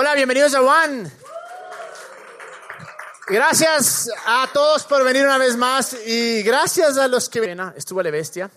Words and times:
Hola, 0.00 0.14
bienvenidos 0.14 0.54
a 0.54 0.62
One. 0.62 1.10
Gracias 3.26 4.08
a 4.26 4.48
todos 4.52 4.84
por 4.84 5.02
venir 5.02 5.24
una 5.24 5.38
vez 5.38 5.56
más 5.56 5.92
y 6.06 6.44
gracias 6.44 6.96
a 6.98 7.08
los 7.08 7.28
que 7.28 7.40
ven. 7.40 7.58
Estuvo 7.74 8.00
la 8.00 8.12
bestia. 8.12 8.48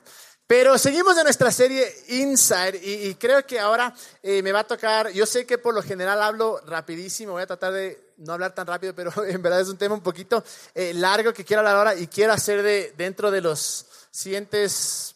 Pero 0.46 0.78
seguimos 0.78 1.17
en 1.17 1.24
nuestra 1.24 1.51
serie 1.51 1.92
Inside 2.10 2.79
y, 2.83 3.15
creo 3.15 3.44
que 3.44 3.60
ahora 3.60 3.92
eh, 4.22 4.44
me 4.44 4.51
va 4.51 4.60
a 4.60 4.67
tocar, 4.67 5.10
yo 5.13 5.26
sé 5.26 5.47
que 5.47 5.58
por 5.58 5.74
lo 5.74 5.81
general 5.81 6.22
hablo 6.22 6.62
rapidísimo, 6.67 7.31
voy 7.31 7.42
a 7.42 7.47
tratar 7.47 7.73
de 7.73 8.13
no 8.17 8.33
hablar 8.33 8.53
tan 8.53 8.67
rápido, 8.67 8.94
pero 8.94 9.12
en 9.28 9.42
verdad 9.42 9.62
es 9.62 9.69
un 9.69 9.79
tema 9.79 9.96
un 9.96 10.03
poquito 10.03 10.44
eh, 10.76 10.94
largo 10.94 11.33
que 11.33 11.44
quiero 11.44 11.62
hablar 11.62 11.76
ahora 11.76 11.96
y 11.96 12.05
quiero 12.05 12.33
hacer 12.33 12.62
de, 12.62 12.94
dentro 12.96 13.31
de 13.31 13.42
los 13.42 13.87
siguientes 14.12 15.15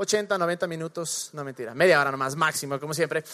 80, 0.00 0.38
90 0.38 0.68
minutos, 0.68 1.30
no 1.32 1.42
mentira, 1.42 1.74
media 1.74 2.00
hora 2.00 2.12
nomás, 2.12 2.36
máximo, 2.36 2.78
como 2.78 2.94
siempre. 2.94 3.24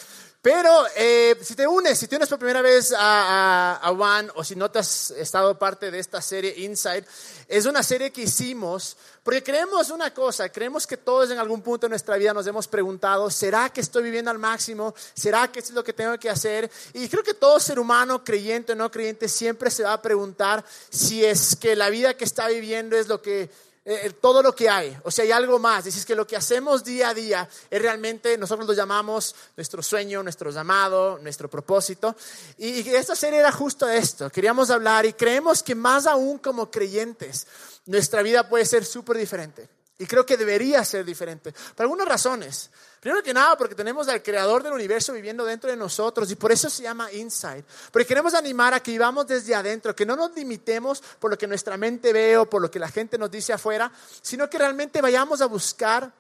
Pero 0.41 0.87
eh, 0.97 1.37
si 1.43 1.55
te 1.55 1.67
unes, 1.67 1.99
si 1.99 2.09
te 2.09 2.17
unes 2.17 2.27
por 2.27 2.39
primera 2.39 2.63
vez 2.63 2.91
a, 2.97 3.77
a, 3.77 3.91
One 3.91 4.31
o 4.35 4.43
si 4.43 4.57
no 4.57 4.71
te 4.71 4.79
has 4.79 5.11
estado 5.11 5.59
parte 5.59 5.91
de 5.91 5.99
esta 5.99 6.23
serie 6.23 6.55
Inside, 6.57 7.05
es 7.49 7.67
una 7.67 7.83
serie 7.83 8.11
que 8.11 8.23
hicimos 8.23 8.97
porque 9.25 9.43
creemos 9.43 9.89
una 9.89 10.13
cosa, 10.13 10.51
creemos 10.51 10.87
que 10.87 10.99
todos 10.99 11.31
en 11.31 11.39
algún 11.39 11.63
punto 11.63 11.87
de 11.87 11.91
nuestra 11.91 12.17
vida 12.19 12.35
nos 12.35 12.47
hemos 12.47 12.69
preguntado, 12.69 13.31
¿será 13.31 13.71
que 13.71 13.81
estoy 13.81 14.03
viviendo 14.03 14.31
al 14.31 14.39
máximo? 14.39 14.95
¿Será 15.15 15.51
que 15.51 15.61
es 15.61 15.71
lo 15.71 15.83
que 15.83 15.95
tengo 15.95 16.19
que 16.19 16.29
hacer? 16.29 16.71
Y 16.93 17.09
creo 17.09 17.23
que 17.23 17.33
todo 17.33 17.59
ser 17.59 17.79
humano, 17.79 18.23
creyente 18.23 18.73
o 18.73 18.77
no 18.77 18.91
creyente, 18.91 19.29
siempre 19.29 19.71
se 19.71 19.83
va 19.83 19.95
a 19.95 20.03
preguntar 20.03 20.63
si 20.91 21.25
es 21.25 21.57
que 21.57 21.75
la 21.75 21.89
vida 21.89 22.15
que 22.15 22.25
está 22.25 22.49
viviendo 22.49 22.97
es 22.97 23.09
lo 23.09 23.23
que 23.23 23.51
eh, 23.87 24.15
todo 24.19 24.43
lo 24.43 24.55
que 24.55 24.69
hay, 24.69 24.97
o 25.05 25.11
sea, 25.11 25.25
hay 25.25 25.33
algo 25.33 25.59
más. 25.59 25.85
Dices 25.85 26.07
que 26.07 26.15
lo 26.15 26.27
que 26.27 26.37
hacemos 26.37 26.83
día 26.85 27.11
a 27.11 27.15
día 27.15 27.49
es 27.69 27.83
realmente, 27.83 28.39
nosotros 28.39 28.67
lo 28.67 28.73
llamamos 28.73 29.35
nuestro 29.57 29.83
sueño, 29.83 30.23
nuestro 30.23 30.51
llamado, 30.51 31.19
nuestro 31.19 31.51
propósito. 31.51 32.17
Y, 32.57 32.89
y 32.89 32.95
esta 32.95 33.15
serie 33.15 33.41
era 33.41 33.53
justo 33.53 33.89
esto. 33.89 34.31
Queríamos 34.31 34.71
hablar 34.71 35.05
y 35.05 35.13
creemos 35.13 35.63
que 35.63 35.75
más 35.75 36.07
aún 36.07 36.39
como 36.39 36.71
creyentes, 36.71 37.47
nuestra 37.87 38.23
vida 38.23 38.49
puede 38.49 38.65
ser 38.65 38.85
súper 38.87 39.19
diferente. 39.19 39.69
Y 39.99 40.07
creo 40.07 40.27
que 40.27 40.37
debería 40.37 40.85
ser 40.85 41.05
diferente. 41.05 41.53
Por 41.53 41.85
algunas 41.85 42.09
razones. 42.09 42.71
Primero 43.05 43.23
que 43.23 43.35
nada, 43.35 43.55
porque 43.59 43.75
tenemos 43.75 44.09
al 44.09 44.23
creador 44.23 44.63
del 44.63 44.73
universo 44.73 45.13
viviendo 45.13 45.45
dentro 45.45 45.69
de 45.69 45.77
nosotros 45.77 46.31
y 46.31 46.37
por 46.37 46.51
eso 46.51 46.71
se 46.71 46.85
llama 46.85 47.13
Inside. 47.13 47.63
Porque 47.93 48.07
queremos 48.07 48.33
animar 48.33 48.73
a 48.73 48.81
que 48.81 48.93
vivamos 48.93 49.27
desde 49.27 49.55
adentro, 49.55 49.95
que 49.95 50.07
no 50.07 50.17
nos 50.17 50.35
limitemos 50.35 51.03
por 51.19 51.31
lo 51.31 51.37
que 51.37 51.47
nuestra 51.47 51.77
mente 51.77 52.15
ve 52.15 52.39
o 52.39 52.49
por 52.49 52.63
lo 52.63 52.71
que 52.71 52.79
la 52.79 52.89
gente 52.89 53.19
nos 53.19 53.31
dice 53.31 53.53
afuera, 53.53 53.93
sino 54.23 54.49
que 54.49 54.57
realmente 54.57 55.03
vayamos 55.03 55.43
a 55.43 55.47
buscar 55.49 56.11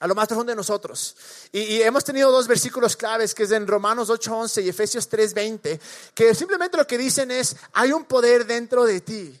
a 0.00 0.06
lo 0.06 0.14
más 0.14 0.26
profundo 0.26 0.52
de 0.52 0.56
nosotros. 0.56 1.14
Y, 1.52 1.60
y, 1.60 1.82
hemos 1.82 2.02
tenido 2.02 2.32
dos 2.32 2.48
versículos 2.48 2.96
claves, 2.96 3.34
que 3.34 3.42
es 3.42 3.50
en 3.50 3.66
Romanos 3.66 4.08
8:11 4.08 4.64
y 4.64 4.70
Efesios 4.70 5.10
3:20, 5.10 5.78
que 6.14 6.34
simplemente 6.34 6.78
lo 6.78 6.86
que 6.86 6.96
dicen 6.96 7.30
es, 7.30 7.56
hay 7.74 7.92
un 7.92 8.06
poder 8.06 8.46
dentro 8.46 8.86
de 8.86 9.02
ti. 9.02 9.38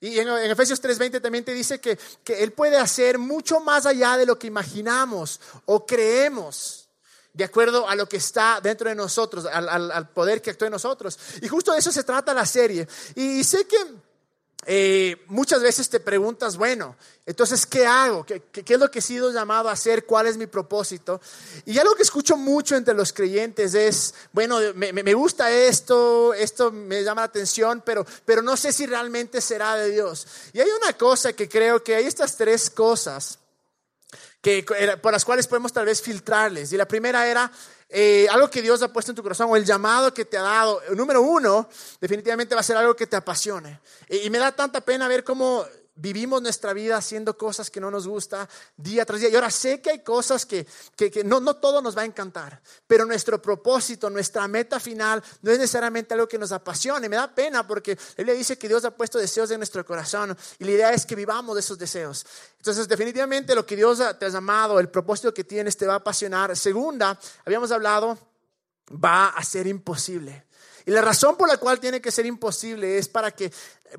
Y 0.00 0.18
en, 0.18 0.28
Efesios 0.28 0.82
3:20 0.82 1.20
también 1.20 1.44
te 1.44 1.52
dice 1.52 1.80
que, 1.80 1.98
que 2.24 2.42
Él 2.42 2.52
puede 2.52 2.78
hacer 2.78 3.18
mucho 3.18 3.60
más 3.60 3.86
allá 3.86 4.16
de 4.16 4.26
lo 4.26 4.38
que 4.38 4.46
imaginamos 4.46 5.40
o 5.66 5.84
creemos 5.84 6.88
de 7.32 7.44
acuerdo 7.44 7.88
a 7.88 7.94
lo 7.94 8.08
que 8.08 8.16
está 8.16 8.60
dentro 8.60 8.88
de 8.88 8.94
nosotros, 8.94 9.46
al, 9.46 9.68
al, 9.68 10.08
poder 10.08 10.42
que 10.42 10.50
actúa 10.50 10.66
en 10.66 10.72
nosotros. 10.72 11.18
Y 11.40 11.48
justo 11.48 11.72
de 11.72 11.78
eso 11.78 11.92
se 11.92 12.02
trata 12.02 12.34
la 12.34 12.46
serie. 12.46 12.88
y 13.14 13.44
sé 13.44 13.66
que 13.66 13.76
eh, 14.66 15.24
muchas 15.26 15.62
veces 15.62 15.88
te 15.88 16.00
preguntas, 16.00 16.56
bueno, 16.56 16.96
entonces, 17.24 17.64
¿qué 17.64 17.86
hago? 17.86 18.26
¿Qué, 18.26 18.42
¿Qué, 18.50 18.74
es 18.74 18.80
lo 18.80 18.90
que 18.90 18.98
he 18.98 19.02
sido 19.02 19.32
llamado 19.32 19.68
a 19.68 19.72
hacer? 19.72 20.04
¿Cuál 20.04 20.26
es 20.26 20.36
mi 20.36 20.46
propósito? 20.46 21.20
Y 21.64 21.78
algo 21.78 21.94
que 21.94 22.02
escucho 22.02 22.36
mucho 22.36 22.76
entre 22.76 22.94
los 22.94 23.12
creyentes 23.12 23.74
es, 23.74 24.14
bueno, 24.32 24.58
me, 24.74 24.92
me 24.92 25.14
gusta 25.14 25.50
esto, 25.50 26.34
esto 26.34 26.72
me 26.72 27.02
llama 27.02 27.22
la 27.22 27.26
atención, 27.26 27.82
pero, 27.86 28.04
pero 28.24 28.42
no 28.42 28.56
sé 28.56 28.72
si 28.72 28.84
realmente 28.84 29.40
será 29.40 29.76
de 29.76 29.90
Dios. 29.90 30.26
Y 30.52 30.60
hay 30.60 30.68
una 30.82 30.92
cosa 30.98 31.32
que 31.32 31.48
creo 31.48 31.82
que 31.82 31.94
hay 31.94 32.04
estas 32.04 32.36
tres 32.36 32.68
cosas 32.68 33.38
que, 34.40 34.64
por 35.02 35.12
las 35.12 35.24
cuales 35.24 35.46
podemos 35.46 35.72
tal 35.72 35.86
vez 35.86 36.00
filtrarles. 36.00 36.72
Y 36.72 36.76
la 36.76 36.86
primera 36.86 37.26
era 37.26 37.50
eh, 37.88 38.26
algo 38.30 38.48
que 38.48 38.62
Dios 38.62 38.82
ha 38.82 38.92
puesto 38.92 39.12
en 39.12 39.16
tu 39.16 39.22
corazón 39.22 39.48
o 39.50 39.56
el 39.56 39.64
llamado 39.64 40.14
que 40.14 40.24
te 40.24 40.36
ha 40.36 40.42
dado. 40.42 40.80
Número 40.94 41.22
uno, 41.22 41.68
definitivamente 42.00 42.54
va 42.54 42.60
a 42.60 42.64
ser 42.64 42.76
algo 42.76 42.94
que 42.94 43.06
te 43.06 43.16
apasione. 43.16 43.80
y 44.08 44.30
me 44.30 44.38
da 44.38 44.52
tanta 44.52 44.80
pena 44.80 45.08
ver 45.08 45.24
cómo 45.24 45.64
vivimos 46.00 46.40
nuestra 46.40 46.72
vida 46.72 46.96
haciendo 46.96 47.36
cosas 47.36 47.70
que 47.70 47.80
no 47.80 47.90
nos 47.90 48.08
gusta 48.08 48.48
día 48.76 49.04
tras 49.04 49.20
día. 49.20 49.28
Y 49.28 49.34
ahora 49.34 49.50
sé 49.50 49.80
que 49.80 49.90
hay 49.90 49.98
cosas 50.00 50.46
que, 50.46 50.66
que, 50.96 51.22
no, 51.24 51.40
no 51.40 51.56
todo 51.56 51.82
nos 51.82 51.96
va 51.96 52.02
a 52.02 52.06
encantar, 52.06 52.60
pero 52.86 53.04
nuestro 53.04 53.40
propósito, 53.40 54.08
nuestra 54.08 54.48
meta 54.48 54.80
final 54.80 55.22
no 55.42 55.50
es 55.50 55.58
necesariamente 55.58 56.14
algo 56.14 56.26
que 56.26 56.38
nos 56.38 56.52
apasione. 56.52 57.08
Me 57.08 57.16
da 57.16 57.34
pena 57.34 57.66
porque 57.66 57.98
Él 58.16 58.26
le 58.26 58.34
dice 58.34 58.58
que 58.58 58.68
Dios 58.68 58.84
ha 58.84 58.90
puesto 58.90 59.18
deseos 59.18 59.50
en 59.50 59.58
nuestro 59.58 59.84
corazón 59.84 60.36
y 60.58 60.64
la 60.64 60.70
idea 60.70 60.92
es 60.92 61.04
que 61.04 61.14
vivamos 61.14 61.54
de 61.54 61.60
esos 61.60 61.78
deseos. 61.78 62.24
Entonces, 62.56 62.88
definitivamente 62.88 63.54
lo 63.54 63.66
que 63.66 63.76
Dios 63.76 64.02
te 64.18 64.26
ha 64.26 64.28
llamado, 64.28 64.80
el 64.80 64.88
propósito 64.88 65.32
que 65.34 65.44
tienes 65.44 65.76
te 65.76 65.86
va 65.86 65.94
a 65.94 65.96
apasionar. 65.96 66.56
Segunda, 66.56 67.18
habíamos 67.44 67.70
hablado, 67.70 68.18
va 68.92 69.28
a 69.28 69.44
ser 69.44 69.66
imposible. 69.66 70.49
Y 70.86 70.90
la 70.90 71.02
razón 71.02 71.36
por 71.36 71.48
la 71.48 71.56
cual 71.56 71.80
tiene 71.80 72.00
que 72.00 72.10
ser 72.10 72.26
imposible 72.26 72.98
es 72.98 73.08
para 73.08 73.30
que 73.30 73.52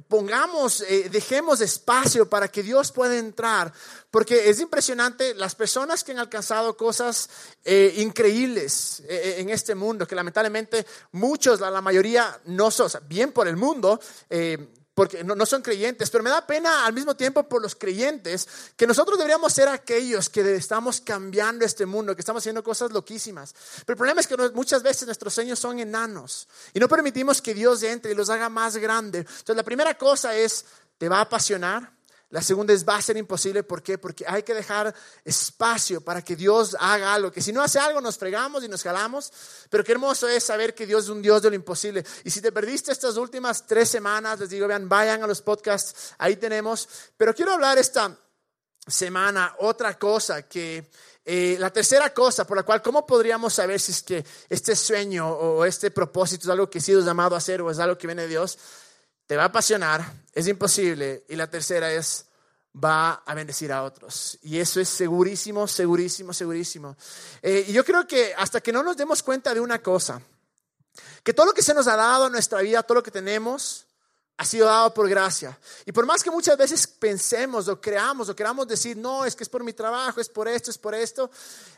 pongamos, 0.08 0.82
eh, 0.82 1.10
dejemos 1.10 1.62
espacio 1.62 2.30
para 2.30 2.48
que 2.48 2.64
Dios 2.64 2.92
pueda 2.92 3.18
entrar, 3.18 3.74
porque 4.10 4.50
es 4.50 4.60
impresionante 4.60 5.34
las 5.36 5.56
personas 5.56 6.04
que 6.04 6.12
han 6.12 6.20
alcanzado 6.20 6.78
cosas 6.78 7.30
eh, 7.66 7.96
increíbles 7.98 9.04
eh, 9.08 9.36
en 9.40 9.50
este 9.50 9.76
mundo, 9.76 10.08
que 10.08 10.16
lamentablemente 10.16 10.86
muchos, 11.12 11.60
la, 11.60 11.82
mayoría 11.82 12.40
no 12.46 12.72
son, 12.72 12.90
bien 13.08 13.32
por 13.32 13.48
el 13.48 13.58
mundo, 13.58 14.00
porque 14.94 15.24
no, 15.24 15.46
son 15.46 15.62
creyentes, 15.62 16.10
pero 16.10 16.24
me 16.24 16.30
da 16.30 16.46
pena 16.46 16.86
al 16.86 16.94
mismo 16.94 17.16
tiempo 17.16 17.48
por 17.48 17.62
los 17.62 17.76
creyentes 17.76 18.48
que 18.76 18.86
nosotros 18.86 19.18
deberíamos 19.18 19.54
ser 19.54 19.70
aquellos 19.70 20.30
que 20.30 20.56
estamos 20.56 21.00
cambiando 21.00 21.64
este 21.64 21.86
mundo, 21.86 22.14
que 22.14 22.22
estamos 22.22 22.42
haciendo 22.42 22.62
cosas 22.64 22.92
loquísimas. 22.92 23.54
Pero 23.86 23.94
el 23.94 23.98
problema 23.98 24.22
es 24.22 24.28
que 24.28 24.36
muchas 24.54 24.84
veces 24.84 25.06
nuestros 25.06 25.34
sueños 25.34 25.60
son 25.60 25.80
enanos 25.80 26.48
y 26.74 26.80
no 26.80 26.90
permitimos 26.90 27.42
que 27.42 27.54
Dios 27.54 27.84
entre 27.84 28.12
y 28.12 28.16
los 28.16 28.30
haga 28.30 28.50
más 28.50 28.76
grandes. 28.78 29.22
Entonces 29.22 29.56
la 29.56 29.64
primera 29.64 29.98
cosa 29.98 30.36
es, 30.36 30.66
¿te 30.98 31.08
va 31.08 31.20
a 31.20 31.22
apasionar? 31.22 32.01
La 32.32 32.42
segunda 32.42 32.74
es, 32.74 32.88
va 32.88 32.96
a 32.96 33.02
ser 33.02 33.18
imposible. 33.18 33.62
¿Por 33.62 33.84
qué? 33.84 33.98
Porque 33.98 34.24
hay 34.26 34.44
que 34.44 34.54
dejar 34.54 34.96
espacio 35.26 36.00
para 36.00 36.22
que 36.22 36.38
Dios 36.38 36.78
haga 36.80 37.14
algo. 37.14 37.30
Que 37.30 37.42
si 37.42 37.52
no 37.52 37.62
hace 37.62 37.78
algo, 37.78 38.00
nos 38.00 38.18
fregamos 38.18 38.64
y 38.64 38.70
nos 38.70 38.84
jalamos. 38.84 39.32
Pero 39.70 39.84
qué 39.84 39.92
hermoso 39.92 40.30
es 40.30 40.46
saber 40.46 40.74
que 40.74 40.86
Dios 40.86 41.04
es 41.04 41.10
un 41.10 41.22
Dios 41.22 41.42
de 41.42 41.50
lo 41.50 41.56
imposible. 41.56 42.06
Y 42.24 42.32
si 42.32 42.42
te 42.42 42.54
perdiste 42.54 42.94
estas 42.94 43.18
últimas 43.18 43.68
tres 43.68 43.90
semanas, 43.90 44.40
les 44.40 44.50
digo, 44.50 44.66
vean, 44.66 44.88
vayan 44.88 45.22
a 45.22 45.28
los 45.28 45.42
podcasts, 45.42 46.14
ahí 46.18 46.38
tenemos. 46.38 46.88
Pero 47.18 47.36
quiero 47.36 47.52
hablar 47.52 47.78
esta 47.78 48.18
semana 48.88 49.56
otra 49.60 50.00
cosa 50.00 50.44
que... 50.44 50.90
Eh, 51.24 51.56
la 51.60 51.70
tercera 51.70 52.12
cosa 52.12 52.48
por 52.48 52.58
la 52.58 52.64
cual, 52.64 52.82
¿cómo 52.82 53.06
podríamos 53.06 53.54
saber 53.54 53.80
si 53.80 53.92
es 53.92 54.02
que 54.02 54.26
este 54.50 54.76
sueño 54.76 55.30
o 55.30 55.64
este 55.66 55.92
propósito 55.92 56.46
es 56.46 56.50
algo 56.50 56.68
que 56.68 56.80
he 56.80 56.82
sido 56.82 57.00
llamado 57.02 57.36
a 57.36 57.38
hacer 57.38 57.62
o 57.62 57.70
es 57.70 57.78
algo 57.78 57.96
que 57.96 58.08
viene 58.08 58.24
de 58.24 58.30
Dios? 58.30 58.58
Te 59.32 59.38
va 59.38 59.44
a 59.44 59.46
apasionar, 59.46 60.06
es 60.34 60.46
imposible. 60.50 61.24
Y 61.30 61.38
la 61.38 61.50
tercera 61.50 61.90
es, 61.90 62.26
va 62.76 63.24
a 63.26 63.34
bendecir 63.34 63.72
a 63.72 63.84
otros. 63.84 64.38
Y 64.42 64.60
eso 64.60 64.82
es 64.82 64.90
segurísimo, 64.90 65.70
segurísimo, 65.70 66.34
segurísimo. 66.34 66.98
Eh, 67.42 67.64
y 67.70 67.72
yo 67.72 67.86
creo 67.86 68.06
que 68.06 68.34
hasta 68.36 68.60
que 68.60 68.74
no 68.74 68.84
nos 68.84 68.98
demos 68.98 69.24
cuenta 69.24 69.54
de 69.54 69.62
una 69.62 69.82
cosa, 69.82 70.22
que 71.24 71.34
todo 71.34 71.46
lo 71.46 71.54
que 71.54 71.62
se 71.62 71.74
nos 71.74 71.88
ha 71.88 71.96
dado 71.96 72.26
en 72.26 72.34
nuestra 72.34 72.60
vida, 72.60 72.84
todo 72.84 72.96
lo 72.96 73.04
que 73.04 73.10
tenemos, 73.10 73.86
ha 74.36 74.44
sido 74.44 74.68
dado 74.68 74.94
por 74.94 75.08
gracia. 75.08 75.58
Y 75.86 75.94
por 75.94 76.06
más 76.06 76.24
que 76.24 76.30
muchas 76.30 76.58
veces 76.58 76.86
pensemos 76.86 77.70
o 77.70 77.80
creamos 77.80 78.28
o 78.28 78.36
queramos 78.36 78.68
decir, 78.68 78.98
no, 78.98 79.24
es 79.24 79.34
que 79.34 79.44
es 79.46 79.50
por 79.50 79.64
mi 79.64 79.72
trabajo, 79.72 80.20
es 80.20 80.28
por 80.28 80.50
esto, 80.50 80.72
es 80.72 80.78
por 80.78 80.94
esto, 80.94 81.32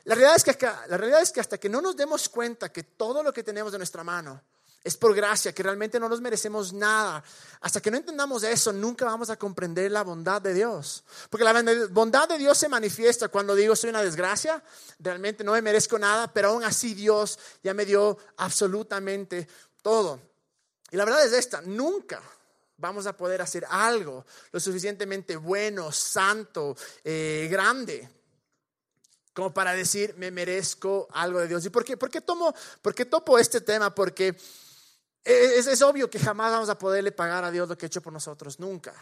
la 0.05 0.15
realidad 0.15 0.37
es 0.37 0.43
que, 0.43 0.65
la 0.65 0.97
realidad 0.97 1.21
es 1.21 1.31
que 1.31 1.39
hasta 1.39 1.59
que 1.59 1.69
no 1.69 1.81
nos 1.81 1.95
demos 1.95 2.29
cuenta 2.29 2.71
que 2.71 2.81
todo 2.81 3.21
lo 3.21 3.31
que 3.31 3.43
tenemos 3.43 3.71
en 3.73 3.77
nuestra 3.77 4.03
mano 4.03 4.41
es 4.83 4.97
por 4.97 5.15
gracia, 5.15 5.53
que 5.53 5.63
realmente 5.63 5.99
no 5.99 6.09
nos 6.09 6.19
merecemos 6.19 6.73
nada. 6.73 7.23
Hasta 7.61 7.81
que 7.81 7.89
no 7.89 7.97
entendamos 7.97 8.43
eso, 8.43 8.73
nunca 8.73 9.05
vamos 9.05 9.29
a 9.29 9.37
comprender 9.37 9.89
la 9.91 10.03
bondad 10.03 10.41
de 10.41 10.53
Dios. 10.53 11.03
Porque 11.29 11.45
la 11.45 11.87
bondad 11.89 12.27
de 12.27 12.37
Dios 12.37 12.57
se 12.57 12.67
manifiesta 12.67 13.29
cuando 13.29 13.55
digo 13.55 13.75
soy 13.75 13.91
una 13.91 14.03
desgracia, 14.03 14.61
realmente 14.99 15.43
no 15.43 15.53
me 15.53 15.61
merezco 15.61 15.97
nada, 15.97 16.31
pero 16.31 16.49
aún 16.49 16.63
así 16.63 16.93
Dios 16.93 17.39
ya 17.63 17.73
me 17.73 17.85
dio 17.85 18.17
absolutamente 18.37 19.47
todo. 19.81 20.19
Y 20.91 20.97
la 20.97 21.05
verdad 21.05 21.25
es 21.25 21.31
esta, 21.31 21.61
nunca 21.61 22.21
vamos 22.77 23.07
a 23.07 23.15
poder 23.15 23.41
hacer 23.41 23.65
algo 23.69 24.25
lo 24.51 24.59
suficientemente 24.59 25.37
bueno, 25.37 25.91
santo, 25.93 26.75
eh, 27.03 27.47
grande 27.49 28.09
como 29.33 29.53
para 29.53 29.73
decir, 29.73 30.13
me 30.17 30.29
merezco 30.29 31.07
algo 31.11 31.39
de 31.39 31.47
Dios. 31.47 31.65
¿Y 31.65 31.69
por 31.71 31.83
qué, 31.83 31.97
por 31.97 32.09
tomo, 32.09 32.53
por 32.81 32.93
qué 32.93 33.05
topo 33.05 33.39
este 33.39 33.61
tema? 33.61 33.93
Porque 33.93 34.35
es, 35.23 35.67
es, 35.67 35.81
obvio 35.81 36.09
que 36.09 36.19
jamás 36.19 36.51
vamos 36.51 36.69
a 36.69 36.77
poderle 36.77 37.11
pagar 37.11 37.43
a 37.43 37.51
Dios 37.51 37.69
lo 37.69 37.77
que 37.77 37.85
ha 37.85 37.87
hecho 37.87 38.01
por 38.01 38.13
nosotros, 38.13 38.59
nunca. 38.59 38.93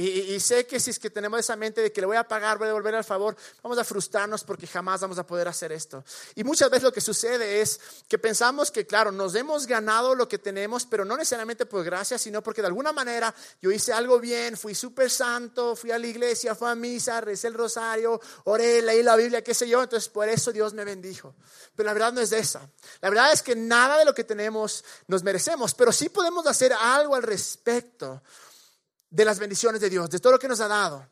Y, 0.00 0.38
sé 0.38 0.64
que 0.64 0.78
si 0.78 0.90
es 0.90 0.98
que 1.00 1.10
tenemos 1.10 1.40
esa 1.40 1.56
mente 1.56 1.80
de 1.80 1.90
que 1.90 2.00
le 2.00 2.06
voy 2.06 2.16
a 2.16 2.22
pagar, 2.22 2.56
voy 2.56 2.66
a 2.66 2.68
devolver 2.68 2.94
al 2.94 3.02
favor, 3.02 3.36
vamos 3.64 3.78
a 3.78 3.84
frustrarnos 3.84 4.44
porque 4.44 4.64
jamás 4.64 5.00
vamos 5.00 5.18
a 5.18 5.26
poder 5.26 5.48
hacer 5.48 5.72
esto. 5.72 6.04
Y 6.36 6.44
muchas 6.44 6.70
veces 6.70 6.84
lo 6.84 6.92
que 6.92 7.00
sucede 7.00 7.60
es 7.60 7.80
que 8.06 8.16
pensamos 8.16 8.70
que, 8.70 8.86
claro, 8.86 9.10
nos 9.10 9.34
hemos 9.34 9.66
ganado 9.66 10.14
lo 10.14 10.28
que 10.28 10.38
tenemos, 10.38 10.86
pero 10.86 11.04
no 11.04 11.16
necesariamente 11.16 11.66
por 11.66 11.82
gracia, 11.82 12.16
sino 12.16 12.44
porque 12.44 12.60
de 12.60 12.68
alguna 12.68 12.92
manera 12.92 13.34
yo 13.60 13.72
hice 13.72 13.92
algo 13.92 14.20
bien, 14.20 14.56
fui 14.56 14.72
súper 14.72 15.10
santo, 15.10 15.74
fui 15.74 15.90
a 15.90 15.98
la 15.98 16.06
iglesia, 16.06 16.54
fui 16.54 16.68
a 16.68 16.76
misa, 16.76 17.20
recé 17.20 17.48
el 17.48 17.54
rosario, 17.54 18.20
oré, 18.44 18.80
leí 18.80 19.02
la 19.02 19.16
Biblia, 19.16 19.42
qué 19.42 19.52
sé 19.52 19.68
yo, 19.68 19.82
entonces 19.82 20.08
por 20.08 20.28
eso 20.28 20.52
Dios 20.52 20.74
me 20.74 20.84
bendijo. 20.84 21.34
Pero 21.74 21.88
la 21.88 21.94
verdad 21.94 22.12
no 22.12 22.20
es 22.20 22.30
de 22.30 22.38
esa. 22.38 22.70
La 23.00 23.10
verdad 23.10 23.32
es 23.32 23.42
que 23.42 23.56
nada 23.56 23.98
de 23.98 24.04
lo 24.04 24.14
que 24.14 24.22
tenemos 24.22 24.84
nos 25.08 25.24
merecemos, 25.24 25.74
pero 25.74 25.90
sí 25.90 26.08
podemos 26.08 26.46
hacer 26.46 26.72
algo 26.72 27.16
al 27.16 27.24
respecto 27.24 28.22
de 29.10 29.24
las 29.24 29.38
bendiciones 29.38 29.80
de 29.80 29.90
Dios, 29.90 30.10
de 30.10 30.18
todo 30.18 30.32
lo 30.32 30.38
que 30.38 30.48
nos 30.48 30.60
ha 30.60 30.68
dado. 30.68 31.08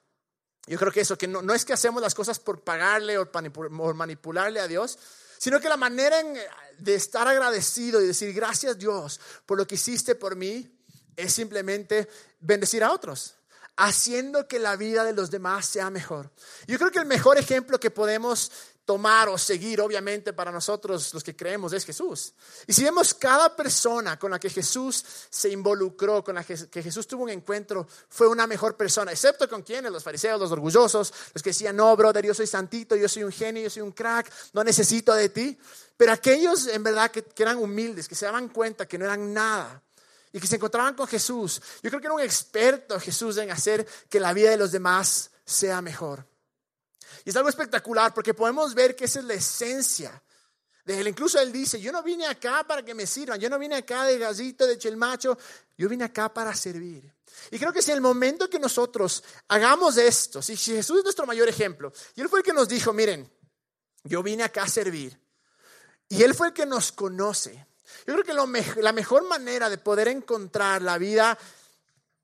Yo 0.67 0.79
creo 0.79 0.91
que 0.91 1.01
eso, 1.01 1.17
que 1.17 1.29
no, 1.29 1.55
es 1.55 1.65
que 1.65 1.73
hacemos 1.73 2.03
las 2.03 2.15
cosas 2.15 2.41
por 2.41 2.63
pagarle 2.63 3.19
o, 3.19 3.29
manipularle 3.95 4.61
a 4.61 4.67
Dios, 4.67 4.99
sino 5.39 5.61
que 5.61 5.69
la 5.69 5.77
manera 5.77 6.17
de 6.79 6.95
estar 6.95 7.29
agradecido 7.29 8.03
y 8.03 8.07
decir 8.07 8.33
gracias 8.33 8.79
Dios 8.79 9.21
por 9.45 9.59
lo 9.59 9.67
que 9.67 9.77
hiciste 9.77 10.15
por 10.15 10.35
mí 10.35 10.77
es 11.15 11.33
simplemente 11.33 12.09
bendecir 12.41 12.83
a 12.83 12.93
otros 12.93 13.37
haciendo 13.77 14.49
que 14.49 14.59
la 14.59 14.77
vida 14.77 15.05
de 15.05 15.13
los 15.13 15.31
demás 15.31 15.67
sea 15.67 15.91
mejor. 15.91 16.31
Yo 16.67 16.79
creo 16.79 16.91
que 16.91 16.99
el 16.99 17.07
mejor 17.07 17.39
ejemplo 17.39 17.79
que 17.79 17.91
podemos 17.91 18.51
tomar 18.87 19.29
o 19.29 19.37
seguir, 19.37 19.81
obviamente, 19.81 20.33
para 20.33 20.53
nosotros 20.53 21.13
los 21.13 21.25
que 21.25 21.35
creemos 21.35 21.73
es 21.73 21.85
Jesús. 21.85 22.33
Y 22.69 22.73
si 22.73 22.85
vemos 22.85 23.13
cada 23.13 23.55
persona 23.55 24.17
con 24.17 24.31
la 24.31 24.39
que 24.39 24.49
Jesús 24.49 25.05
se 25.29 25.51
involucró, 25.51 26.23
con 26.23 26.37
la 26.37 26.45
que, 26.45 26.57
Jesús 26.57 27.07
tuvo 27.09 27.25
un 27.25 27.31
encuentro, 27.31 27.87
fue 28.09 28.29
una 28.29 28.47
mejor 28.47 28.77
persona, 28.77 29.11
excepto 29.11 29.49
con 29.49 29.63
quienes, 29.63 29.91
los 29.91 30.05
fariseos, 30.05 30.41
los 30.41 30.53
orgullosos, 30.53 31.13
los 31.35 31.43
que 31.43 31.51
decían, 31.51 31.75
no, 31.75 31.95
brother, 31.97 32.25
yo 32.25 32.33
soy 32.33 32.47
santito, 32.47 32.95
yo 32.95 33.09
soy 33.09 33.25
un 33.25 33.33
genio, 33.33 33.65
yo 33.65 33.71
soy 33.71 33.83
un 33.83 33.91
crack, 33.91 34.33
no 34.53 34.63
necesito 34.63 35.13
de 35.13 35.29
ti. 35.31 35.59
Pero 35.97 36.13
aquellos 36.13 36.69
en 36.69 36.85
verdad 36.85 37.11
que, 37.11 37.25
que 37.25 37.43
eran 37.43 37.59
humildes, 37.59 38.07
que 38.07 38.15
se 38.15 38.27
daban 38.27 38.49
cuenta 38.51 38.87
que 38.87 38.99
no 38.99 39.05
eran 39.05 39.35
nada, 39.35 39.83
y 40.33 40.39
que 40.39 40.47
se 40.47 40.57
encontraban 40.57 40.95
con 40.95 41.09
Jesús. 41.09 41.61
Yo 41.83 41.91
creo 41.91 42.01
que 42.01 42.07
era 42.07 42.15
un 42.15 42.21
experto 42.21 43.01
Jesús 43.01 43.37
en 43.39 43.51
hacer 43.51 43.85
que 44.09 44.21
la 44.21 44.33
vida 44.33 44.51
de 44.51 44.59
los 44.59 44.71
demás 44.71 45.31
sea 45.45 45.83
mejor. 45.83 46.25
Y 47.25 47.31
es 47.31 47.37
algo 47.37 47.49
espectacular 47.49 48.13
porque 48.15 48.35
podemos 48.35 48.75
ver 48.75 48.95
que 48.95 49.05
esa 49.07 49.21
es 49.21 49.25
la 49.25 49.35
esencia 49.35 50.23
de 50.85 51.01
él. 51.01 51.09
Incluso 51.09 51.41
él 51.41 51.53
dice, 51.53 51.81
yo 51.81 51.93
no 51.93 52.03
vine 52.03 52.27
acá 52.27 52.65
para 52.67 52.83
que 52.85 52.95
me 52.95 53.07
sirvan, 53.07 53.41
yo 53.41 53.51
no 53.51 53.59
vine 53.59 53.77
acá 53.77 54.05
de 54.05 54.19
gallito, 54.19 54.67
de 54.67 54.79
chelmacho, 54.79 55.37
yo 55.77 55.89
vine 55.89 56.05
acá 56.05 56.33
para 56.33 56.55
servir. 56.55 57.13
Y 57.51 57.59
creo 57.59 57.73
que 57.73 57.83
si 57.83 57.91
el 57.91 58.01
momento 58.01 58.49
que 58.49 58.59
nosotros 58.59 59.23
hagamos 59.49 59.97
esto, 59.99 60.41
si 60.41 60.57
Jesús 60.57 60.99
es 60.99 61.05
nuestro 61.05 61.27
mayor 61.27 61.49
ejemplo, 61.49 61.93
y 62.15 62.21
él 62.21 62.29
fue 62.29 62.39
el 62.39 62.45
que 62.45 62.53
nos 62.53 62.69
dijo, 62.69 62.93
miren, 62.93 63.31
yo 64.05 64.23
vine 64.23 64.45
acá 64.45 64.63
a 64.63 64.69
servir, 64.69 65.21
y 66.09 66.23
él 66.23 66.35
fue 66.35 66.49
el 66.49 66.53
que 66.53 66.67
nos 66.67 66.93
conoce. 66.93 67.67
Yo 68.07 68.15
creo 68.15 68.25
que 68.25 68.83
la 68.83 68.93
mejor 68.93 69.25
manera 69.29 69.69
de 69.69 69.79
poder 69.79 70.09
encontrar 70.09 70.83
la 70.83 70.99
vida 70.99 71.37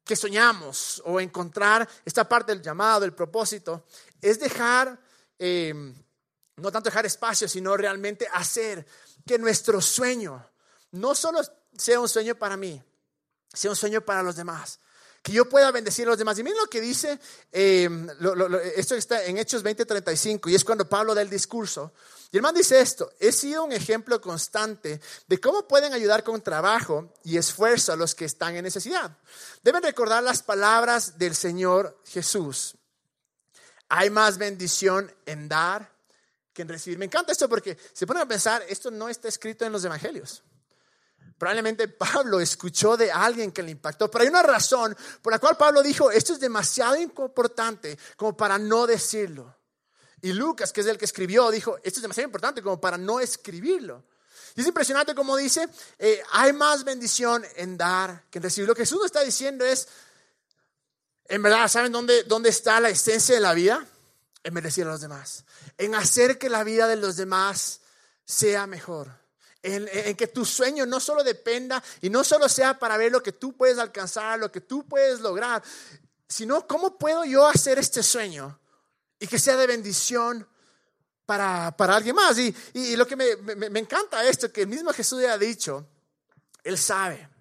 que 0.04 0.16
soñamos 0.16 1.02
o 1.04 1.20
encontrar 1.20 1.88
esta 2.04 2.28
parte 2.28 2.52
del 2.52 2.62
llamado, 2.62 3.00
del 3.00 3.14
propósito, 3.14 3.86
es 4.20 4.38
dejar, 4.38 4.98
em, 5.38 5.94
no 6.56 6.72
tanto 6.72 6.90
dejar 6.90 7.06
espacio, 7.06 7.48
sino 7.48 7.76
realmente 7.76 8.26
hacer 8.32 8.86
que 9.24 9.38
nuestro 9.38 9.80
sueño 9.80 10.44
no 10.92 11.14
solo 11.14 11.40
sea 11.76 12.00
un 12.00 12.08
sueño 12.08 12.34
para 12.34 12.56
mí, 12.56 12.82
sea 13.52 13.70
un 13.70 13.76
sueño 13.76 14.00
para 14.00 14.22
los 14.22 14.36
demás. 14.36 14.80
Que 15.22 15.32
yo 15.32 15.48
pueda 15.48 15.70
bendecir 15.70 16.06
a 16.06 16.10
los 16.10 16.18
demás. 16.18 16.38
Y 16.38 16.42
miren 16.42 16.58
lo 16.58 16.66
que 16.66 16.80
dice, 16.80 17.18
em, 17.52 18.08
esto 18.74 18.96
está 18.96 19.24
en 19.24 19.38
Hechos 19.38 19.62
20:35, 19.62 20.50
y 20.50 20.54
es 20.56 20.64
cuando 20.64 20.88
Pablo 20.88 21.14
da 21.14 21.22
el 21.22 21.30
discurso. 21.30 21.92
Y 22.32 22.38
el 22.38 22.42
man 22.42 22.54
dice 22.54 22.80
esto, 22.80 23.12
he 23.20 23.30
sido 23.30 23.62
un 23.62 23.72
ejemplo 23.72 24.20
constante 24.20 25.00
de 25.28 25.40
cómo 25.40 25.68
pueden 25.68 25.92
ayudar 25.92 26.24
con 26.24 26.40
trabajo 26.40 27.12
y 27.24 27.36
esfuerzo 27.36 27.92
a 27.92 27.96
los 27.96 28.14
que 28.14 28.24
están 28.24 28.56
en 28.56 28.64
necesidad. 28.64 29.16
Deben 29.62 29.82
recordar 29.82 30.22
las 30.22 30.42
palabras 30.42 31.18
del 31.18 31.36
Señor 31.36 32.00
Jesús. 32.06 32.74
Hay 33.90 34.08
más 34.08 34.38
bendición 34.38 35.14
en 35.26 35.46
dar 35.46 35.92
que 36.54 36.62
en 36.62 36.68
recibir. 36.68 36.98
Me 36.98 37.04
encanta 37.04 37.32
esto 37.32 37.48
porque 37.48 37.76
se 37.92 38.06
ponen 38.06 38.22
a 38.22 38.28
pensar, 38.28 38.64
esto 38.68 38.90
no 38.90 39.10
está 39.10 39.28
escrito 39.28 39.66
en 39.66 39.72
los 39.72 39.84
evangelios. 39.84 40.42
Probablemente 41.42 41.88
Pablo 41.88 42.38
escuchó 42.38 42.96
de 42.96 43.10
alguien 43.10 43.50
que 43.50 43.64
le 43.64 43.72
impactó, 43.72 44.08
pero 44.08 44.22
hay 44.22 44.28
una 44.28 44.44
razón 44.44 44.96
por 45.20 45.32
la 45.32 45.40
cual 45.40 45.56
Pablo 45.56 45.82
dijo, 45.82 46.08
esto 46.08 46.34
es 46.34 46.38
demasiado 46.38 46.96
importante 46.96 47.98
como 48.16 48.36
para 48.36 48.58
no 48.58 48.86
decirlo. 48.86 49.52
Y 50.20 50.34
Lucas, 50.34 50.72
que 50.72 50.82
es 50.82 50.86
el 50.86 50.98
que 50.98 51.04
escribió, 51.04 51.50
dijo, 51.50 51.78
esto 51.78 51.98
es 51.98 52.02
demasiado 52.02 52.28
importante 52.28 52.62
como 52.62 52.80
para 52.80 52.96
no 52.96 53.18
escribirlo. 53.18 54.04
Y 54.54 54.60
es 54.60 54.68
impresionante 54.68 55.16
como 55.16 55.36
dice, 55.36 55.68
eh, 55.98 56.22
hay 56.30 56.52
más 56.52 56.84
bendición 56.84 57.44
en 57.56 57.76
dar 57.76 58.22
que 58.30 58.38
en 58.38 58.44
recibir. 58.44 58.68
Lo 58.68 58.76
que 58.76 58.82
Jesús 58.82 59.04
está 59.04 59.22
diciendo 59.22 59.64
es, 59.64 59.88
en 61.24 61.42
verdad, 61.42 61.66
¿saben 61.66 61.90
dónde, 61.90 62.22
dónde 62.22 62.50
está 62.50 62.78
la 62.78 62.90
esencia 62.90 63.34
de 63.34 63.40
la 63.40 63.52
vida? 63.52 63.84
En 64.44 64.54
bendecir 64.54 64.86
a 64.86 64.90
los 64.90 65.00
demás. 65.00 65.44
En 65.76 65.96
hacer 65.96 66.38
que 66.38 66.48
la 66.48 66.62
vida 66.62 66.86
de 66.86 66.94
los 66.94 67.16
demás 67.16 67.80
sea 68.24 68.68
mejor. 68.68 69.21
En, 69.62 70.16
que 70.16 70.26
tu 70.26 70.44
sueño 70.44 70.86
no 70.86 70.98
solo 70.98 71.22
dependa 71.22 71.82
y 72.00 72.10
no 72.10 72.24
solo 72.24 72.48
sea 72.48 72.78
para 72.78 72.96
ver 72.96 73.12
lo 73.12 73.22
que 73.22 73.32
tú 73.32 73.56
puedes 73.56 73.78
alcanzar, 73.78 74.38
lo 74.38 74.50
que 74.50 74.60
tú 74.60 74.84
puedes 74.86 75.20
lograr, 75.20 75.62
sino 76.26 76.66
cómo 76.66 76.98
puedo 76.98 77.24
yo 77.24 77.46
hacer 77.46 77.78
este 77.78 78.02
sueño 78.02 78.58
y 79.20 79.26
que 79.28 79.38
sea 79.38 79.56
de 79.56 79.68
bendición 79.68 80.48
para, 81.26 81.76
para 81.76 81.94
alguien 81.94 82.16
más. 82.16 82.36
Y, 82.38 82.54
y 82.74 82.96
lo 82.96 83.06
que 83.06 83.14
me, 83.14 83.36
me, 83.36 83.70
me 83.70 83.78
encanta 83.78 84.26
esto, 84.28 84.52
que 84.52 84.62
el 84.62 84.68
mismo 84.68 84.92
Jesús 84.92 85.22
ya 85.22 85.34
ha 85.34 85.38
dicho, 85.38 85.86
Él 86.64 86.76
sabe 86.76 87.31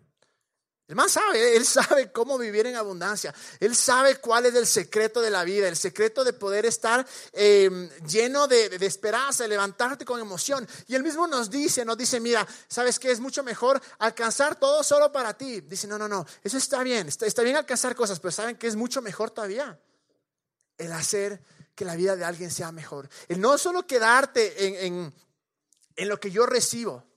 el 0.91 0.95
man 0.95 1.07
sabe, 1.07 1.55
él 1.55 1.65
sabe 1.65 2.11
cómo 2.11 2.38
vivir 2.38 2.67
en 2.67 2.75
abundancia. 2.75 3.33
Él 3.61 3.77
sabe 3.77 4.17
cuál 4.17 4.47
es 4.47 4.55
el 4.55 4.67
secreto 4.67 5.21
de 5.21 5.29
la 5.29 5.45
vida, 5.45 5.69
el 5.69 5.77
secreto 5.77 6.25
de 6.25 6.33
poder 6.33 6.65
estar 6.65 7.07
em, 7.31 7.89
lleno 8.05 8.45
de, 8.45 8.65
esperanza, 8.81 9.43
de 9.43 9.47
levantarte 9.47 10.03
con 10.03 10.19
emoción. 10.19 10.67
Y 10.88 10.95
él 10.95 11.03
mismo 11.03 11.27
nos 11.27 11.49
dice, 11.49 11.85
nos 11.85 11.97
dice, 11.97 12.19
mira, 12.19 12.45
¿sabes 12.67 12.99
qué? 12.99 13.09
Es 13.09 13.21
mucho 13.21 13.41
mejor 13.41 13.81
alcanzar 13.99 14.59
todo 14.59 14.83
solo 14.83 15.13
para 15.13 15.33
ti. 15.33 15.61
Dice, 15.61 15.88
no, 15.88 15.97
no, 15.97 16.09
no, 16.09 16.25
eso 16.43 16.57
está 16.57 16.83
bien, 16.83 17.07
está, 17.07 17.41
bien 17.41 17.55
alcanzar 17.55 17.95
cosas, 17.95 18.19
pero 18.19 18.33
¿saben 18.33 18.57
que 18.57 18.67
es 18.67 18.75
mucho 18.75 19.01
mejor 19.01 19.31
todavía? 19.31 19.79
El 20.77 20.91
hacer 20.91 21.41
que 21.73 21.85
la 21.85 21.95
vida 21.95 22.17
de 22.17 22.25
alguien 22.25 22.51
sea 22.51 22.73
mejor. 22.73 23.07
El 23.29 23.39
no 23.39 23.57
solo 23.57 23.88
quedarte 23.88 24.85
en, 24.85 25.13
en 25.95 26.09
lo 26.09 26.19
que 26.19 26.31
yo 26.31 26.45
recibo 26.45 27.11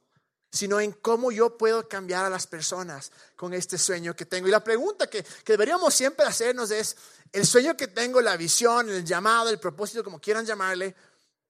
sino 0.55 0.79
en 0.79 0.93
cómo 0.93 1.33
yo 1.33 1.59
puedo 1.59 1.89
cambiar 1.89 2.25
a 2.25 2.31
las 2.31 2.47
personas 2.47 3.11
con 3.35 3.53
este 3.53 3.77
sueño 3.77 4.15
que 4.15 4.25
tengo. 4.25 4.47
Y 4.47 4.53
la 4.53 4.63
pregunta 4.63 5.09
que, 5.09 5.27
deberíamos 5.45 5.93
siempre 5.93 6.25
hacernos 6.25 6.71
es, 6.71 6.97
¿el 7.33 7.45
sueño 7.45 7.77
que 7.77 7.89
tengo, 7.89 8.21
la 8.21 8.37
visión, 8.37 8.89
el 8.89 9.05
llamado, 9.05 9.51
el 9.51 9.59
propósito, 9.59 10.05
como 10.05 10.21
quieran 10.21 10.47
llamarle, 10.47 10.95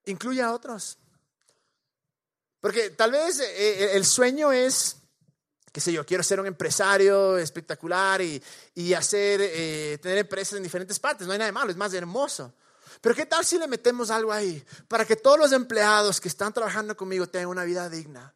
incluye 0.07 0.41
a 0.41 0.53
otros? 0.53 0.97
Porque 2.61 2.91
tal 2.91 3.13
vez 3.13 3.41
eh, 3.41 3.45
eh, 3.57 3.91
el 3.93 4.07
sueño 4.07 4.51
es, 4.51 4.97
qué 5.71 5.83
sé 5.83 5.93
yo, 5.93 6.07
quiero 6.07 6.23
ser 6.23 6.41
un 6.41 6.47
empresario 6.47 7.37
espectacular 7.37 8.23
y, 8.23 8.95
hacer, 8.95 9.41
eh, 9.43 9.99
tener 10.01 10.17
empresas 10.17 10.57
en 10.57 10.63
diferentes 10.63 10.99
partes. 10.99 11.27
No 11.27 11.35
hay 11.35 11.39
nada 11.39 11.49
de 11.49 11.53
malo, 11.53 11.71
es 11.71 11.77
más 11.77 11.93
hermoso. 11.93 12.55
Pero 13.03 13.15
¿qué 13.15 13.27
tal 13.27 13.45
si 13.45 13.59
le 13.59 13.69
metemos 13.69 14.09
algo 14.09 14.33
ahí 14.33 14.65
para 14.89 15.05
que 15.05 15.17
todos 15.17 15.39
los 15.39 15.53
empleados 15.53 16.23
que 16.23 16.29
están 16.29 16.55
trabajando 16.55 16.97
conmigo 16.97 17.27
tengan 17.27 17.49
una 17.49 17.65
vida 17.65 17.91
digna? 17.91 18.33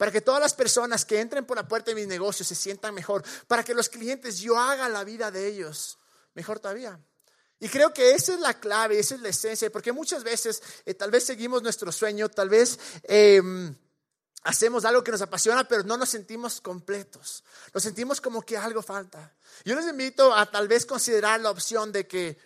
Para 0.00 0.10
que 0.10 0.22
todas 0.22 0.40
las 0.40 0.54
personas 0.54 1.04
que 1.04 1.20
entren 1.20 1.44
por 1.44 1.58
la 1.58 1.68
puerta 1.68 1.90
de 1.90 1.94
mis 1.94 2.06
negocios 2.06 2.48
se 2.48 2.54
sientan 2.54 2.94
mejor, 2.94 3.22
para 3.46 3.62
que 3.62 3.74
los 3.74 3.90
clientes 3.90 4.38
yo 4.38 4.58
haga 4.58 4.88
la 4.88 5.04
vida 5.04 5.30
de 5.30 5.46
ellos 5.46 5.98
mejor 6.32 6.58
todavía. 6.58 6.98
Y 7.58 7.68
creo 7.68 7.92
que 7.92 8.12
esa 8.12 8.32
es 8.32 8.40
la 8.40 8.58
clave, 8.58 8.98
esa 8.98 9.16
es 9.16 9.20
la 9.20 9.28
esencia, 9.28 9.70
porque 9.70 9.92
muchas 9.92 10.24
veces 10.24 10.62
eh, 10.86 10.94
tal 10.94 11.10
vez 11.10 11.24
seguimos 11.24 11.62
nuestro 11.62 11.92
sueño, 11.92 12.30
tal 12.30 12.48
vez 12.48 12.78
em, 13.02 13.76
hacemos 14.44 14.86
algo 14.86 15.04
que 15.04 15.12
nos 15.12 15.20
apasiona, 15.20 15.68
pero 15.68 15.82
no 15.82 15.98
nos 15.98 16.08
sentimos 16.08 16.62
completos, 16.62 17.44
nos 17.74 17.82
sentimos 17.82 18.22
como 18.22 18.40
que 18.40 18.56
algo 18.56 18.80
falta. 18.80 19.36
Yo 19.66 19.74
les 19.74 19.86
invito 19.86 20.34
a 20.34 20.50
tal 20.50 20.66
vez 20.66 20.86
considerar 20.86 21.40
la 21.40 21.50
opción 21.50 21.92
de 21.92 22.06
que 22.06 22.38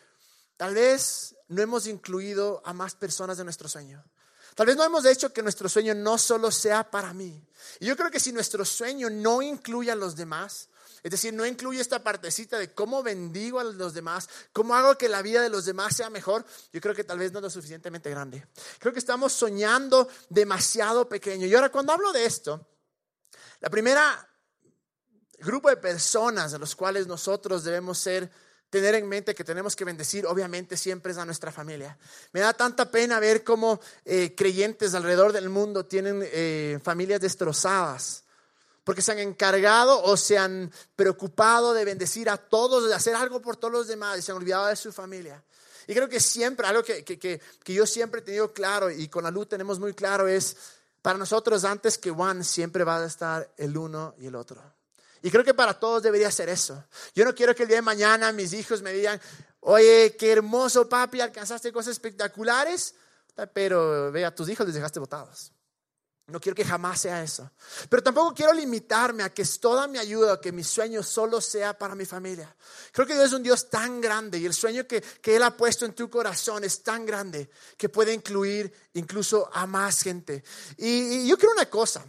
tal 0.56 0.74
vez 0.74 1.36
no 1.46 1.62
hemos 1.62 1.86
incluido 1.86 2.60
a 2.64 2.72
más 2.72 2.96
personas 2.96 3.38
de 3.38 3.44
nuestro 3.44 3.68
sueño. 3.68 4.04
Tal 4.54 4.66
vez 4.66 4.76
no 4.76 4.84
hemos 4.84 5.04
hecho 5.04 5.32
que 5.32 5.42
nuestro 5.42 5.68
sueño 5.68 5.94
no 5.94 6.16
solo 6.18 6.50
sea 6.50 6.90
para 6.90 7.12
mí. 7.12 7.42
Y 7.80 7.86
yo 7.86 7.96
creo 7.96 8.10
que 8.10 8.20
si 8.20 8.32
nuestro 8.32 8.64
sueño 8.64 9.10
no 9.10 9.42
incluye 9.42 9.90
a 9.90 9.96
los 9.96 10.14
demás, 10.14 10.68
es 11.02 11.10
decir, 11.10 11.34
no 11.34 11.44
incluye 11.44 11.80
esta 11.80 12.02
partecita 12.02 12.58
de 12.58 12.72
cómo 12.72 13.02
bendigo 13.02 13.60
a 13.60 13.64
los 13.64 13.92
demás, 13.92 14.28
cómo 14.52 14.74
hago 14.74 14.96
que 14.96 15.08
la 15.08 15.22
vida 15.22 15.42
de 15.42 15.50
los 15.50 15.66
demás 15.66 15.94
sea 15.96 16.08
mejor, 16.08 16.46
yo 16.72 16.80
creo 16.80 16.94
que 16.94 17.04
tal 17.04 17.18
vez 17.18 17.30
no 17.32 17.40
es 17.40 17.42
lo 17.42 17.50
suficientemente 17.50 18.08
grande. 18.08 18.46
Creo 18.78 18.92
que 18.92 19.00
estamos 19.00 19.32
soñando 19.32 20.08
demasiado 20.30 21.08
pequeño. 21.08 21.46
Y 21.46 21.54
ahora 21.54 21.70
cuando 21.70 21.92
hablo 21.92 22.12
de 22.12 22.24
esto, 22.24 22.66
la 23.60 23.68
primera 23.68 24.30
grupo 25.38 25.68
de 25.68 25.76
personas 25.76 26.54
a 26.54 26.58
los 26.58 26.74
cuales 26.74 27.06
nosotros 27.06 27.64
debemos 27.64 27.98
ser 27.98 28.30
tener 28.74 28.96
en 28.96 29.08
mente 29.08 29.36
que 29.36 29.44
tenemos 29.44 29.76
que 29.76 29.84
bendecir, 29.84 30.26
obviamente 30.26 30.76
siempre 30.76 31.12
es 31.12 31.18
a 31.18 31.24
nuestra 31.24 31.52
familia. 31.52 31.96
Me 32.32 32.40
da 32.40 32.52
tanta 32.54 32.90
pena 32.90 33.20
ver 33.20 33.44
cómo 33.44 33.80
eh, 34.04 34.34
creyentes 34.34 34.94
alrededor 34.94 35.32
del 35.32 35.48
mundo 35.48 35.86
tienen 35.86 36.20
eh, 36.24 36.80
familias 36.82 37.20
destrozadas, 37.20 38.24
porque 38.82 39.00
se 39.00 39.12
han 39.12 39.20
encargado 39.20 40.02
o 40.02 40.16
se 40.16 40.38
han 40.38 40.72
preocupado 40.96 41.72
de 41.72 41.84
bendecir 41.84 42.28
a 42.28 42.36
todos, 42.36 42.88
de 42.88 42.94
hacer 42.96 43.14
algo 43.14 43.40
por 43.40 43.56
todos 43.56 43.72
los 43.72 43.86
demás 43.86 44.18
y 44.18 44.22
se 44.22 44.32
han 44.32 44.38
olvidado 44.38 44.66
de 44.66 44.74
su 44.74 44.92
familia. 44.92 45.40
Y 45.86 45.94
creo 45.94 46.08
que 46.08 46.18
siempre, 46.18 46.66
algo 46.66 46.82
que, 46.82 47.04
que, 47.04 47.16
que, 47.16 47.40
que 47.62 47.74
yo 47.74 47.86
siempre 47.86 48.22
he 48.22 48.24
tenido 48.24 48.52
claro 48.52 48.90
y 48.90 49.06
con 49.06 49.22
la 49.22 49.30
luz 49.30 49.48
tenemos 49.48 49.78
muy 49.78 49.94
claro 49.94 50.26
es, 50.26 50.56
para 51.00 51.16
nosotros 51.16 51.64
antes 51.64 51.96
que 51.96 52.10
Juan 52.10 52.42
siempre 52.42 52.82
va 52.82 52.98
a 52.98 53.06
estar 53.06 53.48
el 53.56 53.76
uno 53.76 54.16
y 54.18 54.26
el 54.26 54.34
otro. 54.34 54.60
Y 55.24 55.30
creo 55.30 55.42
que 55.42 55.54
para 55.54 55.72
todos 55.72 56.02
debería 56.02 56.30
ser 56.30 56.50
eso. 56.50 56.84
Yo 57.14 57.24
no 57.24 57.34
quiero 57.34 57.54
que 57.54 57.62
el 57.62 57.68
día 57.70 57.78
de 57.78 57.82
mañana 57.82 58.30
mis 58.30 58.52
hijos 58.52 58.82
me 58.82 58.92
digan, 58.92 59.18
oye, 59.60 60.14
qué 60.18 60.32
hermoso 60.32 60.86
papi, 60.86 61.22
alcanzaste 61.22 61.72
cosas 61.72 61.92
espectaculares, 61.92 62.94
pero 63.54 64.12
ve 64.12 64.26
a 64.26 64.34
tus 64.34 64.50
hijos 64.50 64.66
les 64.66 64.74
dejaste 64.74 65.00
botados. 65.00 65.50
No 66.26 66.38
quiero 66.38 66.54
que 66.54 66.64
jamás 66.66 67.00
sea 67.00 67.22
eso. 67.22 67.50
Pero 67.88 68.02
tampoco 68.02 68.34
quiero 68.34 68.52
limitarme 68.52 69.22
a 69.22 69.32
que 69.32 69.46
toda 69.46 69.88
mi 69.88 69.96
ayuda, 69.96 70.38
que 70.42 70.52
mi 70.52 70.62
sueño 70.62 71.02
solo 71.02 71.40
sea 71.40 71.72
para 71.72 71.94
mi 71.94 72.04
familia. 72.04 72.54
Creo 72.92 73.06
que 73.06 73.14
Dios 73.14 73.28
es 73.28 73.32
un 73.32 73.42
Dios 73.42 73.70
tan 73.70 74.02
grande 74.02 74.38
y 74.38 74.44
el 74.44 74.52
sueño 74.52 74.86
que, 74.86 75.00
que 75.00 75.36
Él 75.36 75.42
ha 75.42 75.56
puesto 75.56 75.86
en 75.86 75.94
tu 75.94 76.10
corazón 76.10 76.64
es 76.64 76.82
tan 76.82 77.06
grande 77.06 77.48
que 77.78 77.88
puede 77.88 78.12
incluir 78.12 78.70
incluso 78.92 79.48
a 79.54 79.66
más 79.66 80.02
gente. 80.02 80.44
Y, 80.76 81.22
y 81.22 81.26
yo 81.26 81.38
creo 81.38 81.52
una 81.52 81.70
cosa, 81.70 82.04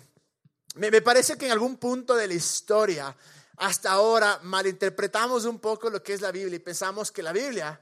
me, 0.75 1.01
parece 1.01 1.37
que 1.37 1.45
en 1.45 1.51
algún 1.51 1.77
punto 1.77 2.15
de 2.15 2.27
la 2.27 2.33
historia, 2.33 3.15
hasta 3.57 3.91
ahora, 3.91 4.39
malinterpretamos 4.43 5.45
un 5.45 5.59
poco 5.59 5.89
lo 5.89 6.03
que 6.03 6.13
es 6.13 6.21
la 6.21 6.31
Biblia 6.31 6.57
y 6.57 6.59
pensamos 6.59 7.11
que 7.11 7.23
la 7.23 7.31
Biblia 7.31 7.79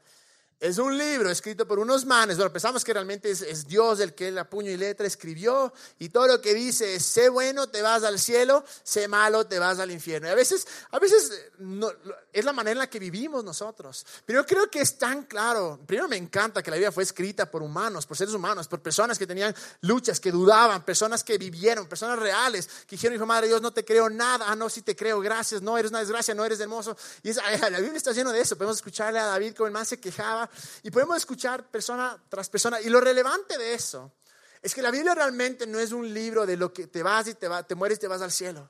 es 0.63 0.77
un 0.77 0.97
libro 0.97 1.29
escrito 1.29 1.67
por 1.67 1.77
unos 1.77 2.05
manes. 2.05 2.37
Bueno, 2.37 2.53
pensamos 2.53 2.85
que 2.85 2.93
realmente 2.93 3.29
es, 3.29 3.67
Dios 3.67 3.99
el 3.99 4.13
que 4.13 4.31
la 4.31 4.49
puño 4.49 4.71
y 4.71 4.77
letra 4.77 5.05
escribió 5.05 5.73
y 5.99 6.07
todo 6.07 6.25
lo 6.25 6.39
que 6.39 6.53
dice 6.53 6.95
es, 6.95 7.03
sé 7.03 7.27
bueno, 7.27 7.67
te 7.67 7.81
vas 7.81 8.05
al 8.05 8.17
cielo, 8.17 8.63
sé 8.81 9.09
malo, 9.09 9.45
te 9.45 9.59
vas 9.59 9.79
al 9.79 9.91
infierno. 9.91 10.29
Y 10.29 10.31
a 10.31 10.35
veces, 10.35 10.65
a 10.91 10.99
veces 10.99 11.51
no, 11.57 11.91
es 12.31 12.45
la 12.45 12.53
manera 12.53 12.71
en 12.71 12.77
la 12.77 12.89
que 12.89 12.97
vivimos 12.97 13.43
nosotros. 13.43 14.05
Pero 14.25 14.39
yo 14.39 14.45
creo 14.45 14.71
que 14.71 14.79
es 14.79 14.97
tan 14.97 15.23
claro. 15.23 15.81
Primero 15.85 16.07
me 16.07 16.15
encanta 16.15 16.63
que 16.63 16.71
la 16.71 16.77
Biblia 16.77 16.93
fue 16.93 17.03
escrita 17.03 17.51
por 17.51 17.61
humanos, 17.61 18.05
por 18.05 18.15
seres 18.15 18.33
humanos, 18.33 18.69
por 18.69 18.81
personas 18.81 19.19
que 19.19 19.27
tenían 19.27 19.53
luchas, 19.81 20.21
que 20.21 20.31
dudaban, 20.31 20.85
personas 20.85 21.25
que 21.25 21.37
vivieron, 21.37 21.87
personas 21.87 22.17
reales, 22.17 22.69
que 22.87 22.95
dijeron, 22.95 23.17
hijo, 23.17 23.25
madre 23.25 23.47
Dios, 23.47 23.61
no 23.61 23.73
te 23.73 23.83
creo 23.83 24.09
nada. 24.09 24.45
Ah, 24.47 24.55
no, 24.55 24.69
sí 24.69 24.81
te 24.81 24.95
creo, 24.95 25.19
gracias, 25.19 25.61
no, 25.61 25.77
eres 25.77 25.91
una 25.91 25.99
desgracia, 25.99 26.33
no 26.33 26.45
eres 26.45 26.61
hermoso. 26.61 26.95
Y 27.21 27.33
la 27.69 27.79
Biblia 27.81 27.97
está 27.97 28.13
lleno 28.13 28.31
de 28.31 28.39
eso. 28.39 28.55
Podemos 28.55 28.77
escucharle 28.77 29.19
a 29.19 29.25
David 29.25 29.55
como 29.57 29.67
el 29.67 29.73
man 29.73 29.85
se 29.85 29.99
quejaba 29.99 30.49
y 30.83 30.91
podemos 30.91 31.17
escuchar 31.17 31.69
persona 31.69 32.21
tras 32.29 32.49
persona. 32.49 32.81
Y 32.81 32.89
lo 32.89 32.99
relevante 32.99 33.57
de 33.57 33.73
eso 33.73 34.13
es 34.61 34.73
que 34.73 34.81
la 34.81 34.91
Biblia 34.91 35.13
realmente 35.13 35.67
no 35.67 35.79
es 35.79 35.91
un 35.91 36.13
libro 36.13 36.45
de 36.45 36.57
lo 36.57 36.71
que 36.73 36.87
te 36.87 37.03
vas 37.03 37.27
y 37.27 37.33
te, 37.35 37.49
te 37.67 37.75
mueres 37.75 37.97
y 37.97 38.01
te 38.01 38.07
vas 38.07 38.21
al 38.21 38.31
cielo, 38.31 38.69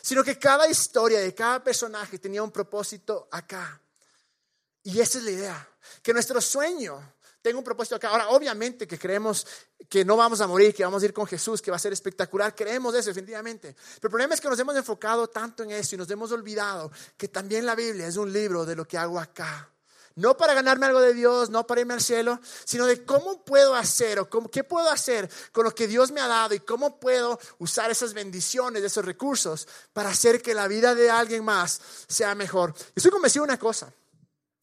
sino 0.00 0.22
que 0.22 0.38
cada 0.38 0.68
historia 0.68 1.20
de 1.20 1.34
cada 1.34 1.62
personaje 1.62 2.18
tenía 2.18 2.42
un 2.42 2.52
propósito 2.52 3.28
acá. 3.32 3.80
Y 4.84 5.00
esa 5.00 5.18
es 5.18 5.24
la 5.24 5.30
idea, 5.30 5.68
que 6.02 6.12
nuestro 6.12 6.40
sueño 6.40 7.14
tenga 7.44 7.58
un 7.58 7.64
propósito 7.64 7.96
acá. 7.96 8.08
Ahora, 8.08 8.28
obviamente 8.28 8.86
que 8.86 8.98
creemos 8.98 9.46
que 9.88 10.02
no 10.02 10.16
vamos 10.16 10.40
a 10.40 10.46
morir, 10.46 10.74
que 10.74 10.82
vamos 10.82 11.02
a 11.02 11.06
ir 11.06 11.12
con 11.12 11.26
Jesús, 11.26 11.60
que 11.60 11.70
va 11.70 11.76
a 11.76 11.80
ser 11.80 11.92
espectacular, 11.92 12.54
creemos 12.54 12.94
eso 12.94 13.10
definitivamente. 13.10 13.74
Pero 13.74 14.06
el 14.06 14.10
problema 14.10 14.34
es 14.34 14.40
que 14.40 14.48
nos 14.48 14.58
hemos 14.58 14.74
enfocado 14.76 15.28
tanto 15.28 15.62
en 15.62 15.72
eso 15.72 15.94
y 15.94 15.98
nos 15.98 16.10
hemos 16.10 16.32
olvidado 16.32 16.90
que 17.18 17.28
también 17.28 17.66
la 17.66 17.74
Biblia 17.74 18.06
es 18.06 18.16
un 18.16 18.32
libro 18.32 18.64
de 18.64 18.76
lo 18.76 18.86
que 18.86 18.96
hago 18.96 19.20
acá. 19.20 19.73
No 20.16 20.36
para 20.36 20.54
ganarme 20.54 20.86
algo 20.86 21.00
de 21.00 21.12
Dios, 21.12 21.50
no 21.50 21.66
para 21.66 21.80
irme 21.80 21.94
al 21.94 22.00
cielo, 22.00 22.38
sino 22.64 22.86
de 22.86 23.04
cómo 23.04 23.44
puedo 23.44 23.74
hacer 23.74 24.20
o 24.20 24.30
cómo, 24.30 24.48
qué 24.48 24.62
puedo 24.62 24.88
hacer 24.88 25.28
con 25.50 25.64
lo 25.64 25.74
que 25.74 25.88
Dios 25.88 26.12
me 26.12 26.20
ha 26.20 26.28
dado 26.28 26.54
y 26.54 26.60
cómo 26.60 27.00
puedo 27.00 27.40
usar 27.58 27.90
esas 27.90 28.14
bendiciones, 28.14 28.84
esos 28.84 29.04
recursos 29.04 29.66
para 29.92 30.10
hacer 30.10 30.40
que 30.40 30.54
la 30.54 30.68
vida 30.68 30.94
de 30.94 31.10
alguien 31.10 31.44
más 31.44 31.80
sea 32.06 32.36
mejor. 32.36 32.72
Estoy 32.94 33.10
convencido 33.10 33.44
de 33.44 33.52
una 33.52 33.58
cosa. 33.58 33.92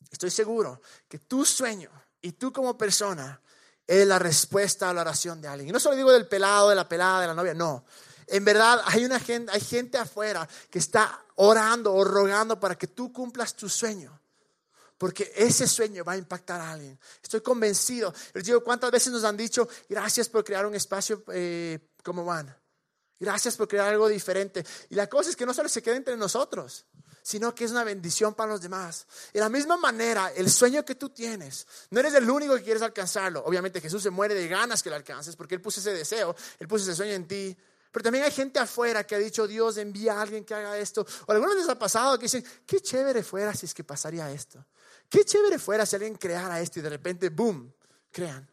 Estoy 0.10 0.32
seguro 0.32 0.82
que 1.10 1.20
tu 1.20 1.44
sueño 1.46 1.90
y 2.22 2.34
tú 2.34 2.54
como 2.54 2.78
persona 2.78 3.42
es 3.86 4.08
la 4.08 4.20
respuesta 4.20 4.90
a 4.90 4.94
la 4.94 5.02
oración 5.02 5.42
de 5.42 5.50
alguien. 5.50 5.70
Y 5.70 5.72
no 5.74 5.80
solo 5.82 5.98
digo 5.98 6.14
del 6.14 6.28
pelado, 6.28 6.70
de 6.70 6.76
la 6.76 6.88
pelada, 6.88 7.22
de 7.22 7.28
la 7.28 7.34
novia, 7.34 7.54
no. 7.54 7.84
En 8.28 8.46
verdad 8.46 8.82
hay 8.86 9.04
una 9.04 9.20
gente, 9.20 9.52
hay 9.52 9.60
gente 9.60 9.98
afuera 9.98 10.48
que 10.70 10.80
está 10.80 11.26
orando 11.36 11.94
o 11.94 12.06
rogando 12.06 12.58
para 12.58 12.78
que 12.78 12.88
tú 12.88 13.12
cumplas 13.12 13.54
tu 13.54 13.68
sueño. 13.68 14.21
Porque 15.02 15.34
ese 15.36 15.68
sueño 15.68 16.04
va 16.04 16.12
a 16.12 16.18
impactar 16.18 16.62
a 16.62 16.74
alguien. 16.74 17.00
Estoy 17.24 17.42
convencido. 17.42 18.14
Les 18.36 18.44
digo, 18.44 18.64
¿cuántas 18.64 18.92
veces 18.92 19.12
nos 19.12 19.24
han 19.24 19.36
dicho, 19.36 19.68
gracias 19.90 20.30
por 20.30 20.44
crear 20.44 20.64
un 20.68 20.76
espacio 20.76 21.24
eh, 21.34 21.80
como 22.04 22.24
van? 22.24 22.56
Gracias 23.20 23.58
por 23.58 23.68
crear 23.68 23.88
algo 23.88 24.08
diferente. 24.08 24.64
Y 24.92 24.94
la 24.94 25.08
cosa 25.08 25.32
es 25.32 25.36
que 25.36 25.44
no 25.44 25.56
solo 25.56 25.70
se 25.70 25.82
queda 25.82 25.96
entre 25.96 26.16
nosotros, 26.18 26.86
sino 27.24 27.56
que 27.56 27.64
es 27.64 27.72
una 27.72 27.84
bendición 27.84 28.36
para 28.36 28.52
los 28.52 28.62
demás. 28.62 29.08
De 29.34 29.40
la 29.40 29.50
misma 29.50 29.76
manera, 29.76 30.32
el 30.36 30.52
sueño 30.52 30.86
que 30.86 30.94
tú 30.94 31.10
tienes, 31.10 31.66
no 31.90 32.00
eres 32.00 32.14
el 32.14 32.30
único 32.30 32.54
que 32.54 32.62
quieres 32.62 32.84
alcanzarlo. 32.84 33.44
Obviamente 33.44 33.82
Jesús 33.82 34.04
se 34.04 34.12
muere 34.12 34.36
de 34.36 34.48
ganas 34.48 34.84
que 34.84 34.92
lo 34.92 34.98
alcances 34.98 35.36
porque 35.36 35.56
Él 35.56 35.62
puso 35.62 35.80
ese 35.80 35.96
deseo, 35.96 36.36
Él 36.60 36.68
puso 36.68 36.84
ese 36.84 36.96
sueño 36.96 37.14
en 37.14 37.28
ti. 37.28 37.58
Pero 37.92 38.04
también 38.04 38.24
hay 38.24 38.32
gente 38.32 38.60
afuera 38.60 39.04
que 39.04 39.16
ha 39.16 39.18
dicho, 39.18 39.48
Dios 39.48 39.78
envía 39.78 40.20
a 40.20 40.22
alguien 40.22 40.46
que 40.46 40.54
haga 40.54 40.78
esto. 40.78 41.08
O 41.26 41.32
algunos 41.32 41.56
les 41.56 41.68
ha 41.70 41.80
pasado 41.80 42.20
que 42.20 42.26
dicen, 42.26 42.46
qué 42.68 42.80
chévere 42.82 43.24
fuera 43.24 43.56
si 43.56 43.66
es 43.66 43.74
que 43.74 43.84
pasaría 43.84 44.30
esto. 44.30 44.64
Qué 45.12 45.26
chévere 45.26 45.60
fuera 45.60 45.86
si 45.86 45.98
alguien 45.98 46.16
creara 46.16 46.62
esto 46.62 46.80
y 46.80 46.82
de 46.82 46.90
repente, 46.90 47.28
boom, 47.28 47.76
crean. 48.12 48.50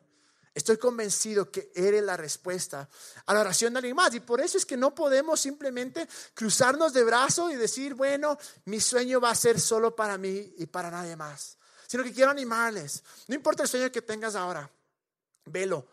Estoy 0.52 0.76
convencido 0.76 1.52
que 1.52 1.70
eres 1.72 2.02
la 2.02 2.16
respuesta 2.16 2.88
a 3.26 3.32
la 3.32 3.42
oración 3.42 3.72
de 3.72 3.78
alguien 3.78 3.94
más. 3.94 4.12
Y 4.14 4.18
por 4.18 4.40
eso 4.40 4.58
es 4.58 4.66
que 4.66 4.76
no 4.76 4.92
podemos 4.92 5.38
simplemente 5.38 6.08
cruzarnos 6.34 6.92
de 6.92 7.04
brazos 7.04 7.52
y 7.52 7.54
decir, 7.54 7.94
bueno, 7.94 8.36
mi 8.64 8.80
sueño 8.80 9.20
va 9.20 9.30
a 9.30 9.36
ser 9.36 9.60
solo 9.60 9.94
para 9.94 10.18
mí 10.18 10.52
y 10.58 10.66
para 10.66 10.90
nadie 10.90 11.14
más. 11.14 11.56
Sino 11.86 12.02
que 12.02 12.12
quiero 12.12 12.32
animarles. 12.32 13.04
No 13.28 13.36
importa 13.36 13.62
el 13.62 13.68
sueño 13.68 13.92
que 13.92 14.02
tengas 14.02 14.34
ahora, 14.34 14.68
velo. 15.44 15.86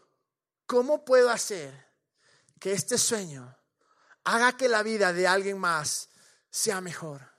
¿Cómo 0.65 1.05
puedo 1.05 1.29
hacer 1.29 1.71
que 2.59 2.73
este 2.73 2.97
sueño 2.97 3.55
haga 4.23 4.57
que 4.57 4.67
la 4.67 4.81
vida 4.81 5.13
de 5.13 5.27
alguien 5.27 5.59
más 5.59 6.09
sea 6.49 6.81
mejor? 6.81 7.34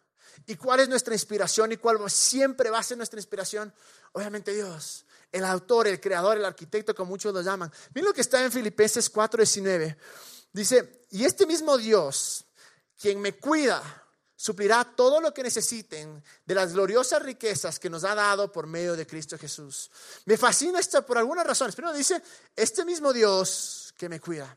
¿Y 0.46 0.56
cuál 0.56 0.80
es 0.80 0.88
nuestra 0.88 1.12
inspiración 1.12 1.72
y 1.72 1.76
cuál 1.76 1.98
siempre 2.08 2.70
va 2.70 2.78
a 2.78 2.82
ser 2.82 2.96
nuestra 2.96 3.18
inspiración? 3.18 3.72
Obviamente 4.12 4.54
Dios, 4.54 5.04
el 5.32 5.44
autor, 5.44 5.88
el 5.88 6.00
creador, 6.00 6.36
el 6.36 6.44
arquitecto, 6.44 6.94
como 6.94 7.10
muchos 7.10 7.34
lo 7.34 7.42
llaman. 7.42 7.72
Miren 7.94 8.08
lo 8.08 8.14
que 8.14 8.20
está 8.20 8.42
en 8.44 8.52
Filipenses 8.52 9.12
4:19. 9.12 9.96
Dice, 10.52 11.04
y 11.10 11.24
este 11.24 11.46
mismo 11.46 11.76
Dios, 11.76 12.44
quien 12.98 13.20
me 13.20 13.34
cuida, 13.34 13.82
suplirá 14.36 14.84
todo 14.84 15.20
lo 15.20 15.34
que 15.34 15.42
necesiten 15.42 16.22
de 16.44 16.54
las 16.54 16.74
gloriosas 16.74 17.22
riquezas 17.22 17.78
que 17.78 17.90
nos 17.90 18.04
ha 18.04 18.14
dado 18.14 18.52
por 18.52 18.66
medio 18.66 18.94
de 18.94 19.06
Cristo 19.06 19.36
Jesús. 19.36 19.90
Me 20.26 20.36
fascina 20.36 20.78
esto 20.78 21.04
por 21.04 21.18
algunas 21.18 21.46
razones. 21.46 21.74
Primero 21.74 21.96
dice, 21.96 22.22
este 22.54 22.84
mismo 22.84 23.12
Dios 23.12 23.92
que 23.96 24.08
me 24.08 24.20
cuida. 24.20 24.56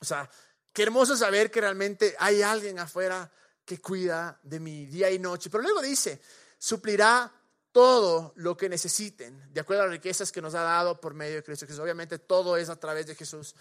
O 0.00 0.04
sea, 0.04 0.28
qué 0.72 0.84
hermoso 0.84 1.16
saber 1.16 1.50
que 1.50 1.60
realmente 1.60 2.16
hay 2.18 2.42
alguien 2.42 2.78
afuera 2.78 3.30
que 3.64 3.80
cuida 3.80 4.38
de 4.42 4.60
mi 4.60 4.86
día 4.86 5.10
y 5.10 5.18
noche. 5.18 5.50
Pero 5.50 5.62
luego 5.62 5.80
dice, 5.82 6.20
suplirá 6.58 7.32
todo 7.72 8.34
lo 8.36 8.56
que 8.56 8.68
necesiten, 8.68 9.52
de 9.52 9.60
acuerdo 9.60 9.82
a 9.82 9.86
las 9.86 9.94
riquezas 9.94 10.30
que 10.30 10.42
nos 10.42 10.54
ha 10.54 10.62
dado 10.62 11.00
por 11.00 11.14
medio 11.14 11.36
de 11.36 11.42
Cristo 11.42 11.66
Jesús. 11.66 11.80
Obviamente 11.80 12.18
todo 12.18 12.56
es 12.56 12.68
a 12.68 12.78
través 12.78 13.06
de 13.06 13.14
Jesús. 13.14 13.54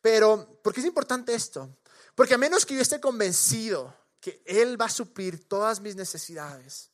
Pero, 0.00 0.60
¿por 0.62 0.72
qué 0.72 0.80
es 0.80 0.86
importante 0.86 1.34
esto? 1.34 1.76
Porque 2.14 2.34
a 2.34 2.38
menos 2.38 2.64
que 2.64 2.74
yo 2.74 2.80
esté 2.80 3.00
convencido 3.00 3.94
que 4.20 4.42
Él 4.46 4.80
va 4.80 4.86
a 4.86 4.90
suplir 4.90 5.46
todas 5.48 5.80
mis 5.80 5.96
necesidades, 5.96 6.90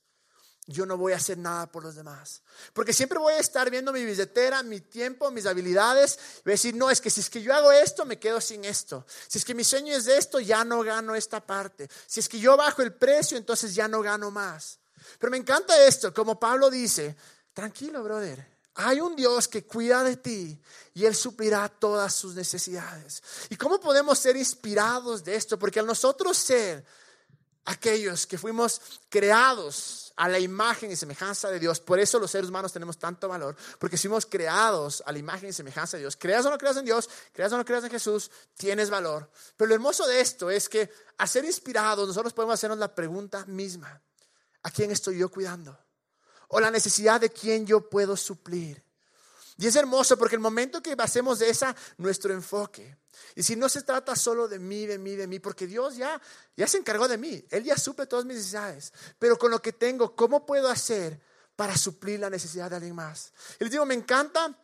yo 0.67 0.87
no 0.87 0.97
voy 0.97 1.13
a 1.13 1.17
hacer 1.17 1.37
nada 1.37 1.67
por 1.67 1.83
los 1.83 1.95
demás. 1.95 2.43
Porque 2.73 2.93
siempre 2.93 3.19
voy 3.19 3.35
a 3.35 3.39
estar 3.39 3.71
viendo 3.71 3.93
mi 3.93 4.05
billetera, 4.05 4.63
mi 4.63 4.81
tiempo, 4.81 5.31
mis 5.31 5.45
habilidades. 5.47 6.19
Y 6.39 6.45
voy 6.45 6.53
a 6.53 6.55
decir, 6.55 6.75
no, 6.75 6.91
es 6.91 7.01
que 7.01 7.11
si 7.11 7.21
es 7.21 7.29
que 7.29 7.43
yo 7.43 7.55
hago 7.55 7.71
esto, 7.71 8.05
me 8.07 8.19
quedo 8.19 8.41
sin 8.41 8.65
esto. 8.65 9.07
Si 9.29 9.39
es 9.39 9.45
que 9.45 9.55
mi 9.55 9.65
sueño 9.65 9.95
es 9.95 10.07
de 10.07 10.17
esto, 10.17 10.41
ya 10.41 10.65
no 10.65 10.83
gano 10.83 11.15
esta 11.15 11.45
parte. 11.45 11.89
Si 12.07 12.21
es 12.21 12.29
que 12.29 12.39
yo 12.39 12.57
bajo 12.57 12.81
el 12.83 12.95
precio, 12.95 13.37
entonces 13.37 13.75
ya 13.75 13.89
no 13.89 14.01
gano 14.01 14.31
más. 14.31 14.79
Pero 15.19 15.31
me 15.31 15.37
encanta 15.37 15.87
esto, 15.87 16.15
como 16.15 16.41
Pablo 16.41 16.71
dice, 16.71 17.15
tranquilo, 17.53 18.03
brother. 18.03 18.55
Hay 18.77 19.01
un 19.01 19.15
Dios 19.15 19.47
que 19.47 19.65
cuida 19.65 20.03
de 20.03 20.17
ti 20.17 20.61
y 20.95 21.05
Él 21.05 21.15
suplirá 21.15 21.69
todas 21.69 22.13
sus 22.13 22.35
necesidades. 22.35 23.23
¿Y 23.51 23.57
cómo 23.57 23.79
podemos 23.79 24.19
ser 24.19 24.37
inspirados 24.37 25.23
de 25.23 25.37
esto? 25.37 25.59
Porque 25.59 25.79
al 25.79 25.87
nosotros 25.87 26.37
ser 26.37 26.85
aquellos 27.67 28.27
que 28.27 28.37
fuimos 28.37 28.81
creados 29.09 30.04
a 30.17 30.29
la 30.29 30.39
imagen 30.39 30.91
y 30.91 30.97
semejanza 30.97 31.51
de 31.51 31.59
Dios. 31.59 31.81
Por 31.81 31.99
eso 31.99 32.19
los 32.19 32.31
seres 32.31 32.51
humanos 32.51 32.73
tenemos 32.73 32.99
tanto 32.99 33.29
valor, 33.29 33.57
porque 33.79 33.97
fuimos 33.97 34.27
creados 34.27 35.03
a 35.07 35.13
la 35.13 35.19
imagen 35.19 35.51
y 35.51 35.53
semejanza 35.53 35.97
de 35.97 36.03
Dios. 36.03 36.17
Creas 36.17 36.47
o 36.47 36.51
no 36.51 36.59
creas 36.59 36.77
en 36.77 36.85
Dios, 36.85 37.09
creas 37.33 37.53
o 37.53 37.57
no 37.57 37.65
creas 37.65 37.85
en 37.85 37.91
Jesús, 37.91 38.31
tienes 38.57 38.91
valor. 38.91 39.31
Pero 39.57 39.69
lo 39.69 39.75
hermoso 39.75 40.07
de 40.07 40.21
esto 40.21 40.51
es 40.51 40.69
que 40.69 40.91
a 41.19 41.27
ser 41.27 41.45
inspirados 41.45 42.07
nosotros 42.07 42.33
podemos 42.33 42.55
hacernos 42.55 42.79
la 42.79 42.95
pregunta 42.95 43.45
misma. 43.47 44.01
¿A 44.63 44.71
quién 44.71 44.91
estoy 44.91 45.19
yo 45.19 45.31
cuidando? 45.31 45.79
o 46.57 46.61
la 46.61 46.71
necesidad 46.71 47.21
de 47.21 47.31
quien 47.31 47.67
yo 47.67 47.91
puedo 47.91 48.17
suplir. 48.17 48.84
Y 49.57 49.67
es 49.67 49.77
hermoso 49.77 50.17
porque 50.17 50.35
el 50.35 50.41
momento 50.41 50.83
que 50.83 50.95
hacemos 50.99 51.39
de 51.39 51.49
esa 51.49 51.75
nuestro 51.99 52.33
enfoque, 52.33 52.97
y 53.37 53.43
si 53.43 53.57
no 53.57 53.69
se 53.69 53.83
trata 53.83 54.17
solo 54.17 54.49
de 54.49 54.59
mí, 54.59 54.87
de 54.87 54.99
mí, 54.99 55.15
de 55.15 55.27
mí, 55.27 55.39
porque 55.39 55.67
Dios 55.67 55.97
ya, 55.97 56.21
ya 56.57 56.67
se 56.67 56.79
encargó 56.79 57.07
de 57.07 57.19
mí, 57.19 57.45
Él 57.51 57.65
ya 57.65 57.77
suple 57.77 58.07
todas 58.07 58.25
mis 58.25 58.37
necesidades, 58.37 58.93
pero 59.19 59.39
con 59.39 59.51
lo 59.51 59.63
que 59.63 59.73
tengo, 59.73 60.17
¿cómo 60.17 60.45
puedo 60.45 60.69
hacer 60.69 61.21
para 61.57 61.77
suplir 61.77 62.21
la 62.21 62.31
necesidad 62.31 62.71
de 62.71 62.77
alguien 62.77 62.97
más? 62.97 63.33
Y 63.61 63.65
les 63.65 63.71
digo, 63.71 63.87
me 63.87 63.95
encanta 63.95 64.59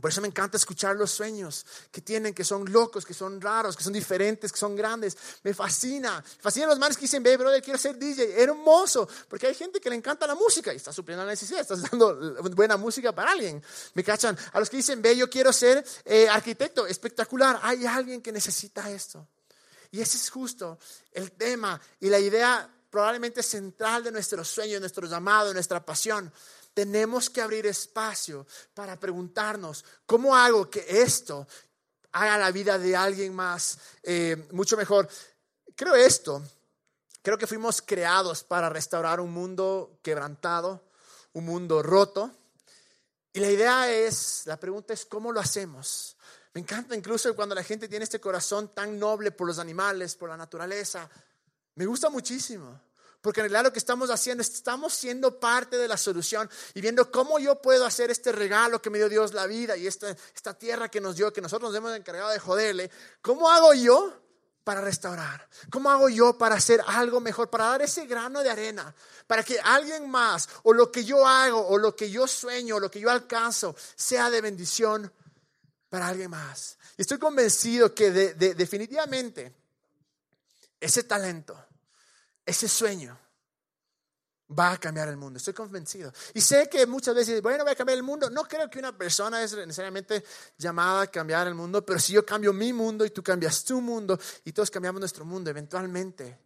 por 0.00 0.10
eso 0.10 0.20
me 0.20 0.28
encanta 0.28 0.58
escuchar 0.58 0.96
los 0.96 1.10
sueños 1.10 1.64
que 1.90 2.02
tienen, 2.02 2.34
que 2.34 2.44
son 2.44 2.70
locos, 2.70 3.06
que 3.06 3.14
son 3.14 3.40
raros, 3.40 3.74
que 3.76 3.82
son 3.82 3.92
diferentes, 3.92 4.52
que 4.52 4.58
son 4.58 4.76
grandes. 4.76 5.16
Me 5.42 5.54
fascina. 5.54 6.22
Me 6.36 6.42
fascina 6.42 6.66
los 6.66 6.78
manes 6.78 6.96
que 6.96 7.02
dicen, 7.02 7.22
ve, 7.22 7.36
brother, 7.36 7.62
quiero 7.62 7.78
ser 7.78 7.96
DJ. 7.98 8.42
Hermoso. 8.42 9.08
Porque 9.28 9.46
hay 9.46 9.54
gente 9.54 9.80
que 9.80 9.88
le 9.88 9.96
encanta 9.96 10.26
la 10.26 10.34
música 10.34 10.72
y 10.72 10.76
está 10.76 10.92
supliendo 10.92 11.24
la 11.24 11.30
necesidad, 11.30 11.62
estás 11.62 11.82
dando 11.90 12.34
buena 12.54 12.76
música 12.76 13.14
para 13.14 13.32
alguien. 13.32 13.62
Me 13.94 14.04
cachan. 14.04 14.36
A 14.52 14.60
los 14.60 14.68
que 14.68 14.76
dicen, 14.76 15.00
ve, 15.00 15.16
yo 15.16 15.30
quiero 15.30 15.52
ser 15.52 15.82
eh, 16.04 16.28
arquitecto. 16.28 16.86
Espectacular. 16.86 17.60
Hay 17.62 17.86
alguien 17.86 18.20
que 18.20 18.30
necesita 18.30 18.90
esto. 18.90 19.26
Y 19.90 20.00
ese 20.00 20.18
es 20.18 20.28
justo 20.28 20.78
el 21.12 21.32
tema 21.32 21.80
y 22.00 22.10
la 22.10 22.18
idea 22.18 22.68
probablemente 22.90 23.42
central 23.42 24.04
de 24.04 24.12
nuestro 24.12 24.44
sueño, 24.44 24.74
de 24.74 24.80
nuestro 24.80 25.06
llamado, 25.06 25.48
de 25.48 25.54
nuestra 25.54 25.84
pasión 25.84 26.32
tenemos 26.74 27.30
que 27.30 27.40
abrir 27.40 27.66
espacio 27.66 28.46
para 28.74 28.98
preguntarnos, 28.98 29.84
¿cómo 30.04 30.36
hago 30.36 30.68
que 30.68 30.84
esto 30.88 31.46
haga 32.12 32.36
la 32.36 32.50
vida 32.50 32.78
de 32.78 32.96
alguien 32.96 33.34
más 33.34 33.78
eh, 34.02 34.48
mucho 34.50 34.76
mejor? 34.76 35.08
Creo 35.76 35.94
esto, 35.94 36.42
creo 37.22 37.38
que 37.38 37.46
fuimos 37.46 37.80
creados 37.80 38.44
para 38.44 38.68
restaurar 38.68 39.20
un 39.20 39.32
mundo 39.32 39.98
quebrantado, 40.02 40.84
un 41.32 41.46
mundo 41.46 41.82
roto. 41.82 42.30
Y 43.32 43.40
la 43.40 43.50
idea 43.50 43.90
es, 43.90 44.42
la 44.46 44.58
pregunta 44.58 44.92
es, 44.92 45.06
¿cómo 45.06 45.32
lo 45.32 45.40
hacemos? 45.40 46.16
Me 46.52 46.60
encanta 46.60 46.94
incluso 46.94 47.34
cuando 47.34 47.54
la 47.54 47.64
gente 47.64 47.88
tiene 47.88 48.04
este 48.04 48.20
corazón 48.20 48.72
tan 48.74 48.98
noble 48.98 49.32
por 49.32 49.46
los 49.46 49.58
animales, 49.58 50.14
por 50.14 50.28
la 50.28 50.36
naturaleza. 50.36 51.08
Me 51.74 51.86
gusta 51.86 52.10
muchísimo. 52.10 52.80
Porque 53.24 53.40
en 53.40 53.44
realidad 53.44 53.64
lo 53.64 53.72
que 53.72 53.78
estamos 53.78 54.10
haciendo, 54.10 54.42
estamos 54.42 54.92
siendo 54.92 55.40
parte 55.40 55.78
de 55.78 55.88
la 55.88 55.96
solución 55.96 56.50
y 56.74 56.82
viendo 56.82 57.10
cómo 57.10 57.38
yo 57.38 57.62
puedo 57.62 57.86
hacer 57.86 58.10
este 58.10 58.32
regalo 58.32 58.82
que 58.82 58.90
me 58.90 58.98
dio 58.98 59.08
Dios, 59.08 59.32
la 59.32 59.46
vida 59.46 59.78
y 59.78 59.86
esta, 59.86 60.14
esta 60.34 60.52
tierra 60.52 60.90
que 60.90 61.00
nos 61.00 61.16
dio, 61.16 61.32
que 61.32 61.40
nosotros 61.40 61.70
nos 61.70 61.78
hemos 61.78 61.96
encargado 61.96 62.28
de 62.28 62.38
joderle. 62.38 62.90
¿Cómo 63.22 63.50
hago 63.50 63.72
yo 63.72 64.12
para 64.62 64.82
restaurar? 64.82 65.48
¿Cómo 65.70 65.90
hago 65.90 66.10
yo 66.10 66.36
para 66.36 66.56
hacer 66.56 66.82
algo 66.86 67.18
mejor? 67.18 67.48
Para 67.48 67.64
dar 67.64 67.80
ese 67.80 68.04
grano 68.04 68.42
de 68.42 68.50
arena, 68.50 68.94
para 69.26 69.42
que 69.42 69.58
alguien 69.58 70.10
más, 70.10 70.46
o 70.62 70.74
lo 70.74 70.92
que 70.92 71.02
yo 71.02 71.26
hago, 71.26 71.66
o 71.66 71.78
lo 71.78 71.96
que 71.96 72.10
yo 72.10 72.26
sueño, 72.26 72.76
o 72.76 72.80
lo 72.80 72.90
que 72.90 73.00
yo 73.00 73.08
alcanzo, 73.08 73.74
sea 73.96 74.28
de 74.28 74.42
bendición 74.42 75.10
para 75.88 76.08
alguien 76.08 76.28
más. 76.28 76.76
Y 76.98 77.00
estoy 77.00 77.16
convencido 77.16 77.94
que 77.94 78.10
definitivamente 78.10 79.50
ese 80.78 81.04
talento, 81.04 81.58
ese 82.44 82.68
sueño 82.68 83.18
va 84.58 84.72
a 84.72 84.78
cambiar 84.78 85.08
el 85.08 85.16
mundo. 85.16 85.38
Estoy 85.38 85.54
convencido. 85.54 86.12
Y 86.34 86.40
sé 86.40 86.68
que 86.68 86.86
muchas 86.86 87.14
veces, 87.14 87.40
bueno, 87.42 87.64
voy 87.64 87.72
a 87.72 87.76
cambiar 87.76 87.96
el 87.96 88.02
mundo. 88.02 88.28
No 88.30 88.44
creo 88.44 88.68
que 88.68 88.78
una 88.78 88.96
persona 88.96 89.42
es 89.42 89.54
necesariamente 89.54 90.24
llamada 90.58 91.02
a 91.02 91.06
cambiar 91.06 91.46
el 91.46 91.54
mundo, 91.54 91.84
pero 91.84 91.98
si 91.98 92.12
yo 92.12 92.24
cambio 92.24 92.52
mi 92.52 92.72
mundo 92.72 93.04
y 93.04 93.10
tú 93.10 93.22
cambias 93.22 93.64
tu 93.64 93.80
mundo 93.80 94.18
y 94.44 94.52
todos 94.52 94.70
cambiamos 94.70 95.00
nuestro 95.00 95.24
mundo, 95.24 95.50
eventualmente 95.50 96.38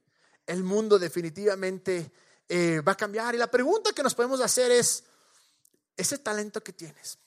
el 0.47 0.63
mundo 0.63 0.99
definitivamente 0.99 2.13
eh, 2.49 2.81
va 2.81 2.93
a 2.93 2.97
cambiar. 2.97 3.35
Y 3.35 3.39
la 3.39 3.51
pregunta 3.51 3.93
que 3.93 4.03
nos 4.03 4.15
podemos 4.15 4.41
hacer 4.41 4.71
es, 4.71 5.05
ese 5.97 6.19
talento 6.19 6.63
que 6.63 6.73
tienes, 6.73 7.19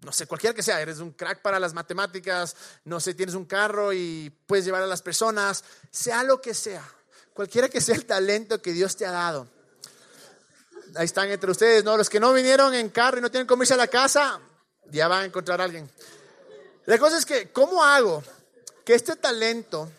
no 0.00 0.10
sé, 0.10 0.26
cualquiera 0.26 0.52
que 0.52 0.64
sea, 0.64 0.80
eres 0.80 0.98
un 0.98 1.12
crack 1.12 1.40
para 1.40 1.60
las 1.60 1.72
matemáticas, 1.72 2.56
no 2.84 2.98
sé, 2.98 3.14
tienes 3.14 3.36
un 3.36 3.44
carro 3.44 3.92
y 3.92 4.28
puedes 4.46 4.64
llevar 4.64 4.82
a 4.82 4.88
las 4.88 5.02
personas, 5.02 5.62
sea 5.92 6.24
lo 6.24 6.40
que 6.40 6.52
sea 6.52 6.84
cualquiera 7.34 7.68
que 7.68 7.80
sea 7.80 7.94
el 7.94 8.04
talento 8.04 8.60
que 8.60 8.72
Dios 8.72 8.96
te 8.96 9.06
ha 9.06 9.10
dado. 9.10 9.48
Ahí 10.94 11.06
están 11.06 11.30
entre 11.30 11.50
ustedes, 11.50 11.84
¿no? 11.84 11.96
Los 11.96 12.10
que 12.10 12.20
no 12.20 12.32
vinieron 12.32 12.74
en 12.74 12.90
carro 12.90 13.18
y 13.18 13.20
no 13.20 13.30
tienen 13.30 13.46
cómo 13.46 13.62
irse 13.62 13.74
a 13.74 13.78
la 13.78 13.88
casa, 13.88 14.40
ya 14.90 15.08
van 15.08 15.22
a 15.22 15.24
encontrar 15.24 15.60
a 15.60 15.64
alguien. 15.64 15.90
La 16.84 16.98
cosa 16.98 17.16
es 17.16 17.24
que, 17.24 17.50
¿cómo 17.50 17.82
hago 17.82 18.22
que 18.84 18.94
este 18.94 19.16
talento, 19.16 19.90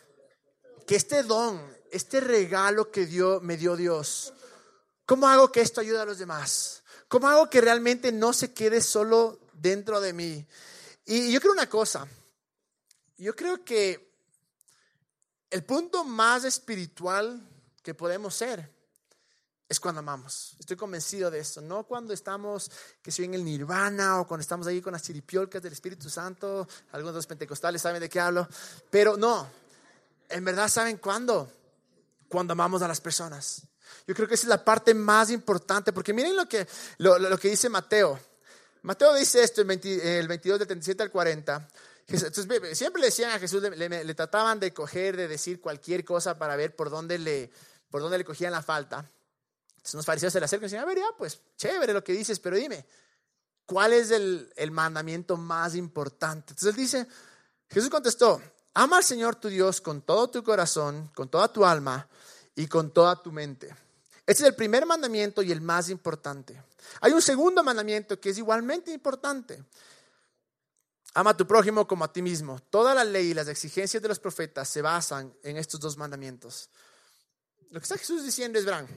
que 0.86 0.96
este 0.96 1.24
don, 1.24 1.62
este 1.92 2.20
regalo 2.20 2.92
que 2.92 3.06
dio, 3.06 3.40
me 3.42 3.58
dio 3.58 3.76
Dios, 3.76 4.34
¿cómo 5.06 5.28
hago 5.28 5.52
que 5.52 5.62
esto 5.62 5.82
ayude 5.82 6.00
a 6.00 6.06
los 6.06 6.20
demás? 6.20 6.84
¿Cómo 7.08 7.30
hago 7.30 7.50
que 7.50 7.62
realmente 7.62 8.12
no 8.12 8.34
se 8.34 8.54
quede 8.54 8.82
solo 8.82 9.40
dentro 9.54 10.02
de 10.02 10.14
mí? 10.14 10.46
Y 11.06 11.32
yo 11.32 11.40
creo 11.40 11.54
una 11.54 11.70
cosa, 11.70 12.08
yo 13.18 13.36
creo 13.36 13.64
que 13.64 14.13
el 15.54 15.64
punto 15.64 16.04
más 16.04 16.46
espiritual 16.46 17.40
que 17.84 17.94
podemos 17.94 18.34
ser 18.34 18.68
es 19.70 19.80
cuando 19.80 20.00
amamos. 20.00 20.56
Estoy 20.60 20.76
convencido 20.76 21.30
de 21.30 21.40
eso. 21.40 21.62
No 21.62 21.84
cuando 21.84 22.12
estamos, 22.12 22.72
que 23.04 23.12
soy 23.12 23.26
en 23.26 23.36
el 23.36 23.46
nirvana 23.46 24.20
o 24.20 24.28
cuando 24.28 24.42
estamos 24.42 24.66
ahí 24.66 24.82
con 24.82 24.94
las 24.94 25.04
chiripiolcas 25.04 25.62
del 25.62 25.74
Espíritu 25.74 26.10
Santo. 26.10 26.68
Algunos 26.92 27.14
de 27.14 27.20
los 27.20 27.28
pentecostales 27.28 27.84
saben 27.84 28.02
de 28.02 28.10
qué 28.10 28.20
hablo. 28.20 28.48
Pero 28.90 29.16
no, 29.16 29.48
en 30.28 30.44
verdad 30.44 30.68
saben 30.70 30.98
cuándo. 30.98 31.52
Cuando 32.28 32.54
amamos 32.54 32.82
a 32.82 32.88
las 32.88 33.00
personas. 33.00 33.62
Yo 34.08 34.16
creo 34.16 34.28
que 34.28 34.34
esa 34.34 34.46
es 34.46 34.50
la 34.50 34.66
parte 34.66 34.96
más 34.96 35.30
importante. 35.30 35.94
Porque 35.94 36.14
miren 36.14 36.36
lo 36.36 36.50
que, 36.50 36.68
lo, 36.98 37.38
que 37.38 37.50
dice 37.50 37.70
Mateo. 37.70 38.20
Mateo 38.82 39.14
dice 39.14 39.44
esto 39.44 39.62
en 39.62 39.70
el 39.70 40.28
22 40.28 40.58
del 40.58 40.68
37 40.68 41.04
al 41.04 41.12
40. 41.12 41.70
Entonces, 42.08 42.78
siempre 42.78 43.00
le 43.00 43.08
decían 43.08 43.32
a 43.32 43.40
Jesús, 43.40 43.62
le, 43.62 44.14
trataban 44.14 44.60
de 44.60 44.74
coger, 44.74 45.16
de 45.16 45.28
decir 45.28 45.62
cualquier 45.62 46.04
cosa 46.04 46.38
para 46.38 46.56
ver 46.56 46.76
por 46.76 46.90
dónde 46.90 47.18
le, 47.18 47.50
por 47.90 48.02
dónde 48.02 48.18
le 48.18 48.26
cogían 48.26 48.52
la 48.52 48.62
falta. 48.62 49.06
Entonces 49.78 49.94
unos 49.96 50.06
fariseos 50.06 50.34
se 50.34 50.40
le 50.40 50.46
acercan 50.46 50.66
y 50.66 50.70
dicen, 50.70 50.80
a 50.80 50.86
ver, 50.86 50.98
ya, 50.98 51.08
pues 51.18 51.40
chévere 51.58 51.94
lo 51.94 52.04
que 52.04 52.14
dices, 52.14 52.40
pero 52.40 52.56
dime, 52.56 52.86
¿cuál 53.66 53.94
es 53.94 54.12
el, 54.12 54.52
el 54.56 54.72
mandamiento 54.72 55.38
más 55.38 55.76
importante? 55.76 56.54
Entonces 56.54 56.70
él 56.70 56.76
dice, 56.76 57.08
Jesús 57.70 57.90
contestó, 57.90 58.42
ama 58.74 58.98
al 58.98 59.04
Señor 59.04 59.36
tu 59.36 59.48
Dios 59.48 59.82
con 59.82 60.02
todo 60.02 60.30
tu 60.30 60.44
corazón, 60.44 61.10
con 61.16 61.30
toda 61.30 61.52
tu 61.52 61.66
alma 61.66 62.08
y 62.56 62.68
con 62.68 62.92
toda 62.92 63.22
tu 63.22 63.32
mente. 63.32 63.68
Este 64.26 64.44
es 64.44 64.50
el 64.50 64.56
primer 64.56 64.86
mandamiento 64.86 65.42
y 65.42 65.52
el 65.52 65.62
más 65.62 65.90
importante. 65.90 66.62
Hay 67.02 67.12
un 67.12 67.22
segundo 67.22 67.64
mandamiento 67.64 68.20
que 68.20 68.30
es 68.30 68.38
igualmente 68.38 68.92
importante. 68.92 69.64
Ama 71.16 71.32
a 71.32 71.38
tu 71.38 71.46
prójimo 71.46 71.88
como 71.88 72.04
a 72.04 72.12
ti 72.12 72.22
mismo. 72.22 72.60
Toda 72.70 72.96
la 72.96 73.04
ley 73.04 73.32
y 73.32 73.34
las 73.34 73.48
exigencias 73.48 74.02
de 74.02 74.10
los 74.10 74.20
profetas 74.20 74.68
se 74.68 74.82
basan 74.82 75.34
en 75.44 75.58
estos 75.58 75.80
dos 75.80 75.96
mandamientos. 75.96 76.70
Lo 77.70 77.80
que 77.80 77.84
está 77.84 77.98
Jesús 77.98 78.24
diciendo 78.24 78.58
es, 78.58 78.66
verán, 78.66 78.88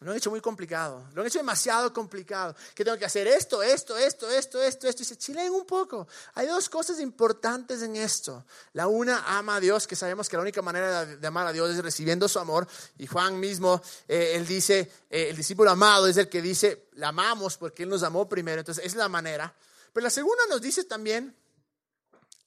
lo 0.00 0.12
han 0.12 0.16
hecho 0.16 0.30
muy 0.30 0.40
complicado, 0.40 1.08
lo 1.12 1.22
han 1.22 1.26
hecho 1.26 1.40
demasiado 1.40 1.92
complicado. 1.92 2.54
Que 2.74 2.84
tengo 2.84 2.96
que 2.96 3.04
hacer 3.04 3.26
esto, 3.26 3.62
esto, 3.62 3.98
esto, 3.98 4.30
esto, 4.30 4.62
esto, 4.62 4.88
esto. 4.88 5.02
Y 5.02 5.04
se 5.04 5.16
chilen 5.16 5.52
un 5.52 5.66
poco. 5.66 6.06
Hay 6.34 6.46
dos 6.46 6.68
cosas 6.68 7.00
importantes 7.00 7.82
en 7.82 7.96
esto. 7.96 8.44
La 8.74 8.86
una, 8.86 9.24
ama 9.38 9.56
a 9.56 9.60
Dios, 9.60 9.88
que 9.88 9.96
sabemos 9.96 10.28
que 10.28 10.36
la 10.36 10.42
única 10.42 10.62
manera 10.62 11.04
de 11.04 11.26
amar 11.26 11.48
a 11.48 11.52
Dios 11.52 11.70
es 11.70 11.82
recibiendo 11.82 12.28
su 12.28 12.38
amor. 12.38 12.68
Y 12.96 13.08
Juan 13.08 13.40
mismo, 13.40 13.82
eh, 14.06 14.32
él 14.34 14.46
dice, 14.46 14.92
eh, 15.10 15.30
el 15.30 15.36
discípulo 15.36 15.70
amado 15.70 16.06
es 16.06 16.16
el 16.16 16.28
que 16.28 16.42
dice, 16.42 16.88
la 16.92 17.08
amamos 17.08 17.56
porque 17.56 17.82
Él 17.82 17.88
nos 17.88 18.04
amó 18.04 18.28
primero. 18.28 18.60
Entonces, 18.60 18.84
es 18.84 18.94
la 18.94 19.08
manera. 19.08 19.52
Pero 19.92 20.04
la 20.04 20.10
segunda 20.10 20.42
nos 20.48 20.60
dice 20.60 20.84
también, 20.84 21.36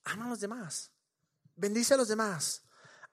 ama 0.03 0.25
a 0.25 0.29
los 0.29 0.39
demás, 0.39 0.91
bendice 1.55 1.93
a 1.93 1.97
los 1.97 2.07
demás, 2.07 2.61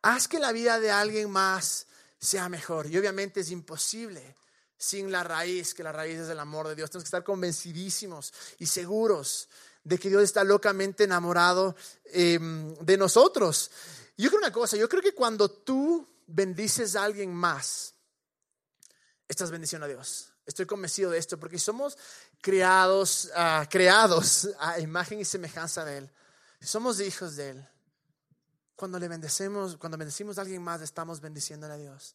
haz 0.03 0.29
que 0.29 0.39
la 0.39 0.53
vida 0.53 0.79
de 0.81 0.91
alguien 0.91 1.31
más 1.31 1.87
sea 2.19 2.49
mejor. 2.49 2.87
Y 2.87 2.99
obviamente 2.99 3.41
es 3.41 3.51
imposible 3.51 4.37
sin 4.77 5.11
la 5.11 5.25
raíz, 5.25 5.75
que 5.75 5.83
la 5.83 5.93
raíz 5.93 6.19
es 6.19 6.29
el 6.29 6.39
amor 6.39 6.69
de 6.69 6.77
Dios. 6.77 6.91
Tenemos 6.91 7.05
que 7.05 7.09
estar 7.09 7.25
convencidísimos 7.25 8.33
y 8.59 8.67
seguros 8.67 9.49
de 9.83 9.99
que 9.99 10.09
Dios 10.09 10.23
está 10.23 10.45
locamente 10.45 11.05
enamorado 11.05 11.75
em, 12.05 12.75
de 12.77 12.97
nosotros. 12.97 13.71
Yo 14.17 14.29
creo 14.29 14.39
una 14.39 14.53
cosa, 14.53 14.77
yo 14.77 14.89
creo 14.89 15.03
que 15.03 15.15
cuando 15.15 15.51
tú 15.51 16.07
bendices 16.27 16.95
a 16.95 17.05
alguien 17.05 17.33
más, 17.33 17.95
estás 19.27 19.51
bendición 19.51 19.83
a 19.83 19.87
Dios. 19.89 20.33
Estoy 20.47 20.67
convencido 20.67 21.11
de 21.11 21.19
esto 21.19 21.39
porque 21.39 21.59
somos 21.59 21.99
creados, 22.41 23.31
ah, 23.35 23.67
creados 23.71 24.49
a 24.59 24.81
imagen 24.81 25.21
y 25.21 25.25
semejanza 25.25 25.85
de 25.85 25.99
Él. 25.99 26.11
Somos 26.61 27.01
hijos 27.01 27.37
de 27.37 27.51
Él. 27.51 27.69
Cuando 28.77 28.99
le 28.99 29.09
bendecimos, 29.09 29.77
cuando 29.77 29.99
bendecimos 29.99 30.39
a 30.39 30.43
alguien 30.43 30.63
más, 30.63 30.81
estamos 30.83 31.21
bendiciéndole 31.21 31.75
a 31.75 31.77
Dios. 31.77 32.15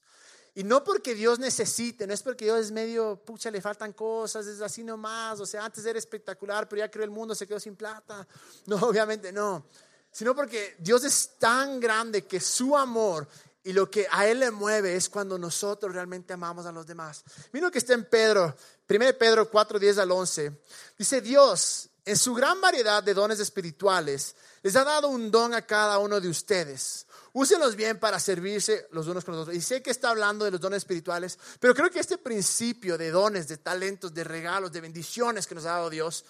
Y 0.55 0.63
no 0.63 0.83
porque 0.83 1.15
Dios 1.15 1.39
necesite, 1.39 2.05
no 2.05 2.13
es 2.13 2.21
porque 2.21 2.45
Dios 2.45 2.59
es 2.59 2.71
medio, 2.71 3.15
pucha, 3.17 3.49
le 3.49 3.59
faltan 3.59 3.91
cosas, 3.93 4.45
es 4.45 4.61
así 4.61 4.83
nomás. 4.83 5.39
O 5.39 5.45
sea, 5.45 5.65
antes 5.65 5.83
era 5.85 5.97
espectacular, 5.97 6.69
pero 6.69 6.81
ya 6.81 6.91
creó 6.91 7.03
el 7.03 7.09
mundo, 7.09 7.33
se 7.33 7.47
quedó 7.47 7.59
sin 7.59 7.75
plata. 7.75 8.27
No, 8.67 8.77
obviamente 8.77 9.31
no. 9.31 9.65
Sino 10.11 10.35
porque 10.35 10.75
Dios 10.79 11.03
es 11.03 11.37
tan 11.39 11.79
grande 11.79 12.25
que 12.25 12.39
su 12.39 12.77
amor 12.77 13.27
y 13.63 13.73
lo 13.73 13.89
que 13.89 14.07
a 14.11 14.27
Él 14.27 14.39
le 14.39 14.51
mueve 14.51 14.95
es 14.95 15.09
cuando 15.09 15.37
nosotros 15.37 15.93
realmente 15.93 16.33
amamos 16.33 16.65
a 16.65 16.71
los 16.71 16.85
demás. 16.85 17.23
Mira 17.53 17.67
lo 17.67 17.71
que 17.71 17.79
está 17.79 17.93
en 17.93 18.05
Pedro, 18.05 18.55
1 18.89 19.17
Pedro 19.17 19.49
4, 19.49 19.79
10 19.79 19.97
al 19.99 20.11
11. 20.11 20.61
Dice, 20.97 21.21
Dios, 21.21 21.89
en 22.03 22.17
su 22.17 22.33
gran 22.33 22.59
variedad 22.59 23.01
de 23.01 23.13
dones 23.13 23.39
espirituales, 23.39 24.35
les 24.61 24.75
ha 24.75 24.83
dado 24.83 25.07
un 25.07 25.31
don 25.31 25.53
a 25.53 25.61
cada 25.61 25.97
uno 25.99 26.19
de 26.19 26.27
ustedes. 26.27 27.07
Úsenlos 27.31 27.75
bien 27.75 27.99
para 27.99 28.19
servirse 28.19 28.87
los 28.91 29.07
unos 29.07 29.23
con 29.23 29.33
los 29.33 29.43
otros. 29.43 29.55
Y 29.55 29.61
sé 29.61 29.81
que 29.81 29.91
está 29.91 30.09
hablando 30.09 30.43
de 30.43 30.51
los 30.51 30.59
dones 30.59 30.77
espirituales, 30.77 31.39
pero 31.59 31.73
creo 31.73 31.89
que 31.89 31.99
este 31.99 32.17
principio 32.17 32.97
de 32.97 33.11
dones, 33.11 33.47
de 33.47 33.57
talentos, 33.57 34.13
de 34.13 34.25
regalos, 34.25 34.73
de 34.73 34.81
bendiciones 34.81 35.47
que 35.47 35.55
nos 35.55 35.65
ha 35.65 35.71
dado 35.71 35.89
Dios, 35.89 36.25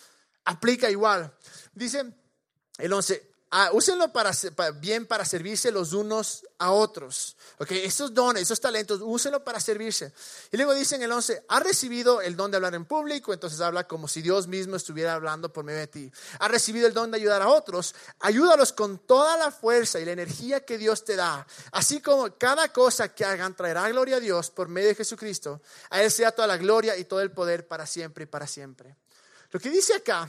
aplica 0.46 0.90
igual. 0.90 1.34
Dice 1.74 2.14
el 2.78 2.94
11, 2.94 3.33
Ah, 3.56 3.70
úsenlo 3.72 4.12
para, 4.12 4.32
bien 4.80 5.06
para 5.06 5.24
servirse 5.26 5.72
los 5.72 5.94
unos 5.94 6.44
a 6.58 6.72
otros. 6.72 7.38
Okay, 7.60 7.86
esos 7.86 8.12
dones, 8.12 8.42
esos 8.42 8.60
talentos, 8.60 9.00
úsenlo 9.04 9.44
para 9.44 9.60
servirse. 9.60 10.12
Y 10.52 10.58
luego 10.58 10.74
dice 10.74 10.96
en 10.96 11.04
el 11.04 11.12
11, 11.12 11.46
ha 11.48 11.60
recibido 11.60 12.20
el 12.20 12.36
don 12.36 12.50
de 12.50 12.58
hablar 12.58 12.74
en 12.74 12.86
público, 12.86 13.32
entonces 13.32 13.62
habla 13.62 13.88
como 13.88 14.08
si 14.08 14.24
Dios 14.24 14.48
mismo 14.48 14.76
estuviera 14.76 15.14
hablando 15.14 15.54
por 15.54 15.64
medio 15.64 15.82
de 15.82 15.88
ti. 15.88 16.12
Ha 16.40 16.48
recibido 16.48 16.88
el 16.88 16.96
don 16.96 17.12
de 17.12 17.18
ayudar 17.18 17.44
a 17.44 17.48
otros, 17.48 17.94
ayúdalos 18.22 18.74
con 18.74 18.98
toda 18.98 19.38
la 19.38 19.52
fuerza 19.52 20.00
y 20.00 20.06
la 20.06 20.14
energía 20.14 20.66
que 20.66 20.80
Dios 20.80 21.06
te 21.06 21.16
da. 21.16 21.46
Así 21.74 22.02
como 22.02 22.36
cada 22.40 22.74
cosa 22.74 23.14
que 23.14 23.24
hagan 23.24 23.56
traerá 23.56 23.88
gloria 23.90 24.16
a 24.16 24.20
Dios 24.20 24.50
por 24.50 24.68
medio 24.68 24.88
de 24.88 24.96
Jesucristo. 24.96 25.62
A 25.92 26.02
Él 26.02 26.10
sea 26.10 26.32
toda 26.32 26.48
la 26.48 26.58
gloria 26.58 26.98
y 26.98 27.06
todo 27.06 27.22
el 27.22 27.30
poder 27.30 27.68
para 27.68 27.86
siempre 27.86 28.24
y 28.24 28.28
para 28.28 28.48
siempre. 28.48 28.96
Lo 29.52 29.60
que 29.60 29.70
dice 29.70 29.94
acá 29.94 30.28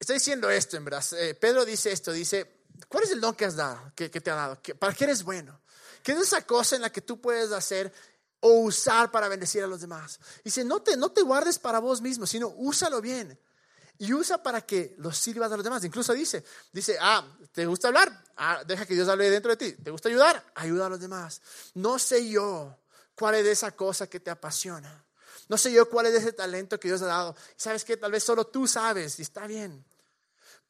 Está 0.00 0.14
diciendo 0.14 0.48
esto, 0.48 0.78
en 0.78 0.84
verdad. 0.86 1.04
Eh, 1.12 1.34
Pedro 1.34 1.66
dice 1.66 1.92
esto, 1.92 2.10
dice, 2.10 2.64
¿cuál 2.88 3.04
es 3.04 3.10
el 3.10 3.20
don 3.20 3.34
que 3.34 3.44
has 3.44 3.54
dado, 3.54 3.92
que, 3.94 4.08
te 4.08 4.30
ha 4.30 4.34
dado? 4.34 4.58
¿Para 4.78 4.94
qué 4.94 5.04
eres 5.04 5.22
bueno? 5.22 5.60
¿Qué 6.02 6.12
es 6.12 6.18
esa 6.20 6.40
cosa 6.46 6.74
en 6.74 6.82
la 6.82 6.90
que 6.90 7.02
tú 7.02 7.20
puedes 7.20 7.52
hacer 7.52 7.92
o 8.40 8.60
usar 8.60 9.10
para 9.10 9.28
bendecir 9.28 9.62
a 9.62 9.66
los 9.66 9.82
demás? 9.82 10.18
Dice, 10.42 10.64
no 10.64 10.80
te, 10.80 10.96
no 10.96 11.12
te 11.12 11.20
guardes 11.20 11.58
para 11.58 11.80
vos 11.80 12.00
mismo, 12.00 12.26
sino 12.26 12.48
úsalo 12.48 13.02
bien. 13.02 13.38
Y 13.98 14.14
usa 14.14 14.42
para 14.42 14.62
que 14.62 14.94
los 14.96 15.18
sirvas 15.18 15.52
a 15.52 15.56
los 15.56 15.64
demás. 15.64 15.84
Incluso 15.84 16.14
dice, 16.14 16.42
dice, 16.72 16.96
ah, 16.98 17.22
¿te 17.52 17.66
gusta 17.66 17.88
hablar? 17.88 18.24
Ah, 18.36 18.64
deja 18.66 18.86
que 18.86 18.94
Dios 18.94 19.06
hable 19.06 19.28
dentro 19.28 19.54
de 19.54 19.58
ti. 19.58 19.82
¿Te 19.82 19.90
gusta 19.90 20.08
ayudar? 20.08 20.42
Ayuda 20.54 20.86
a 20.86 20.88
los 20.88 21.00
demás. 21.00 21.42
No 21.74 21.98
sé 21.98 22.26
yo 22.26 22.78
cuál 23.14 23.34
es 23.34 23.46
esa 23.46 23.72
cosa 23.72 24.06
que 24.06 24.18
te 24.18 24.30
apasiona. 24.30 25.04
No 25.50 25.58
sé 25.58 25.72
yo 25.72 25.90
cuál 25.90 26.06
es 26.06 26.14
ese 26.14 26.32
talento 26.32 26.78
que 26.78 26.86
Dios 26.86 27.02
ha 27.02 27.06
dado. 27.06 27.36
¿Sabes 27.56 27.84
que 27.84 27.96
Tal 27.96 28.12
vez 28.12 28.22
solo 28.22 28.46
tú 28.46 28.68
sabes 28.68 29.18
y 29.18 29.22
está 29.22 29.46
bien 29.46 29.84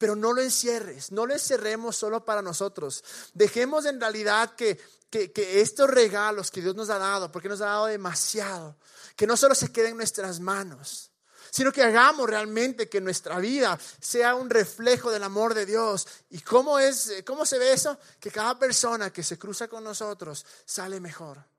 pero 0.01 0.15
no 0.15 0.33
lo 0.33 0.41
encierres, 0.41 1.11
no 1.11 1.27
lo 1.27 1.33
encerremos 1.33 1.95
solo 1.95 2.25
para 2.25 2.41
nosotros. 2.41 3.03
Dejemos 3.35 3.85
en 3.85 4.01
realidad 4.01 4.55
que, 4.55 4.81
que, 5.11 5.61
estos 5.61 5.87
regalos 5.87 6.49
que 6.49 6.59
Dios 6.59 6.73
nos 6.73 6.89
ha 6.89 6.97
dado, 6.97 7.31
porque 7.31 7.47
nos 7.47 7.61
ha 7.61 7.65
dado 7.65 7.85
demasiado, 7.85 8.75
que 9.15 9.27
no 9.27 9.37
solo 9.37 9.53
se 9.53 9.71
queden 9.71 9.91
en 9.91 9.97
nuestras 9.97 10.39
manos, 10.39 11.11
sino 11.51 11.71
que 11.71 11.83
hagamos 11.83 12.27
realmente 12.27 12.89
que 12.89 12.99
nuestra 12.99 13.37
vida 13.37 13.77
sea 13.99 14.33
un 14.33 14.49
reflejo 14.49 15.11
del 15.11 15.21
amor 15.21 15.53
de 15.53 15.67
Dios. 15.67 16.07
¿Y 16.31 16.39
cómo, 16.39 16.79
es, 16.79 17.21
cómo 17.23 17.45
se 17.45 17.59
ve 17.59 17.71
eso? 17.71 17.95
Que 18.19 18.31
cada 18.31 18.57
persona 18.57 19.13
que 19.13 19.21
se 19.21 19.37
cruza 19.37 19.67
con 19.67 19.83
nosotros 19.83 20.43
sale 20.65 20.99
mejor. 20.99 21.50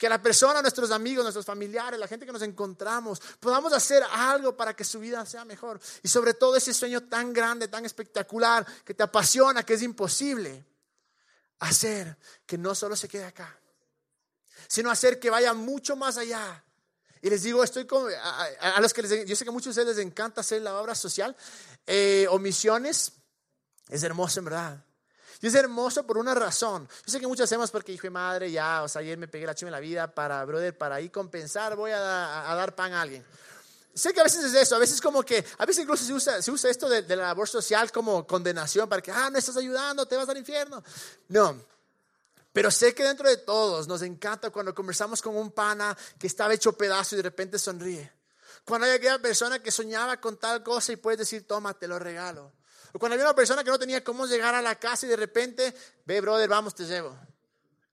Que 0.00 0.08
la 0.08 0.22
persona, 0.22 0.62
nuestros 0.62 0.90
amigos, 0.92 1.22
nuestros 1.22 1.44
familiares, 1.44 2.00
la 2.00 2.08
gente 2.08 2.24
que 2.24 2.32
nos 2.32 2.40
encontramos, 2.40 3.20
podamos 3.38 3.70
hacer 3.74 4.02
algo 4.10 4.56
para 4.56 4.74
que 4.74 4.82
su 4.82 4.98
vida 4.98 5.26
sea 5.26 5.44
mejor. 5.44 5.78
Y 6.02 6.08
sobre 6.08 6.32
todo 6.32 6.56
ese 6.56 6.72
sueño 6.72 7.02
tan 7.02 7.34
grande, 7.34 7.68
tan 7.68 7.84
espectacular, 7.84 8.66
que 8.82 8.94
te 8.94 9.02
apasiona, 9.02 9.62
que 9.62 9.74
es 9.74 9.82
imposible. 9.82 10.64
Hacer 11.58 12.16
que 12.46 12.56
no 12.56 12.74
solo 12.74 12.96
se 12.96 13.08
quede 13.08 13.26
acá, 13.26 13.54
sino 14.68 14.90
hacer 14.90 15.20
que 15.20 15.28
vaya 15.28 15.52
mucho 15.52 15.96
más 15.96 16.16
allá. 16.16 16.64
Y 17.20 17.28
les 17.28 17.42
digo, 17.42 17.62
estoy 17.62 17.86
con, 17.86 18.10
a, 18.10 18.80
los 18.80 18.94
que 18.94 19.02
les, 19.02 19.26
yo 19.26 19.36
sé 19.36 19.44
que 19.44 19.50
a 19.50 19.52
muchos 19.52 19.74
de 19.74 19.82
ustedes 19.82 19.98
les 19.98 20.06
encanta 20.06 20.40
hacer 20.40 20.62
la 20.62 20.80
obra 20.80 20.94
social 20.94 21.36
eh, 21.86 22.26
o 22.30 22.38
misiones. 22.38 23.12
Es 23.90 24.02
hermoso 24.02 24.38
en 24.38 24.46
verdad. 24.46 24.82
Y 25.40 25.46
es 25.46 25.54
hermoso 25.54 26.06
por 26.06 26.18
una 26.18 26.34
razón. 26.34 26.86
Yo 27.06 27.12
sé 27.12 27.18
que 27.18 27.26
muchos 27.26 27.44
hacemos 27.44 27.70
porque 27.70 27.92
hijo 27.92 28.06
y 28.06 28.10
madre, 28.10 28.50
ya, 28.50 28.82
o 28.82 28.88
sea, 28.88 29.00
ayer 29.00 29.16
me 29.16 29.26
pegué 29.26 29.46
la 29.46 29.54
chima 29.54 29.68
en 29.68 29.72
la 29.72 29.80
vida 29.80 30.14
para, 30.14 30.44
brother, 30.44 30.76
para 30.76 30.96
ahí 30.96 31.08
compensar, 31.08 31.76
voy 31.76 31.92
a, 31.92 31.98
dar 31.98 32.74
pan 32.74 32.92
a 32.92 33.00
alguien. 33.00 33.24
Sé 33.94 34.12
que 34.12 34.20
a 34.20 34.24
veces 34.24 34.44
es 34.44 34.54
eso, 34.54 34.76
a 34.76 34.78
veces 34.78 35.00
como 35.00 35.22
que, 35.22 35.44
a 35.58 35.64
veces 35.64 35.82
incluso 35.82 36.04
se 36.04 36.12
usa, 36.12 36.42
se 36.42 36.50
usa 36.50 36.70
esto 36.70 36.88
de, 36.88 37.02
la 37.16 37.28
labor 37.28 37.48
social 37.48 37.90
como 37.90 38.26
condenación 38.26 38.88
para 38.88 39.00
que, 39.00 39.10
ah, 39.10 39.30
no 39.30 39.38
estás 39.38 39.56
ayudando, 39.56 40.06
te 40.06 40.16
vas 40.16 40.28
al 40.28 40.36
infierno. 40.36 40.82
No, 41.28 41.56
pero 42.52 42.70
sé 42.70 42.94
que 42.94 43.04
dentro 43.04 43.28
de 43.28 43.38
todos 43.38 43.88
nos 43.88 44.02
encanta 44.02 44.50
cuando 44.50 44.74
conversamos 44.74 45.22
con 45.22 45.36
un 45.36 45.52
pana 45.52 45.96
que 46.18 46.26
estaba 46.26 46.52
hecho 46.52 46.72
pedazo 46.72 47.14
y 47.14 47.18
de 47.18 47.22
repente 47.22 47.58
sonríe. 47.58 48.12
Cuando 48.64 48.86
hay 48.86 48.92
aquella 48.92 49.18
persona 49.18 49.60
que 49.60 49.70
soñaba 49.70 50.20
con 50.20 50.36
tal 50.36 50.62
cosa 50.62 50.92
y 50.92 50.96
puedes 50.96 51.18
decir, 51.18 51.46
toma, 51.46 51.74
te 51.74 51.88
lo 51.88 51.98
regalo. 51.98 52.52
O 52.92 52.98
cuando 52.98 53.14
había 53.14 53.26
una 53.26 53.34
persona 53.34 53.62
que 53.62 53.70
no 53.70 53.78
tenía 53.78 54.02
cómo 54.02 54.26
llegar 54.26 54.54
a 54.54 54.62
la 54.62 54.74
casa 54.78 55.06
y 55.06 55.08
de 55.08 55.16
repente, 55.16 55.74
ve, 56.04 56.20
brother, 56.20 56.48
vamos, 56.48 56.74
te 56.74 56.84
llevo. 56.84 57.16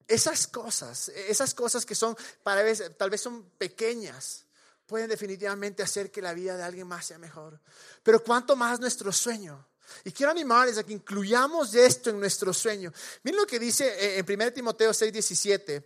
Esas 0.07 0.47
cosas, 0.47 1.09
esas 1.09 1.53
cosas 1.53 1.85
que 1.85 1.93
son, 1.93 2.15
para 2.41 2.63
tal 2.97 3.09
vez 3.09 3.21
son 3.21 3.49
pequeñas, 3.57 4.45
pueden 4.85 5.09
definitivamente 5.09 5.83
hacer 5.83 6.09
que 6.09 6.21
la 6.21 6.33
vida 6.33 6.55
de 6.55 6.63
alguien 6.63 6.87
más 6.87 7.05
sea 7.05 7.19
mejor. 7.19 7.59
Pero 8.03 8.23
cuánto 8.23 8.55
más 8.55 8.79
nuestro 8.79 9.11
sueño. 9.11 9.67
Y 10.03 10.11
quiero 10.11 10.31
animarles 10.31 10.77
a 10.77 10.83
que 10.83 10.93
incluyamos 10.93 11.73
esto 11.73 12.09
en 12.09 12.19
nuestro 12.19 12.53
sueño. 12.53 12.91
Miren 13.23 13.41
lo 13.41 13.47
que 13.47 13.59
dice 13.59 13.87
eh, 13.87 14.19
en 14.19 14.41
1 14.41 14.53
Timoteo 14.53 14.93
6, 14.93 15.13
17. 15.13 15.85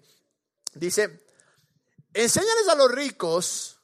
Dice, 0.76 1.26
enséñales 2.14 2.68
a 2.68 2.76
los 2.76 2.92
ricos. 2.92 3.78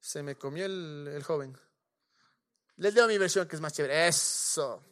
Se 0.00 0.22
me 0.22 0.36
comió 0.36 0.66
el, 0.66 1.10
el 1.12 1.22
joven. 1.24 1.58
Les 2.78 2.92
leo 2.94 3.06
mi 3.06 3.18
versión 3.18 3.48
que 3.48 3.56
es 3.56 3.62
más 3.62 3.72
chévere. 3.72 4.08
Eso. 4.08 4.82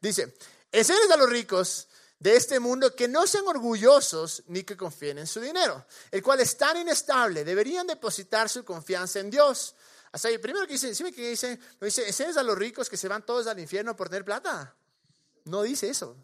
Dice, 0.00 0.34
enséñales 0.70 1.10
a 1.10 1.16
los 1.16 1.28
ricos 1.28 1.88
de 2.18 2.36
este 2.36 2.60
mundo 2.60 2.94
que 2.94 3.08
no 3.08 3.26
sean 3.26 3.46
orgullosos 3.46 4.42
ni 4.48 4.62
que 4.62 4.76
confíen 4.76 5.18
en 5.18 5.26
su 5.26 5.40
dinero, 5.40 5.86
el 6.10 6.22
cual 6.22 6.40
es 6.40 6.56
tan 6.56 6.76
inestable. 6.76 7.44
Deberían 7.44 7.86
depositar 7.86 8.48
su 8.48 8.64
confianza 8.64 9.20
en 9.20 9.30
Dios. 9.30 9.74
Hasta 10.12 10.28
ahí, 10.28 10.38
primero 10.38 10.66
que 10.66 10.74
dice, 10.74 10.94
¿sí 10.94 11.10
que 11.12 11.30
dice, 11.30 11.58
dice, 11.80 12.06
enséñales 12.06 12.36
a 12.36 12.42
los 12.42 12.58
ricos 12.58 12.90
que 12.90 12.96
se 12.96 13.08
van 13.08 13.24
todos 13.24 13.46
al 13.46 13.58
infierno 13.58 13.96
por 13.96 14.08
tener 14.08 14.24
plata. 14.24 14.74
No 15.46 15.62
dice 15.62 15.88
eso. 15.88 16.16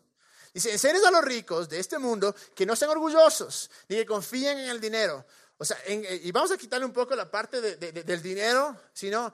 Dice, 0.53 0.73
enséñales 0.73 1.05
a 1.05 1.11
los 1.11 1.25
ricos 1.25 1.69
de 1.69 1.79
este 1.79 1.99
mundo 1.99 2.35
que 2.55 2.67
no 2.67 2.77
sean 2.77 2.91
orgullosos 2.91 3.71
ni 3.89 3.97
que 3.97 4.07
confíen 4.07 4.59
en 4.59 4.69
el 4.69 4.81
dinero. 4.81 5.25
O 5.57 5.65
sea, 5.65 5.79
y 5.89 6.31
vamos 6.33 6.51
a 6.51 6.59
quitarle 6.59 6.85
un 6.85 6.93
poco 6.93 7.17
la 7.17 7.31
parte 7.31 7.61
del 7.63 8.23
dinero, 8.23 8.77
sino, 8.93 9.33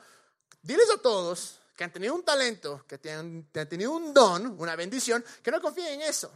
diles 0.63 0.89
a 0.91 0.99
todos 0.99 1.62
que 1.75 1.85
han 1.85 1.93
tenido 1.93 2.15
un 2.15 2.25
talento, 2.25 2.85
que 2.87 3.11
han, 3.11 3.45
tenido 3.53 3.93
un 3.93 4.13
don, 4.13 4.59
una 4.59 4.77
bendición, 4.77 5.25
que 5.43 5.51
no 5.51 5.61
confíen 5.61 6.01
en 6.01 6.03
eso, 6.03 6.33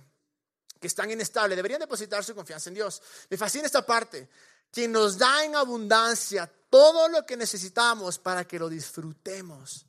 que 0.80 0.86
están 0.86 1.10
inestables, 1.10 1.56
deberían 1.56 1.80
depositar 1.80 2.24
su 2.24 2.34
confianza 2.34 2.70
en 2.70 2.74
Dios. 2.74 3.02
Me 3.28 3.36
fascina 3.36 3.66
esta 3.66 3.84
parte, 3.84 4.28
quien 4.70 4.92
nos 4.92 5.18
da 5.18 5.44
en 5.44 5.56
abundancia 5.56 6.50
todo 6.70 7.08
lo 7.08 7.24
que 7.24 7.36
necesitamos 7.36 8.18
para 8.18 8.46
que 8.46 8.58
lo 8.58 8.68
disfrutemos. 8.68 9.86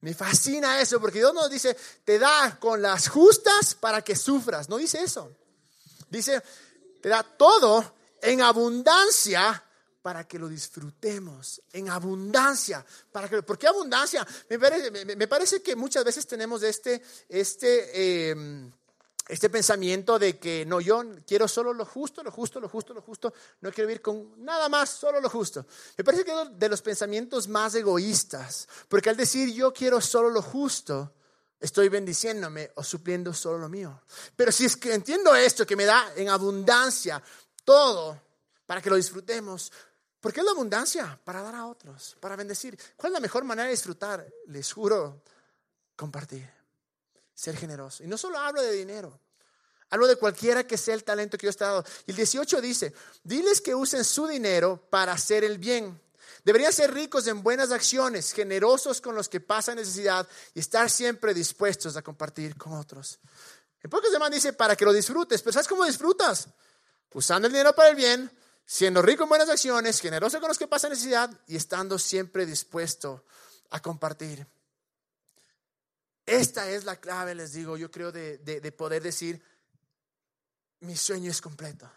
Me 0.00 0.14
fascina 0.14 0.80
eso, 0.80 1.00
porque 1.00 1.18
Dios 1.18 1.32
nos 1.32 1.48
dice, 1.48 1.76
te 2.04 2.18
da 2.18 2.58
con 2.58 2.82
las 2.82 3.08
justas 3.08 3.74
para 3.74 4.02
que 4.02 4.16
sufras. 4.16 4.68
No 4.68 4.76
dice 4.76 5.02
eso. 5.02 5.30
Dice, 6.08 6.42
te 7.00 7.08
da 7.08 7.22
todo 7.22 7.94
en 8.20 8.40
abundancia 8.40 9.64
para 10.02 10.26
que 10.26 10.38
lo 10.38 10.48
disfrutemos 10.48 11.62
en 11.72 11.88
abundancia. 11.88 12.84
Para 13.10 13.28
que, 13.28 13.42
¿Por 13.42 13.56
qué 13.56 13.68
abundancia? 13.68 14.26
Me 14.50 14.58
parece, 15.28 15.62
que 15.62 15.76
muchas 15.76 16.04
veces 16.04 16.26
tenemos 16.26 16.62
este, 16.64 17.00
este, 17.28 18.30
em, 18.30 18.70
este 19.28 19.48
pensamiento 19.48 20.18
de 20.18 20.38
que 20.38 20.66
no, 20.66 20.80
yo 20.80 21.04
quiero 21.26 21.46
solo 21.46 21.72
lo 21.72 21.86
justo, 21.86 22.22
lo 22.22 22.32
justo, 22.32 22.60
lo 22.60 22.68
justo, 22.68 22.92
lo 22.92 23.00
justo, 23.00 23.32
no 23.60 23.70
quiero 23.70 23.86
vivir 23.86 24.02
con 24.02 24.44
nada 24.44 24.68
más, 24.68 24.90
solo 24.90 25.20
lo 25.20 25.30
justo. 25.30 25.64
Me 25.96 26.02
parece 26.02 26.24
que 26.24 26.32
es 26.32 26.58
de 26.58 26.68
los 26.68 26.82
pensamientos 26.82 27.46
más 27.46 27.74
egoístas, 27.76 28.68
porque 28.88 29.08
al 29.08 29.16
decir 29.16 29.54
yo 29.54 29.72
quiero 29.72 30.00
solo 30.00 30.28
lo 30.30 30.42
justo, 30.42 31.14
estoy 31.60 31.88
bendiciéndome 31.88 32.72
o 32.74 32.82
supliendo 32.82 33.32
solo 33.32 33.58
lo 33.58 33.68
mío. 33.68 34.02
Pero 34.34 34.50
si 34.50 34.64
es 34.64 34.76
que 34.76 34.92
entiendo 34.92 35.32
esto, 35.36 35.64
que 35.64 35.76
me 35.76 35.84
da 35.84 36.12
en 36.16 36.28
abundancia 36.28 37.22
todo 37.64 38.20
para 38.66 38.82
que 38.82 38.90
lo 38.90 38.96
disfrutemos, 38.96 39.70
¿Por 40.22 40.32
qué 40.32 40.38
es 40.38 40.46
la 40.46 40.52
abundancia? 40.52 41.18
Para 41.24 41.42
dar 41.42 41.56
a 41.56 41.66
otros, 41.66 42.16
para 42.20 42.36
bendecir. 42.36 42.78
¿Cuál 42.96 43.10
es 43.10 43.14
la 43.14 43.20
mejor 43.20 43.42
manera 43.42 43.64
de 43.64 43.72
disfrutar? 43.72 44.24
Les 44.46 44.72
juro, 44.72 45.20
compartir, 45.96 46.48
ser 47.34 47.56
generoso. 47.56 48.04
Y 48.04 48.06
no 48.06 48.16
solo 48.16 48.38
hablo 48.38 48.62
de 48.62 48.70
dinero, 48.70 49.18
hablo 49.90 50.06
de 50.06 50.14
cualquiera 50.14 50.64
que 50.64 50.78
sea 50.78 50.94
el 50.94 51.02
talento 51.02 51.36
que 51.36 51.46
Dios 51.46 51.56
te 51.56 51.64
ha 51.64 51.66
dado. 51.66 51.84
Y 52.06 52.12
el 52.12 52.16
18 52.16 52.60
dice, 52.60 52.94
diles 53.24 53.60
que 53.60 53.74
usen 53.74 54.04
su 54.04 54.28
dinero 54.28 54.86
para 54.90 55.12
hacer 55.12 55.42
el 55.42 55.58
bien. 55.58 56.00
Deberían 56.44 56.72
ser 56.72 56.94
ricos 56.94 57.26
en 57.26 57.42
buenas 57.42 57.72
acciones, 57.72 58.32
generosos 58.32 59.00
con 59.00 59.16
los 59.16 59.28
que 59.28 59.40
pasan 59.40 59.74
necesidad 59.74 60.28
y 60.54 60.60
estar 60.60 60.88
siempre 60.88 61.34
dispuestos 61.34 61.96
a 61.96 62.02
compartir 62.02 62.56
con 62.56 62.74
otros. 62.74 63.18
En 63.82 63.90
pocas 63.90 64.12
demás 64.12 64.30
dice, 64.30 64.52
para 64.52 64.76
que 64.76 64.84
lo 64.84 64.92
disfrutes. 64.92 65.42
Pero 65.42 65.52
¿sabes 65.52 65.66
cómo 65.66 65.84
disfrutas? 65.84 66.46
Usando 67.12 67.48
el 67.48 67.52
dinero 67.52 67.74
para 67.74 67.88
el 67.88 67.96
bien, 67.96 68.30
siendo 68.64 69.02
rico 69.02 69.24
en 69.24 69.28
buenas 69.28 69.48
acciones, 69.48 70.00
generoso 70.00 70.40
con 70.40 70.48
los 70.48 70.58
que 70.58 70.68
pasan 70.68 70.90
necesidad 70.90 71.30
y 71.46 71.56
estando 71.56 71.98
siempre 71.98 72.46
dispuesto 72.46 73.24
a 73.70 73.80
compartir. 73.80 74.46
Esta 76.24 76.70
es 76.70 76.84
la 76.84 77.00
clave, 77.00 77.34
les 77.34 77.52
digo, 77.52 77.76
yo 77.76 77.90
creo, 77.90 78.12
de, 78.12 78.38
de 78.38 78.72
poder 78.72 79.02
decir, 79.02 79.42
mi 80.80 80.96
sueño 80.96 81.30
es 81.30 81.40
completo. 81.40 81.90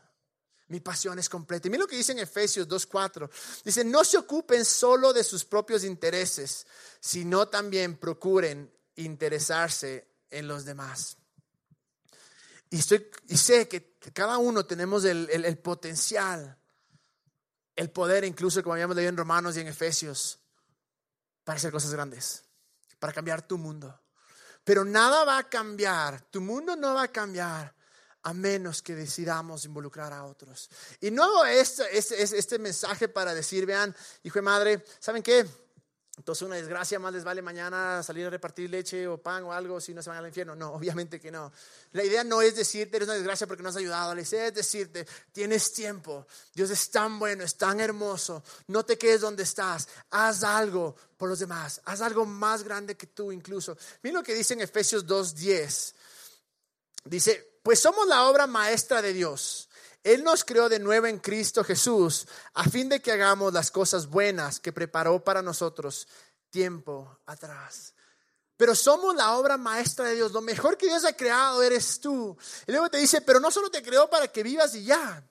Mi 0.67 0.79
pasión 0.79 1.19
es 1.19 1.29
completa. 1.29 1.67
Y 1.67 1.71
mira 1.71 1.83
lo 1.83 1.87
que 1.87 1.95
dice 1.95 2.13
en 2.13 2.19
Efesios 2.19 2.67
2.4. 2.67 3.29
Dice, 3.63 3.83
no 3.83 4.03
se 4.03 4.17
ocupen 4.17 4.65
solo 4.65 5.13
de 5.13 5.23
sus 5.23 5.45
propios 5.45 5.83
intereses, 5.83 6.65
sino 6.99 7.47
también 7.47 7.97
procuren 7.97 8.71
interesarse 8.95 10.07
en 10.29 10.47
los 10.47 10.65
demás. 10.65 11.17
Y, 12.71 12.79
estoy, 12.79 13.07
y 13.27 13.37
sé 13.37 13.67
que, 13.67 13.94
cada 14.13 14.37
uno 14.37 14.65
tenemos 14.65 15.05
el, 15.05 15.29
el, 15.29 15.57
potencial, 15.57 16.57
el 17.75 17.89
poder, 17.91 18.23
incluso 18.23 18.61
como 18.61 18.73
habíamos 18.73 18.95
leído 18.95 19.09
en 19.09 19.17
Romanos 19.17 19.57
y 19.57 19.61
en 19.61 19.67
Efesios, 19.67 20.39
para 21.43 21.57
hacer 21.57 21.71
cosas 21.71 21.91
grandes, 21.91 22.43
para 22.99 23.13
cambiar 23.13 23.47
tu 23.47 23.57
mundo. 23.57 23.99
Pero 24.63 24.83
nada 24.83 25.23
va 25.25 25.37
a 25.37 25.49
cambiar, 25.49 26.21
tu 26.29 26.41
mundo 26.41 26.75
no 26.75 26.93
va 26.93 27.03
a 27.03 27.07
cambiar 27.07 27.75
a 28.23 28.33
menos 28.33 28.81
que 28.81 28.95
decidamos 28.95 29.65
involucrar 29.65 30.11
a 30.11 30.23
otros. 30.25 30.69
Y 30.99 31.11
no 31.11 31.23
hago 31.23 31.45
este, 31.45 31.95
este, 31.95 32.21
este 32.21 32.57
mensaje 32.57 33.07
para 33.07 33.35
decir, 33.35 33.65
vean, 33.65 33.95
hijo 34.23 34.39
de 34.39 34.43
madre, 34.43 34.85
¿saben 34.99 35.21
qué? 35.21 35.45
Entonces 36.17 36.43
una 36.43 36.55
desgracia 36.55 36.97
más 36.97 37.13
les 37.13 37.25
vale 37.25 37.41
mañana 37.41 38.01
salir 38.01 38.25
a 38.25 38.29
repartir 38.29 38.69
leche 38.69 39.05
o 39.07 39.17
pan 39.17 39.43
o 39.43 39.51
algo 39.51 39.81
si 39.81 39.93
no 39.93 40.01
se 40.01 40.09
van 40.09 40.19
al 40.19 40.27
infierno. 40.27 40.55
No, 40.55 40.71
obviamente 40.73 41.19
que 41.19 41.29
no. 41.29 41.51
La 41.91 42.03
idea 42.03 42.23
no 42.23 42.41
es 42.41 42.55
decirte 42.55 42.97
eres 42.97 43.07
una 43.07 43.15
desgracia 43.15 43.47
porque 43.47 43.63
no 43.63 43.69
has 43.69 43.75
ayudado. 43.75 44.15
La 44.15 44.21
idea 44.21 44.47
es 44.47 44.53
decirte 44.53 45.05
tienes 45.33 45.73
tiempo. 45.73 46.25
Dios 46.53 46.69
es 46.69 46.89
tan 46.89 47.19
bueno, 47.19 47.43
es 47.43 47.55
tan 47.55 47.79
hermoso. 47.79 48.43
No 48.67 48.85
te 48.85 48.97
quedes 48.97 49.21
donde 49.21 49.43
estás. 49.43 49.89
Haz 50.11 50.43
algo 50.43 50.95
por 51.17 51.27
los 51.27 51.39
demás. 51.39 51.81
Haz 51.83 52.01
algo 52.01 52.25
más 52.25 52.63
grande 52.63 52.95
que 52.95 53.07
tú 53.07 53.31
incluso. 53.31 53.77
Mira 54.01 54.19
lo 54.19 54.23
que 54.23 54.33
dice 54.33 54.53
en 54.53 54.61
Efesios 54.61 55.05
2.10. 55.05 55.93
Dice, 57.03 57.59
pues 57.61 57.79
somos 57.79 58.07
la 58.07 58.25
obra 58.25 58.47
maestra 58.47 59.01
de 59.01 59.11
Dios. 59.11 59.64
Él 60.05 60.23
nos 60.23 60.45
creó 60.45 60.69
de 60.69 60.77
nuevo 60.77 61.07
en 61.07 61.17
Cristo 61.17 61.63
Jesús 61.63 62.27
a 62.53 62.63
fin 62.69 62.87
de 62.87 63.01
que 63.01 63.11
hagamos 63.11 63.51
las 63.51 63.71
cosas 63.71 64.05
buenas 64.07 64.59
que 64.59 64.71
preparó 64.71 65.23
para 65.23 65.41
nosotros 65.41 66.07
tiempo 66.51 67.17
atrás. 67.25 67.95
Pero 68.55 68.75
somos 68.75 69.15
la 69.15 69.35
obra 69.35 69.57
maestra 69.57 70.05
de 70.05 70.13
Dios. 70.13 70.31
Lo 70.31 70.41
mejor 70.41 70.77
que 70.77 70.85
Dios 70.85 71.03
ha 71.05 71.13
creado 71.13 71.63
eres 71.63 71.99
tú. 71.99 72.37
Y 72.67 72.71
luego 72.71 72.87
te 72.87 72.99
dice, 72.99 73.21
pero 73.21 73.39
no 73.39 73.49
solo 73.49 73.71
te 73.71 73.81
creó 73.81 74.07
para 74.07 74.27
que 74.27 74.43
vivas 74.43 74.75
y 74.75 74.83
ya, 74.83 75.27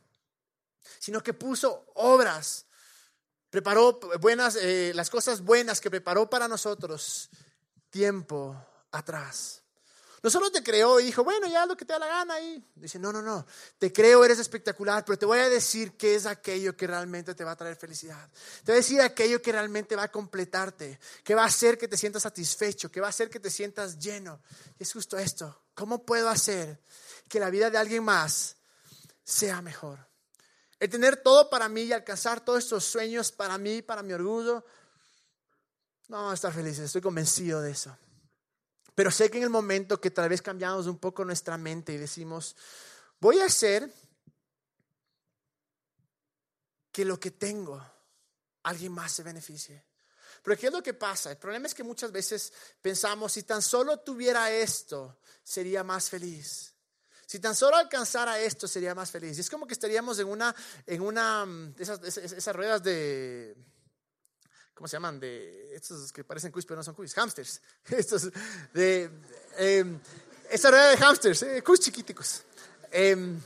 sino 0.99 1.23
que 1.23 1.35
puso 1.35 1.87
obras. 1.95 2.67
Preparó 3.51 4.01
buenas, 4.21 4.57
eh, 4.57 4.91
las 4.93 5.09
cosas 5.09 5.41
buenas 5.41 5.81
que 5.81 5.89
preparó 5.89 6.29
para 6.29 6.49
nosotros 6.49 7.31
tiempo 7.91 8.57
atrás. 8.91 9.63
No 10.25 10.31
solo 10.31 10.51
te 10.51 10.63
creó 10.63 10.99
y 11.01 11.05
dijo, 11.05 11.23
bueno, 11.23 11.47
ya 11.47 11.67
lo 11.67 11.77
que 11.77 11.85
te 11.85 11.93
da 11.93 11.99
la 11.99 12.07
gana 12.07 12.41
y 12.41 12.67
dice, 12.77 12.99
no, 12.99 13.13
no, 13.13 13.21
no, 13.21 13.45
te 13.77 13.93
creo, 13.93 14.25
eres 14.25 14.39
espectacular, 14.39 15.05
pero 15.05 15.19
te 15.19 15.27
voy 15.27 15.39
a 15.39 15.51
decir 15.51 15.99
qué 15.99 16.15
es 16.15 16.25
aquello 16.25 16.75
que 16.75 16.87
realmente 16.87 17.35
te 17.35 17.45
va 17.45 17.51
a 17.51 17.57
traer 17.57 17.77
felicidad. 17.77 18.27
Te 18.65 18.73
voy 18.73 18.77
a 18.77 18.77
decir 18.77 19.03
aquello 19.03 19.43
que 19.43 19.53
realmente 19.53 19.95
va 19.95 20.05
a 20.05 20.11
completarte, 20.11 20.99
que 21.23 21.35
va 21.35 21.43
a 21.43 21.49
hacer 21.49 21.77
que 21.77 21.89
te 21.89 21.99
sientas 21.99 22.23
satisfecho, 22.23 22.91
que 22.91 23.03
va 23.03 23.09
a 23.09 23.11
hacer 23.11 23.29
que 23.29 23.39
te 23.39 23.51
sientas 23.51 23.99
lleno. 23.99 24.41
Y 24.79 24.85
es 24.85 24.93
justo 24.95 25.19
esto, 25.19 25.61
¿cómo 25.75 26.07
puedo 26.07 26.31
hacer 26.31 26.81
que 27.29 27.39
la 27.39 27.51
vida 27.51 27.69
de 27.69 27.77
alguien 27.77 28.03
más 28.03 28.57
sea 29.25 29.61
mejor? 29.61 29.99
El 30.81 30.89
tener 30.89 31.19
todo 31.19 31.51
para 31.51 31.69
mí 31.69 31.83
y 31.83 31.93
alcanzar 31.93 32.43
todos 32.43 32.61
estos 32.61 32.83
sueños 32.83 33.31
para 33.31 33.59
mí, 33.59 33.83
para 33.83 34.03
mi 34.03 34.15
orgullo, 34.15 34.65
no, 36.09 36.33
estar 36.33 36.51
feliz, 36.51 36.79
estoy 36.79 37.03
convencido 37.03 37.61
de 37.61 37.73
eso. 37.73 37.95
Pero 38.95 39.11
sé 39.11 39.31
que 39.31 39.39
en 39.39 39.45
el 39.45 39.51
momento 39.51 40.01
que 40.01 40.11
tal 40.11 40.29
vez 40.29 40.41
cambiamos 40.41 40.87
un 40.87 40.99
poco 40.99 41.25
nuestra 41.25 41.59
mente 41.59 41.93
y 41.93 41.97
decimos, 41.97 42.55
voy 43.21 43.41
a 43.41 43.47
hacer 43.47 43.93
que 46.93 47.05
lo 47.05 47.19
que 47.19 47.33
tengo, 47.33 47.85
alguien 48.63 48.93
más 48.93 49.13
se 49.13 49.25
beneficie. 49.25 49.85
Pero 50.43 50.57
¿qué 50.57 50.67
es 50.69 50.73
lo 50.73 50.83
que 50.83 50.95
pasa? 50.95 51.33
El 51.33 51.39
problema 51.39 51.67
es 51.67 51.75
que 51.75 51.83
muchas 51.83 52.13
veces 52.13 52.53
pensamos, 52.81 53.33
si 53.33 53.43
tan 53.43 53.63
solo 53.63 53.99
tuviera 54.01 54.51
esto, 54.51 55.19
sería 55.43 55.83
más 55.83 56.09
feliz. 56.09 56.75
Si 57.27 57.41
tan 57.41 57.57
solo 57.57 57.77
alcanzara 57.77 58.39
esto, 58.39 58.69
sería 58.69 58.95
más 58.95 59.11
feliz. 59.11 59.37
Y 59.39 59.41
es 59.41 59.51
como 59.51 59.67
que 59.67 59.73
estaríamos 59.73 60.19
en 60.19 60.29
una, 60.29 60.55
en 60.87 61.01
una, 61.01 61.45
mm, 61.45 61.75
esas, 61.79 62.01
esas 62.17 62.55
ruedas 62.55 62.83
de, 62.83 63.57
¿cómo 64.75 64.89
se 64.89 64.97
llaman? 64.97 65.21
De 65.21 65.75
estos 65.75 66.13
que 66.13 66.25
parecen 66.25 66.53
cuis, 66.53 66.67
pero 66.67 66.77
no 66.77 66.85
son 66.85 66.95
cuis, 66.95 67.15
hamsters. 67.15 67.61
Estos 67.91 68.31
de, 68.73 69.11
eh, 69.57 69.99
esta 70.51 70.71
rueda 70.71 70.91
de 70.91 70.97
hamsters, 70.97 71.43
eh, 71.43 71.63
cuis 71.63 71.81
chiquiticos. 71.81 72.43
Em, 72.91 73.41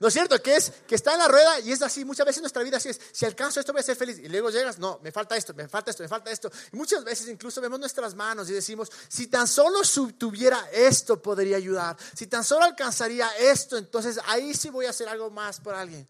¿No 0.00 0.08
es 0.08 0.14
cierto? 0.14 0.42
Que 0.42 0.56
es 0.56 0.72
que 0.88 0.94
está 0.94 1.12
en 1.12 1.18
la 1.18 1.28
rueda 1.28 1.60
y 1.60 1.72
es 1.72 1.82
así. 1.82 2.06
Muchas 2.06 2.24
veces 2.24 2.40
nuestra 2.40 2.62
vida 2.62 2.78
así 2.78 2.88
es. 2.88 2.98
Si 3.12 3.26
alcanzo 3.26 3.60
esto 3.60 3.72
voy 3.72 3.80
a 3.80 3.82
ser 3.82 3.96
feliz. 3.96 4.18
Y 4.18 4.28
luego 4.28 4.48
llegas, 4.48 4.78
no, 4.78 4.98
me 5.02 5.12
falta 5.12 5.36
esto, 5.36 5.52
me 5.52 5.68
falta 5.68 5.90
esto, 5.90 6.02
me 6.02 6.08
falta 6.08 6.30
esto. 6.30 6.50
Y 6.72 6.76
muchas 6.76 7.04
veces 7.04 7.28
incluso 7.28 7.60
vemos 7.60 7.78
nuestras 7.78 8.14
manos 8.14 8.48
y 8.48 8.54
decimos, 8.54 8.90
si 9.08 9.26
tan 9.26 9.46
solo 9.46 9.80
tuviera 10.16 10.70
esto 10.72 11.20
podría 11.20 11.58
ayudar. 11.58 11.98
Si 12.14 12.26
tan 12.28 12.44
solo 12.44 12.64
alcanzaría 12.64 13.28
esto, 13.38 13.76
entonces 13.76 14.18
ahí 14.24 14.54
sí 14.54 14.70
voy 14.70 14.86
a 14.86 14.90
hacer 14.90 15.06
algo 15.06 15.30
más 15.30 15.60
por 15.60 15.74
alguien. 15.74 16.08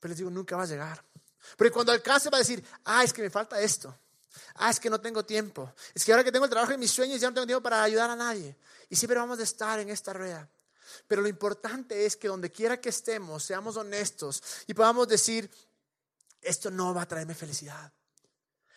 Pero 0.00 0.08
les 0.08 0.18
digo, 0.18 0.30
nunca 0.30 0.56
va 0.56 0.62
a 0.62 0.66
llegar. 0.66 1.04
Porque 1.56 1.70
cuando 1.70 1.92
alcance 1.92 2.30
va 2.30 2.38
a 2.38 2.40
decir, 2.40 2.64
ah, 2.84 3.04
es 3.04 3.12
que 3.12 3.22
me 3.22 3.30
falta 3.30 3.60
esto. 3.60 3.96
Ah, 4.54 4.70
es 4.70 4.80
que 4.80 4.90
no 4.90 5.00
tengo 5.00 5.24
tiempo. 5.24 5.72
Es 5.94 6.04
que 6.04 6.12
ahora 6.12 6.24
que 6.24 6.32
tengo 6.32 6.44
el 6.44 6.50
trabajo 6.50 6.72
y 6.72 6.78
mis 6.78 6.90
sueños 6.90 7.20
ya 7.20 7.28
no 7.28 7.34
tengo 7.34 7.46
tiempo 7.46 7.62
para 7.62 7.82
ayudar 7.82 8.10
a 8.10 8.16
nadie. 8.16 8.56
Y 8.88 8.96
siempre 8.96 9.18
vamos 9.18 9.38
a 9.38 9.42
estar 9.42 9.78
en 9.80 9.90
esta 9.90 10.12
rueda. 10.12 10.48
Pero 11.06 11.22
lo 11.22 11.28
importante 11.28 12.06
es 12.06 12.16
que 12.16 12.28
donde 12.28 12.50
quiera 12.50 12.80
que 12.80 12.90
estemos, 12.90 13.42
seamos 13.42 13.76
honestos 13.76 14.42
y 14.66 14.74
podamos 14.74 15.08
decir, 15.08 15.50
esto 16.40 16.70
no 16.70 16.92
va 16.94 17.02
a 17.02 17.08
traerme 17.08 17.34
felicidad. 17.34 17.92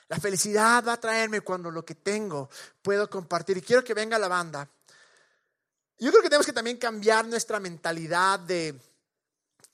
La 0.07 0.19
felicidad 0.19 0.83
va 0.85 0.93
a 0.93 0.99
traerme 0.99 1.41
cuando 1.41 1.71
lo 1.71 1.83
que 1.83 1.95
tengo 1.95 2.49
puedo 2.81 3.09
compartir. 3.09 3.57
Y 3.57 3.61
quiero 3.61 3.83
que 3.83 3.93
venga 3.93 4.19
la 4.19 4.27
banda. 4.27 4.69
Yo 5.97 6.11
creo 6.11 6.21
que 6.21 6.29
tenemos 6.29 6.45
que 6.45 6.53
también 6.53 6.77
cambiar 6.77 7.25
nuestra 7.25 7.59
mentalidad 7.59 8.39
de 8.39 8.79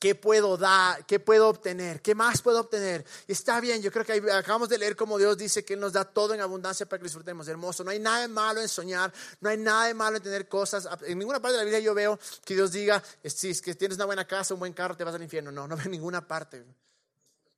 ¿Qué 0.01 0.15
puedo 0.15 0.57
dar? 0.57 1.05
¿Qué 1.05 1.19
puedo 1.19 1.47
obtener? 1.47 2.01
¿Qué 2.01 2.15
más 2.15 2.41
puedo 2.41 2.61
obtener? 2.61 3.05
Está 3.27 3.61
bien, 3.61 3.83
yo 3.83 3.91
creo 3.91 4.03
que 4.03 4.13
acabamos 4.31 4.67
de 4.67 4.79
leer 4.79 4.95
como 4.95 5.19
Dios 5.19 5.37
dice 5.37 5.63
que 5.63 5.75
Él 5.75 5.79
nos 5.79 5.93
da 5.93 6.03
todo 6.05 6.33
en 6.33 6.41
abundancia 6.41 6.87
para 6.87 6.97
que 6.97 7.03
disfrutemos. 7.03 7.47
Hermoso, 7.47 7.83
no 7.83 7.91
hay 7.91 7.99
nada 7.99 8.21
de 8.21 8.27
malo 8.27 8.61
en 8.61 8.67
soñar, 8.67 9.13
no 9.41 9.49
hay 9.49 9.57
nada 9.57 9.85
de 9.85 9.93
malo 9.93 10.17
en 10.17 10.23
tener 10.23 10.49
cosas. 10.49 10.89
En 11.05 11.19
ninguna 11.19 11.39
parte 11.39 11.51
de 11.51 11.57
la 11.59 11.63
Biblia 11.65 11.81
yo 11.81 11.93
veo 11.93 12.19
que 12.43 12.55
Dios 12.55 12.71
diga, 12.71 13.03
si 13.23 13.51
es 13.51 13.61
que 13.61 13.75
tienes 13.75 13.95
una 13.97 14.05
buena 14.05 14.25
casa, 14.25 14.55
un 14.55 14.59
buen 14.59 14.73
carro, 14.73 14.97
te 14.97 15.03
vas 15.03 15.13
al 15.13 15.21
infierno. 15.21 15.51
No, 15.51 15.67
no 15.67 15.77
veo 15.77 15.87
ninguna 15.87 16.27
parte. 16.27 16.65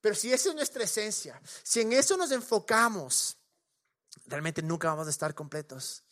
Pero 0.02 0.14
si 0.14 0.34
esa 0.34 0.50
es 0.50 0.56
nuestra 0.56 0.84
esencia, 0.84 1.42
si 1.64 1.80
en 1.80 1.94
eso 1.94 2.18
nos 2.18 2.30
enfocamos, 2.34 3.38
realmente 4.26 4.62
nunca 4.62 4.90
vamos 4.90 5.08
a 5.08 5.12
estar 5.12 5.34
completos. 5.34 6.04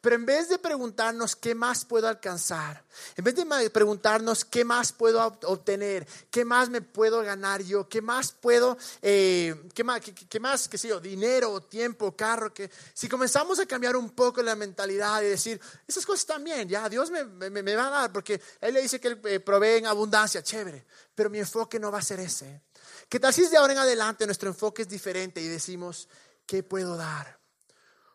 Pero 0.00 0.16
en 0.16 0.26
vez 0.26 0.48
de 0.48 0.58
preguntarnos 0.58 1.36
qué 1.36 1.54
más 1.54 1.84
puedo 1.84 2.08
alcanzar, 2.08 2.84
en 3.16 3.24
vez 3.24 3.34
de 3.34 3.70
preguntarnos 3.70 4.44
qué 4.44 4.64
más 4.64 4.92
puedo 4.92 5.20
obtener, 5.44 6.06
qué 6.30 6.44
más 6.44 6.68
me 6.70 6.80
puedo 6.80 7.22
ganar 7.22 7.62
yo, 7.62 7.88
qué 7.88 8.00
más 8.00 8.32
puedo, 8.32 8.78
eh, 9.02 9.54
qué 9.74 9.84
más, 9.84 10.00
qué, 10.00 10.40
más, 10.40 10.68
qué 10.68 10.78
sé 10.78 10.88
yo, 10.88 11.00
dinero, 11.00 11.60
tiempo, 11.62 12.16
carro, 12.16 12.52
que 12.52 12.70
si 12.94 13.08
comenzamos 13.08 13.58
a 13.58 13.66
cambiar 13.66 13.96
un 13.96 14.10
poco 14.10 14.42
la 14.42 14.56
mentalidad 14.56 15.22
y 15.22 15.26
decir, 15.26 15.60
esas 15.86 16.06
cosas 16.06 16.26
también, 16.26 16.68
ya 16.68 16.88
Dios 16.88 17.10
me, 17.10 17.24
me, 17.24 17.76
va 17.76 17.86
a 17.86 17.90
dar, 17.90 18.12
porque 18.12 18.40
Él 18.60 18.74
le 18.74 18.82
dice 18.82 19.00
que 19.00 19.08
Él 19.08 19.20
eh, 19.24 19.40
provee 19.40 19.78
en 19.78 19.86
abundancia, 19.86 20.42
chévere, 20.42 20.86
pero 21.14 21.30
mi 21.30 21.38
enfoque 21.38 21.78
no 21.78 21.90
va 21.90 21.98
a 21.98 22.02
ser 22.02 22.20
ese. 22.20 22.62
¿Qué 23.08 23.18
tal 23.18 23.34
si 23.34 23.46
de 23.48 23.56
ahora 23.56 23.72
en 23.72 23.78
adelante 23.80 24.24
nuestro 24.24 24.48
enfoque 24.48 24.82
es 24.82 24.88
diferente 24.88 25.40
y 25.40 25.48
decimos, 25.48 26.08
¿qué 26.46 26.62
puedo 26.62 26.96
dar? 26.96 27.39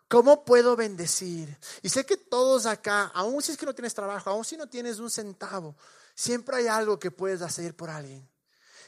¿Cómo 0.08 0.46
puedo 0.46 0.76
bendecir? 0.76 1.58
Y 1.82 1.90
sé 1.90 2.06
que 2.06 2.18
todos 2.18 2.66
acá, 2.66 3.12
aun 3.14 3.42
si 3.42 3.52
es 3.52 3.58
que 3.58 3.66
no 3.66 3.74
tienes 3.74 3.94
trabajo, 3.94 4.30
aun 4.30 4.46
si 4.46 4.56
no 4.56 4.68
tienes 4.68 5.00
un 5.00 5.10
centavo, 5.10 5.76
siempre 6.14 6.58
hay 6.58 6.68
algo 6.68 7.00
que 7.00 7.12
puedes 7.12 7.42
hacer 7.42 7.76
por 7.76 7.90
alguien. 7.90 8.28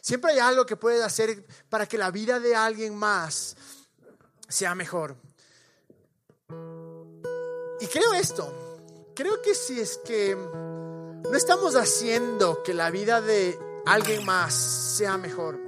Siempre 0.02 0.32
hay 0.32 0.40
algo 0.40 0.66
que 0.66 0.78
puedes 0.78 1.04
hacer 1.04 1.46
para 1.70 1.88
que 1.88 1.98
la 1.98 2.12
vida 2.12 2.40
de 2.40 2.56
alguien 2.56 2.96
más 2.96 3.58
sea 4.48 4.76
mejor. 4.76 5.18
Y 7.80 7.88
creo 7.88 8.14
esto, 8.14 9.12
creo 9.16 9.42
que 9.42 9.56
si 9.56 9.80
es 9.80 9.98
que 9.98 10.36
no 10.36 11.36
estamos 11.36 11.76
haciendo 11.76 12.64
que 12.64 12.74
la 12.74 12.90
vida 12.92 13.22
de 13.22 13.60
alguien 13.86 14.24
más 14.24 14.54
sea 14.54 15.18
mejor, 15.18 15.60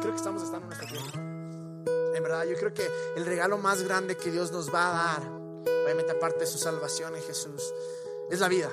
creo 0.00 0.10
que 0.10 0.16
estamos 0.16 0.42
estando 0.42 0.70
en 0.70 0.78
nuestro 0.78 0.88
tiempo. 0.88 1.23
En 2.14 2.22
verdad, 2.22 2.44
yo 2.44 2.56
creo 2.56 2.72
que 2.72 2.88
el 3.16 3.26
regalo 3.26 3.58
más 3.58 3.82
grande 3.82 4.16
que 4.16 4.30
Dios 4.30 4.52
nos 4.52 4.72
va 4.72 4.88
a 4.88 5.18
dar, 5.18 5.28
obviamente 5.84 6.12
aparte 6.12 6.40
de 6.40 6.46
su 6.46 6.58
salvación 6.58 7.16
en 7.16 7.22
Jesús, 7.22 7.74
es 8.30 8.38
la 8.38 8.48
vida. 8.48 8.70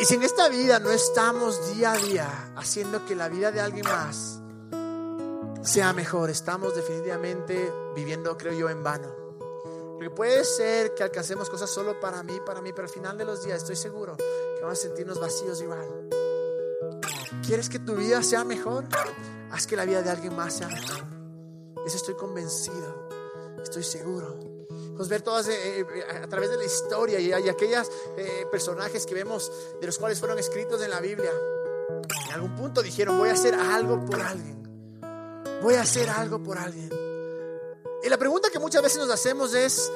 Y 0.00 0.04
si 0.06 0.14
en 0.14 0.22
esta 0.22 0.48
vida 0.48 0.78
no 0.78 0.90
estamos 0.90 1.74
día 1.74 1.92
a 1.92 1.96
día 1.98 2.52
haciendo 2.56 3.04
que 3.04 3.14
la 3.14 3.28
vida 3.28 3.52
de 3.52 3.60
alguien 3.60 3.84
más 3.84 4.40
sea 5.62 5.92
mejor, 5.92 6.30
estamos 6.30 6.74
definitivamente 6.74 7.70
viviendo, 7.94 8.38
creo 8.38 8.54
yo, 8.54 8.70
en 8.70 8.82
vano. 8.82 9.14
Porque 9.92 10.08
puede 10.08 10.42
ser 10.46 10.94
que 10.94 11.02
alcancemos 11.02 11.50
cosas 11.50 11.68
solo 11.68 12.00
para 12.00 12.22
mí, 12.22 12.40
para 12.46 12.62
mí, 12.62 12.72
pero 12.72 12.88
al 12.88 12.92
final 12.94 13.18
de 13.18 13.26
los 13.26 13.44
días 13.44 13.58
estoy 13.58 13.76
seguro 13.76 14.16
que 14.16 14.62
vamos 14.62 14.78
a 14.78 14.82
sentirnos 14.82 15.20
vacíos 15.20 15.60
igual. 15.60 16.08
¿Quieres 17.44 17.68
que 17.68 17.78
tu 17.78 17.94
vida 17.94 18.22
sea 18.22 18.44
mejor? 18.44 18.84
Haz 19.50 19.66
que 19.66 19.76
la 19.76 19.84
vida 19.84 20.00
de 20.00 20.08
alguien 20.08 20.34
más 20.34 20.54
sea 20.54 20.68
mejor. 20.68 21.19
Eso 21.86 21.96
estoy 21.96 22.14
convencido, 22.14 23.08
estoy 23.62 23.82
seguro. 23.82 24.38
Vamos 25.00 25.08
ver 25.08 25.22
todas 25.22 25.48
eh, 25.48 25.80
eh, 25.80 26.04
a 26.22 26.28
través 26.28 26.50
de 26.50 26.58
la 26.58 26.64
historia 26.64 27.18
y, 27.18 27.32
hay 27.32 27.48
aquellos 27.48 27.90
eh, 28.18 28.46
personajes 28.50 29.06
que 29.06 29.14
vemos 29.14 29.50
de 29.80 29.86
los 29.86 29.96
cuales 29.98 30.18
fueron 30.18 30.38
escritos 30.38 30.82
en 30.82 30.90
la 30.90 31.00
Biblia. 31.00 31.32
En 32.26 32.32
algún 32.34 32.54
punto 32.54 32.82
dijeron, 32.82 33.16
voy 33.16 33.30
a 33.30 33.32
hacer 33.32 33.54
algo 33.54 34.04
por 34.04 34.20
alguien. 34.20 34.60
Voy 35.62 35.74
a 35.74 35.82
hacer 35.82 36.08
algo 36.10 36.42
por 36.42 36.58
alguien. 36.58 36.90
Y 38.02 38.08
la 38.08 38.18
pregunta 38.18 38.50
que 38.50 38.58
muchas 38.58 38.82
veces 38.82 38.98
nos 38.98 39.10
hacemos 39.10 39.54
es, 39.54 39.90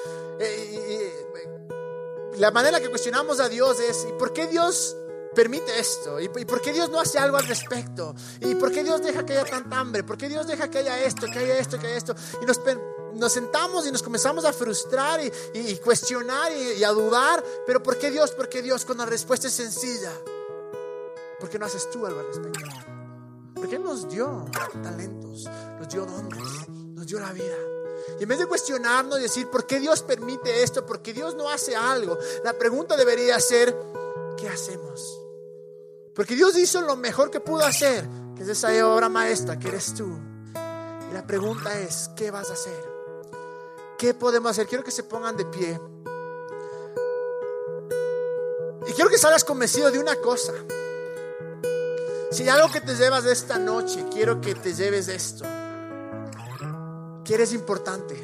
la 2.39 2.51
manera 2.51 2.81
que 2.81 2.89
cuestionamos 2.89 3.41
a 3.41 3.49
Dios 3.51 3.81
es, 3.81 4.07
¿y 4.09 4.13
por 4.15 4.33
qué 4.33 4.47
Dios 4.47 4.97
permite 5.35 5.79
esto? 5.79 6.21
¿Y, 6.21 6.29
por 6.29 6.61
qué 6.61 6.73
Dios 6.73 6.91
no 6.91 7.01
hace 7.01 7.19
algo 7.19 7.37
al 7.37 7.47
respecto? 7.47 8.15
¿Y 8.41 8.55
por 8.55 8.73
qué 8.73 8.85
Dios 8.85 9.03
deja 9.03 9.27
que 9.27 9.33
haya 9.35 9.45
tanta 9.45 9.79
hambre? 9.79 10.05
¿Por 10.05 10.17
qué 10.17 10.29
Dios 10.29 10.47
deja 10.47 10.71
que 10.71 10.79
haya 10.79 11.03
esto, 11.05 11.27
que 11.27 11.39
haya 11.39 11.59
esto, 11.59 11.79
que 11.79 11.87
haya 11.87 11.97
esto? 11.97 12.15
Y 12.41 12.47
nos, 13.17 13.33
sentamos 13.33 13.87
y 13.87 13.93
nos 13.93 14.03
comenzamos 14.03 14.45
a 14.45 14.53
frustrar 14.53 15.21
y, 15.21 15.77
cuestionar 15.77 16.53
y, 16.53 16.83
a 16.85 16.91
dudar. 16.91 17.45
Pero 17.67 17.83
¿por 17.83 17.99
qué 17.99 18.11
Dios? 18.11 18.31
¿Por 18.31 18.49
qué 18.49 18.63
Dios? 18.63 18.85
Cuando 18.85 19.05
la 19.05 19.11
respuesta 19.11 19.49
es 19.49 19.55
sencilla. 19.55 20.13
¿Por 21.41 21.49
qué 21.49 21.59
no 21.59 21.67
haces 21.67 21.91
tú 21.91 22.07
algo 22.07 22.21
al 22.21 22.27
respecto? 22.27 22.61
Porque 23.55 23.77
Él 23.77 23.85
nos 23.85 24.09
dio 24.09 24.47
talentos, 24.83 25.49
nos 25.79 25.89
dio 25.89 26.07
dones, 26.07 26.69
nos 26.95 27.07
dio 27.07 27.21
la 27.21 27.33
vida. 27.33 27.57
Y 28.19 28.23
en 28.23 28.29
vez 28.29 28.39
de 28.39 28.47
cuestionarnos 28.47 29.19
y 29.19 29.23
decir, 29.23 29.49
¿por 29.49 29.67
qué 29.67 29.81
Dios 29.81 30.03
permite 30.03 30.63
esto? 30.63 30.85
¿Por 30.85 31.03
qué 31.03 31.13
Dios 31.13 31.35
no 31.35 31.49
hace 31.49 31.75
algo? 31.75 32.19
La 32.45 32.53
pregunta 32.53 32.97
debería 32.97 33.39
ser, 33.41 33.75
¿qué 34.37 34.49
hacemos? 34.49 35.24
Porque 36.15 36.35
Dios 36.35 36.57
hizo 36.57 36.81
lo 36.83 36.97
mejor 36.97 37.31
que 37.31 37.41
pudo 37.41 37.65
hacer, 37.65 38.09
que 38.37 38.43
es 38.43 38.49
esa 38.49 38.69
obra 38.87 39.09
maestra 39.09 39.59
que 39.59 39.69
eres 39.69 39.95
tú. 39.95 40.19
Y 41.11 41.15
la 41.15 41.27
pregunta 41.27 41.79
es, 41.79 42.11
¿qué 42.17 42.31
vas 42.31 42.51
a 42.51 42.55
hacer? 42.55 42.85
¿Qué 43.99 44.15
podemos 44.15 44.51
hacer? 44.53 44.67
Quiero 44.67 44.85
que 44.85 44.91
se 44.91 45.03
pongan 45.03 45.37
de 45.37 45.45
pie. 45.47 45.81
Y 48.87 48.93
quiero 48.93 49.11
que 49.11 49.19
salgas 49.19 49.45
convencido 49.45 49.91
de 49.91 49.99
una 49.99 50.17
cosa. 50.17 50.53
Si 52.31 52.43
hay 52.43 52.49
algo 52.49 52.71
que 52.71 52.81
te 52.81 52.95
llevas 52.95 53.25
de 53.25 53.33
esta 53.33 53.59
noche, 53.59 54.07
quiero 54.13 54.41
que 54.41 54.55
te 54.55 54.75
lleves 54.75 55.09
esto 55.09 55.45
que 57.25 57.35
eres 57.35 57.53
importante, 57.55 58.23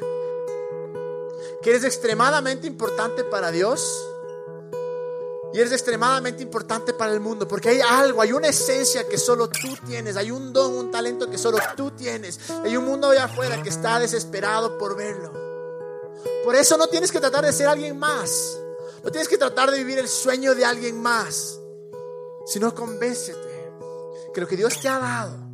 que 1.61 1.69
eres 1.69 1.83
extremadamente 1.83 2.67
importante 2.67 3.23
para 3.23 3.51
Dios 3.51 4.07
y 5.53 5.59
eres 5.59 5.71
extremadamente 5.71 6.41
importante 6.43 6.93
para 6.93 7.13
el 7.13 7.19
mundo, 7.19 7.47
porque 7.47 7.69
hay 7.69 7.81
algo, 7.81 8.21
hay 8.21 8.31
una 8.31 8.47
esencia 8.47 9.07
que 9.07 9.17
solo 9.17 9.49
tú 9.49 9.75
tienes, 9.85 10.15
hay 10.15 10.31
un 10.31 10.53
don, 10.53 10.73
un 10.73 10.91
talento 10.91 11.29
que 11.29 11.37
solo 11.37 11.57
tú 11.75 11.91
tienes, 11.91 12.39
hay 12.63 12.77
un 12.77 12.85
mundo 12.85 13.09
allá 13.09 13.25
afuera 13.25 13.61
que 13.61 13.69
está 13.69 13.99
desesperado 13.99 14.77
por 14.77 14.95
verlo. 14.95 15.31
Por 16.43 16.55
eso 16.55 16.77
no 16.77 16.87
tienes 16.87 17.11
que 17.11 17.19
tratar 17.19 17.45
de 17.45 17.53
ser 17.53 17.67
alguien 17.67 17.97
más, 17.97 18.57
no 19.03 19.11
tienes 19.11 19.27
que 19.27 19.37
tratar 19.37 19.71
de 19.71 19.77
vivir 19.77 19.99
el 19.99 20.07
sueño 20.07 20.55
de 20.55 20.65
alguien 20.65 21.01
más, 21.01 21.59
sino 22.45 22.73
convéncete 22.73 23.71
que 24.33 24.41
lo 24.41 24.47
que 24.47 24.55
Dios 24.57 24.79
te 24.79 24.87
ha 24.87 24.99
dado 24.99 25.51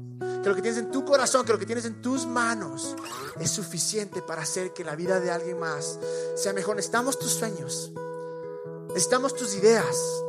que 0.48 0.50
lo 0.50 0.56
que 0.56 0.62
tienes 0.62 0.80
en 0.80 0.92
tu 0.92 1.04
corazón, 1.04 1.46
que 1.46 1.52
lo 1.52 1.60
que 1.60 1.66
tienes 1.66 1.84
en 1.86 2.02
tus 2.02 2.26
manos 2.26 2.96
es 3.40 3.52
suficiente 3.52 4.22
para 4.22 4.44
hacer 4.44 4.74
que 4.74 4.84
la 4.86 4.96
vida 4.96 5.20
de 5.20 5.30
alguien 5.30 5.60
más 5.60 6.00
sea 6.36 6.54
mejor. 6.54 6.78
Necesitamos 6.78 7.20
tus 7.20 7.32
sueños, 7.32 7.92
necesitamos 8.88 9.36
tus 9.36 9.56
ideas, 9.56 10.24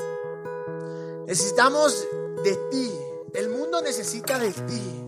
necesitamos 1.27 2.07
de 2.43 2.57
ti. 2.71 2.93
El 3.35 3.51
mundo 3.51 3.83
necesita 3.83 4.39
de 4.39 4.53
ti. 4.53 5.05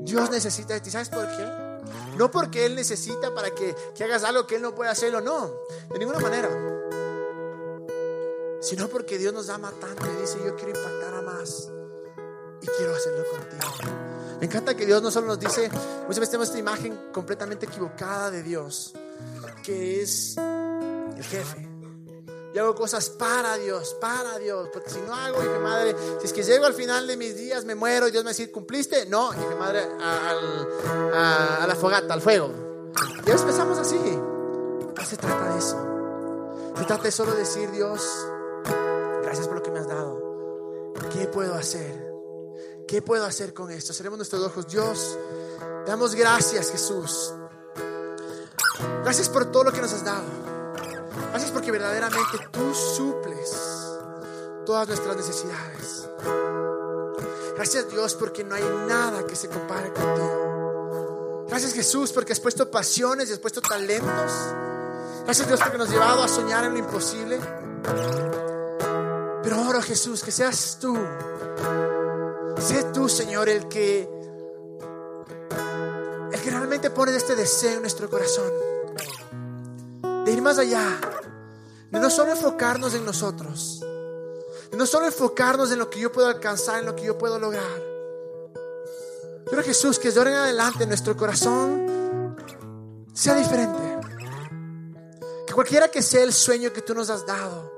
Dios 0.00 0.30
necesita 0.30 0.74
de 0.74 0.80
ti. 0.80 0.90
¿Sabes 0.90 1.08
por 1.08 1.26
qué? 1.28 1.66
No 2.16 2.30
porque 2.30 2.64
Él 2.64 2.74
necesita 2.74 3.34
para 3.34 3.50
que, 3.50 3.74
que 3.94 4.04
hagas 4.04 4.24
algo 4.24 4.46
que 4.46 4.56
Él 4.56 4.62
no 4.62 4.74
puede 4.74 4.90
hacerlo, 4.90 5.20
no, 5.20 5.50
de 5.90 5.98
ninguna 5.98 6.20
manera. 6.20 6.48
Sino 8.60 8.88
porque 8.88 9.18
Dios 9.18 9.32
nos 9.32 9.48
ama 9.48 9.72
tanto 9.80 10.04
y 10.06 10.20
dice, 10.20 10.38
yo 10.44 10.56
quiero 10.56 10.70
impactar 10.70 11.14
a 11.14 11.22
más 11.22 11.70
y 12.60 12.66
quiero 12.66 12.94
hacerlo 12.94 13.24
contigo. 13.30 13.92
Me 14.40 14.46
encanta 14.46 14.76
que 14.76 14.86
Dios 14.86 15.02
no 15.02 15.10
solo 15.10 15.28
nos 15.28 15.38
dice, 15.38 15.68
muchas 15.70 16.20
veces 16.20 16.30
tenemos 16.30 16.48
esta 16.48 16.58
imagen 16.58 17.10
completamente 17.12 17.66
equivocada 17.66 18.30
de 18.30 18.42
Dios, 18.42 18.92
que 19.62 20.02
es 20.02 20.36
el 20.36 21.24
jefe. 21.24 21.75
Yo 22.56 22.62
hago 22.62 22.74
cosas 22.74 23.10
para 23.10 23.58
Dios, 23.58 23.94
para 24.00 24.38
Dios, 24.38 24.70
porque 24.72 24.88
si 24.88 24.98
no 25.02 25.14
hago, 25.14 25.42
mi 25.42 25.58
madre, 25.58 25.94
si 26.18 26.26
es 26.26 26.32
que 26.32 26.42
llego 26.42 26.64
al 26.64 26.72
final 26.72 27.06
de 27.06 27.14
mis 27.14 27.36
días, 27.36 27.66
me 27.66 27.74
muero 27.74 28.08
y 28.08 28.10
Dios 28.10 28.24
me 28.24 28.30
dice, 28.30 28.50
¿cumpliste? 28.50 29.04
No, 29.04 29.30
mi 29.32 29.54
madre, 29.56 29.86
a, 30.00 31.66
la 31.68 31.74
fogata, 31.74 32.14
al 32.14 32.22
fuego. 32.22 32.50
Y 33.26 33.30
a 33.30 33.36
pensamos 33.36 33.76
así. 33.76 33.98
No 33.98 35.04
se 35.04 35.18
trata 35.18 35.52
de 35.52 35.58
eso. 35.58 35.76
Se 36.78 36.84
trata 36.86 37.02
de 37.02 37.10
solo 37.10 37.34
decir, 37.34 37.70
Dios, 37.72 38.00
gracias 39.22 39.46
por 39.48 39.58
lo 39.58 39.62
que 39.62 39.70
me 39.70 39.80
has 39.80 39.88
dado. 39.88 40.94
¿Qué 41.12 41.26
puedo 41.26 41.54
hacer? 41.56 42.10
¿Qué 42.88 43.02
puedo 43.02 43.26
hacer 43.26 43.52
con 43.52 43.70
esto? 43.70 43.92
Seremos 43.92 44.16
nuestros 44.16 44.42
ojos. 44.42 44.66
Dios, 44.66 45.18
damos 45.86 46.14
gracias, 46.14 46.70
Jesús. 46.70 47.34
Gracias 49.02 49.28
por 49.28 49.44
todo 49.52 49.64
lo 49.64 49.72
que 49.72 49.82
nos 49.82 49.92
has 49.92 50.06
dado. 50.06 50.45
Gracias 51.30 51.50
porque 51.50 51.70
verdaderamente 51.70 52.38
tú 52.50 52.74
suples 52.74 53.56
todas 54.64 54.88
nuestras 54.88 55.16
necesidades. 55.16 56.08
Gracias 57.54 57.90
Dios 57.90 58.14
porque 58.14 58.44
no 58.44 58.54
hay 58.54 58.64
nada 58.88 59.26
que 59.26 59.36
se 59.36 59.48
compare 59.48 59.92
contigo. 59.92 61.44
Gracias 61.48 61.72
Jesús 61.72 62.12
porque 62.12 62.32
has 62.32 62.40
puesto 62.40 62.70
pasiones 62.70 63.30
y 63.30 63.32
has 63.32 63.38
puesto 63.38 63.60
talentos. 63.60 64.32
Gracias 65.24 65.48
Dios 65.48 65.60
porque 65.60 65.78
nos 65.78 65.88
has 65.88 65.94
llevado 65.94 66.22
a 66.22 66.28
soñar 66.28 66.64
en 66.64 66.72
lo 66.72 66.78
imposible. 66.78 67.38
Pero 69.42 69.56
ahora 69.56 69.80
Jesús, 69.80 70.22
que 70.22 70.32
seas 70.32 70.78
tú 70.80 70.96
Sé 72.58 72.84
tú, 72.92 73.08
Señor, 73.08 73.48
el 73.48 73.68
que, 73.68 74.08
el 76.32 76.40
que 76.40 76.50
realmente 76.50 76.90
pone 76.90 77.14
este 77.14 77.36
deseo 77.36 77.74
en 77.74 77.80
nuestro 77.82 78.08
corazón. 78.08 78.50
Ir 80.36 80.42
más 80.42 80.58
allá. 80.58 81.00
De 81.90 81.98
no 81.98 82.10
solo 82.10 82.32
enfocarnos 82.32 82.92
en 82.92 83.06
nosotros. 83.06 83.80
De 84.70 84.76
no 84.76 84.84
solo 84.84 85.06
enfocarnos 85.06 85.72
en 85.72 85.78
lo 85.78 85.88
que 85.88 85.98
yo 85.98 86.12
puedo 86.12 86.28
alcanzar, 86.28 86.80
en 86.80 86.84
lo 86.84 86.94
que 86.94 87.04
yo 87.04 87.16
puedo 87.16 87.38
lograr. 87.38 87.82
Pero 89.48 89.62
Jesús, 89.62 89.98
que 89.98 90.10
de 90.10 90.18
ahora 90.18 90.32
en 90.32 90.36
adelante 90.36 90.86
nuestro 90.86 91.16
corazón 91.16 92.36
sea 93.14 93.34
diferente. 93.36 93.98
Que 95.46 95.54
cualquiera 95.54 95.88
que 95.88 96.02
sea 96.02 96.22
el 96.22 96.34
sueño 96.34 96.70
que 96.70 96.82
tú 96.82 96.94
nos 96.94 97.08
has 97.08 97.24
dado. 97.24 97.72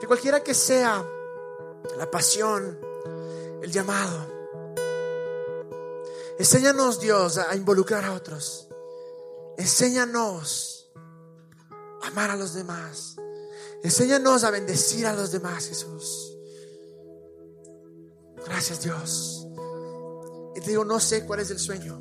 Que 0.00 0.08
cualquiera 0.08 0.42
que 0.42 0.54
sea 0.54 1.06
la 1.98 2.10
pasión, 2.10 2.80
el 3.62 3.70
llamado. 3.70 4.26
Enséñanos, 6.36 6.98
Dios, 6.98 7.38
a 7.38 7.54
involucrar 7.54 8.04
a 8.06 8.12
otros. 8.12 8.66
Enséñanos 9.56 10.71
amar 12.02 12.30
a 12.30 12.36
los 12.36 12.54
demás. 12.54 13.16
Enséñanos 13.82 14.44
a 14.44 14.50
bendecir 14.50 15.06
a 15.06 15.12
los 15.12 15.32
demás, 15.32 15.66
Jesús. 15.66 16.36
Gracias, 18.44 18.82
Dios. 18.82 19.46
Y 20.54 20.60
te 20.60 20.70
digo, 20.70 20.84
no 20.84 21.00
sé 21.00 21.24
cuál 21.26 21.40
es 21.40 21.50
el 21.50 21.58
sueño. 21.58 22.00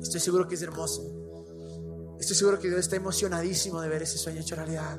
Estoy 0.00 0.20
seguro 0.20 0.48
que 0.48 0.54
es 0.54 0.62
hermoso. 0.62 2.16
Estoy 2.18 2.36
seguro 2.36 2.58
que 2.58 2.68
Dios 2.68 2.80
está 2.80 2.96
emocionadísimo 2.96 3.80
de 3.80 3.88
ver 3.88 4.02
ese 4.02 4.18
sueño 4.18 4.40
hecho 4.40 4.56
realidad. 4.56 4.98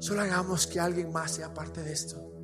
Solo 0.00 0.20
hagamos 0.20 0.66
que 0.66 0.78
alguien 0.78 1.10
más 1.12 1.32
sea 1.32 1.52
parte 1.52 1.82
de 1.82 1.92
esto. 1.92 2.37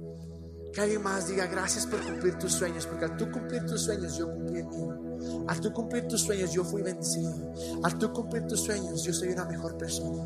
Que 0.75 0.81
alguien 0.81 1.03
más 1.03 1.29
diga 1.29 1.47
gracias 1.47 1.87
por 1.87 2.01
cumplir 2.05 2.37
tus 2.37 2.53
sueños, 2.53 2.87
porque 2.87 3.05
al 3.05 3.17
tú 3.17 3.31
cumplir 3.31 3.65
tus 3.65 3.83
sueños 3.83 4.17
yo 4.17 4.29
cumplí 4.29 4.59
el 4.59 4.67
mío. 4.67 5.47
Al 5.47 5.61
tú 5.61 5.73
cumplir 5.73 6.09
tus 6.09 6.23
sueños 6.23 6.53
yo 6.53 6.65
fui 6.65 6.83
vencido. 6.83 7.53
Al 7.85 7.97
tú 7.97 8.13
cumplir 8.13 8.45
tus 8.49 8.61
sueños 8.61 9.05
yo 9.05 9.13
soy 9.13 9.29
una 9.29 9.45
mejor 9.45 9.79
persona. 9.79 10.25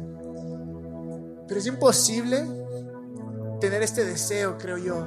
Pero 1.47 1.61
es 1.61 1.67
imposible 1.67 2.47
tener 3.61 3.83
este 3.83 4.05
deseo, 4.05 4.57
creo 4.57 4.79
yo, 4.79 5.07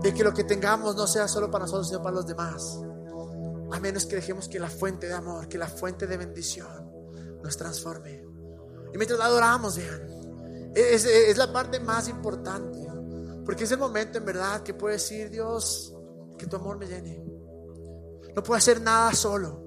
de 0.00 0.14
que 0.14 0.24
lo 0.24 0.32
que 0.32 0.44
tengamos 0.44 0.96
no 0.96 1.06
sea 1.06 1.28
solo 1.28 1.50
para 1.50 1.64
nosotros, 1.64 1.88
sino 1.88 2.02
para 2.02 2.16
los 2.16 2.26
demás. 2.26 2.80
A 3.72 3.80
menos 3.80 4.06
que 4.06 4.16
dejemos 4.16 4.48
que 4.48 4.58
la 4.58 4.70
fuente 4.70 5.06
de 5.06 5.14
amor, 5.14 5.48
que 5.48 5.58
la 5.58 5.68
fuente 5.68 6.06
de 6.06 6.16
bendición 6.16 6.90
nos 7.42 7.56
transforme. 7.58 8.24
Y 8.92 8.96
mientras 8.96 9.18
la 9.18 9.26
adoramos, 9.26 9.76
vean, 9.76 10.72
Es, 10.74 11.04
es 11.04 11.36
la 11.36 11.52
parte 11.52 11.78
más 11.78 12.08
importante. 12.08 12.93
Porque 13.44 13.64
es 13.64 13.72
el 13.72 13.78
momento 13.78 14.18
en 14.18 14.24
verdad 14.24 14.62
que 14.62 14.74
puedes 14.74 15.02
decir, 15.02 15.30
Dios, 15.30 15.94
que 16.38 16.46
tu 16.46 16.56
amor 16.56 16.78
me 16.78 16.86
llene. 16.86 17.24
No 18.34 18.42
puedo 18.42 18.56
hacer 18.56 18.80
nada 18.80 19.12
solo. 19.12 19.62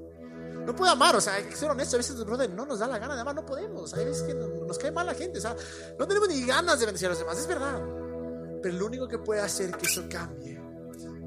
No 0.65 0.75
puedo 0.75 0.91
amar, 0.91 1.15
o 1.15 1.21
sea, 1.21 1.35
hay 1.35 1.45
que 1.45 1.55
ser 1.55 1.69
honesto. 1.69 1.95
A 1.95 1.99
veces 1.99 2.17
no 2.17 2.65
nos 2.65 2.79
da 2.79 2.87
la 2.87 2.99
gana 2.99 3.15
de 3.15 3.21
amar, 3.21 3.35
no 3.35 3.45
podemos. 3.45 3.93
Hay 3.93 4.03
veces 4.03 4.23
que 4.23 4.33
nos 4.33 4.77
cae 4.77 4.91
mal 4.91 5.05
la 5.05 5.13
gente, 5.13 5.37
o 5.39 5.41
sea, 5.41 5.55
no 5.97 6.07
tenemos 6.07 6.27
ni 6.27 6.45
ganas 6.45 6.79
de 6.79 6.85
bendecir 6.85 7.07
a 7.07 7.11
los 7.11 7.19
demás, 7.19 7.37
es 7.37 7.47
verdad. 7.47 7.81
Pero 8.61 8.77
lo 8.77 8.85
único 8.87 9.07
que 9.07 9.19
puede 9.19 9.39
hacer 9.39 9.71
que 9.77 9.85
eso 9.85 10.03
cambie 10.09 10.61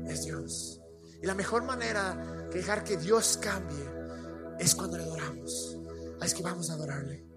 es 0.06 0.24
Dios. 0.24 0.80
Y 1.22 1.26
la 1.26 1.34
mejor 1.34 1.64
manera 1.64 2.14
de 2.50 2.58
dejar 2.58 2.84
que 2.84 2.96
Dios 2.96 3.38
cambie 3.40 3.88
es 4.58 4.74
cuando 4.74 4.98
le 4.98 5.04
adoramos. 5.04 5.78
Es 6.20 6.34
que 6.34 6.42
vamos 6.42 6.68
a 6.68 6.74
adorarle. 6.74 7.29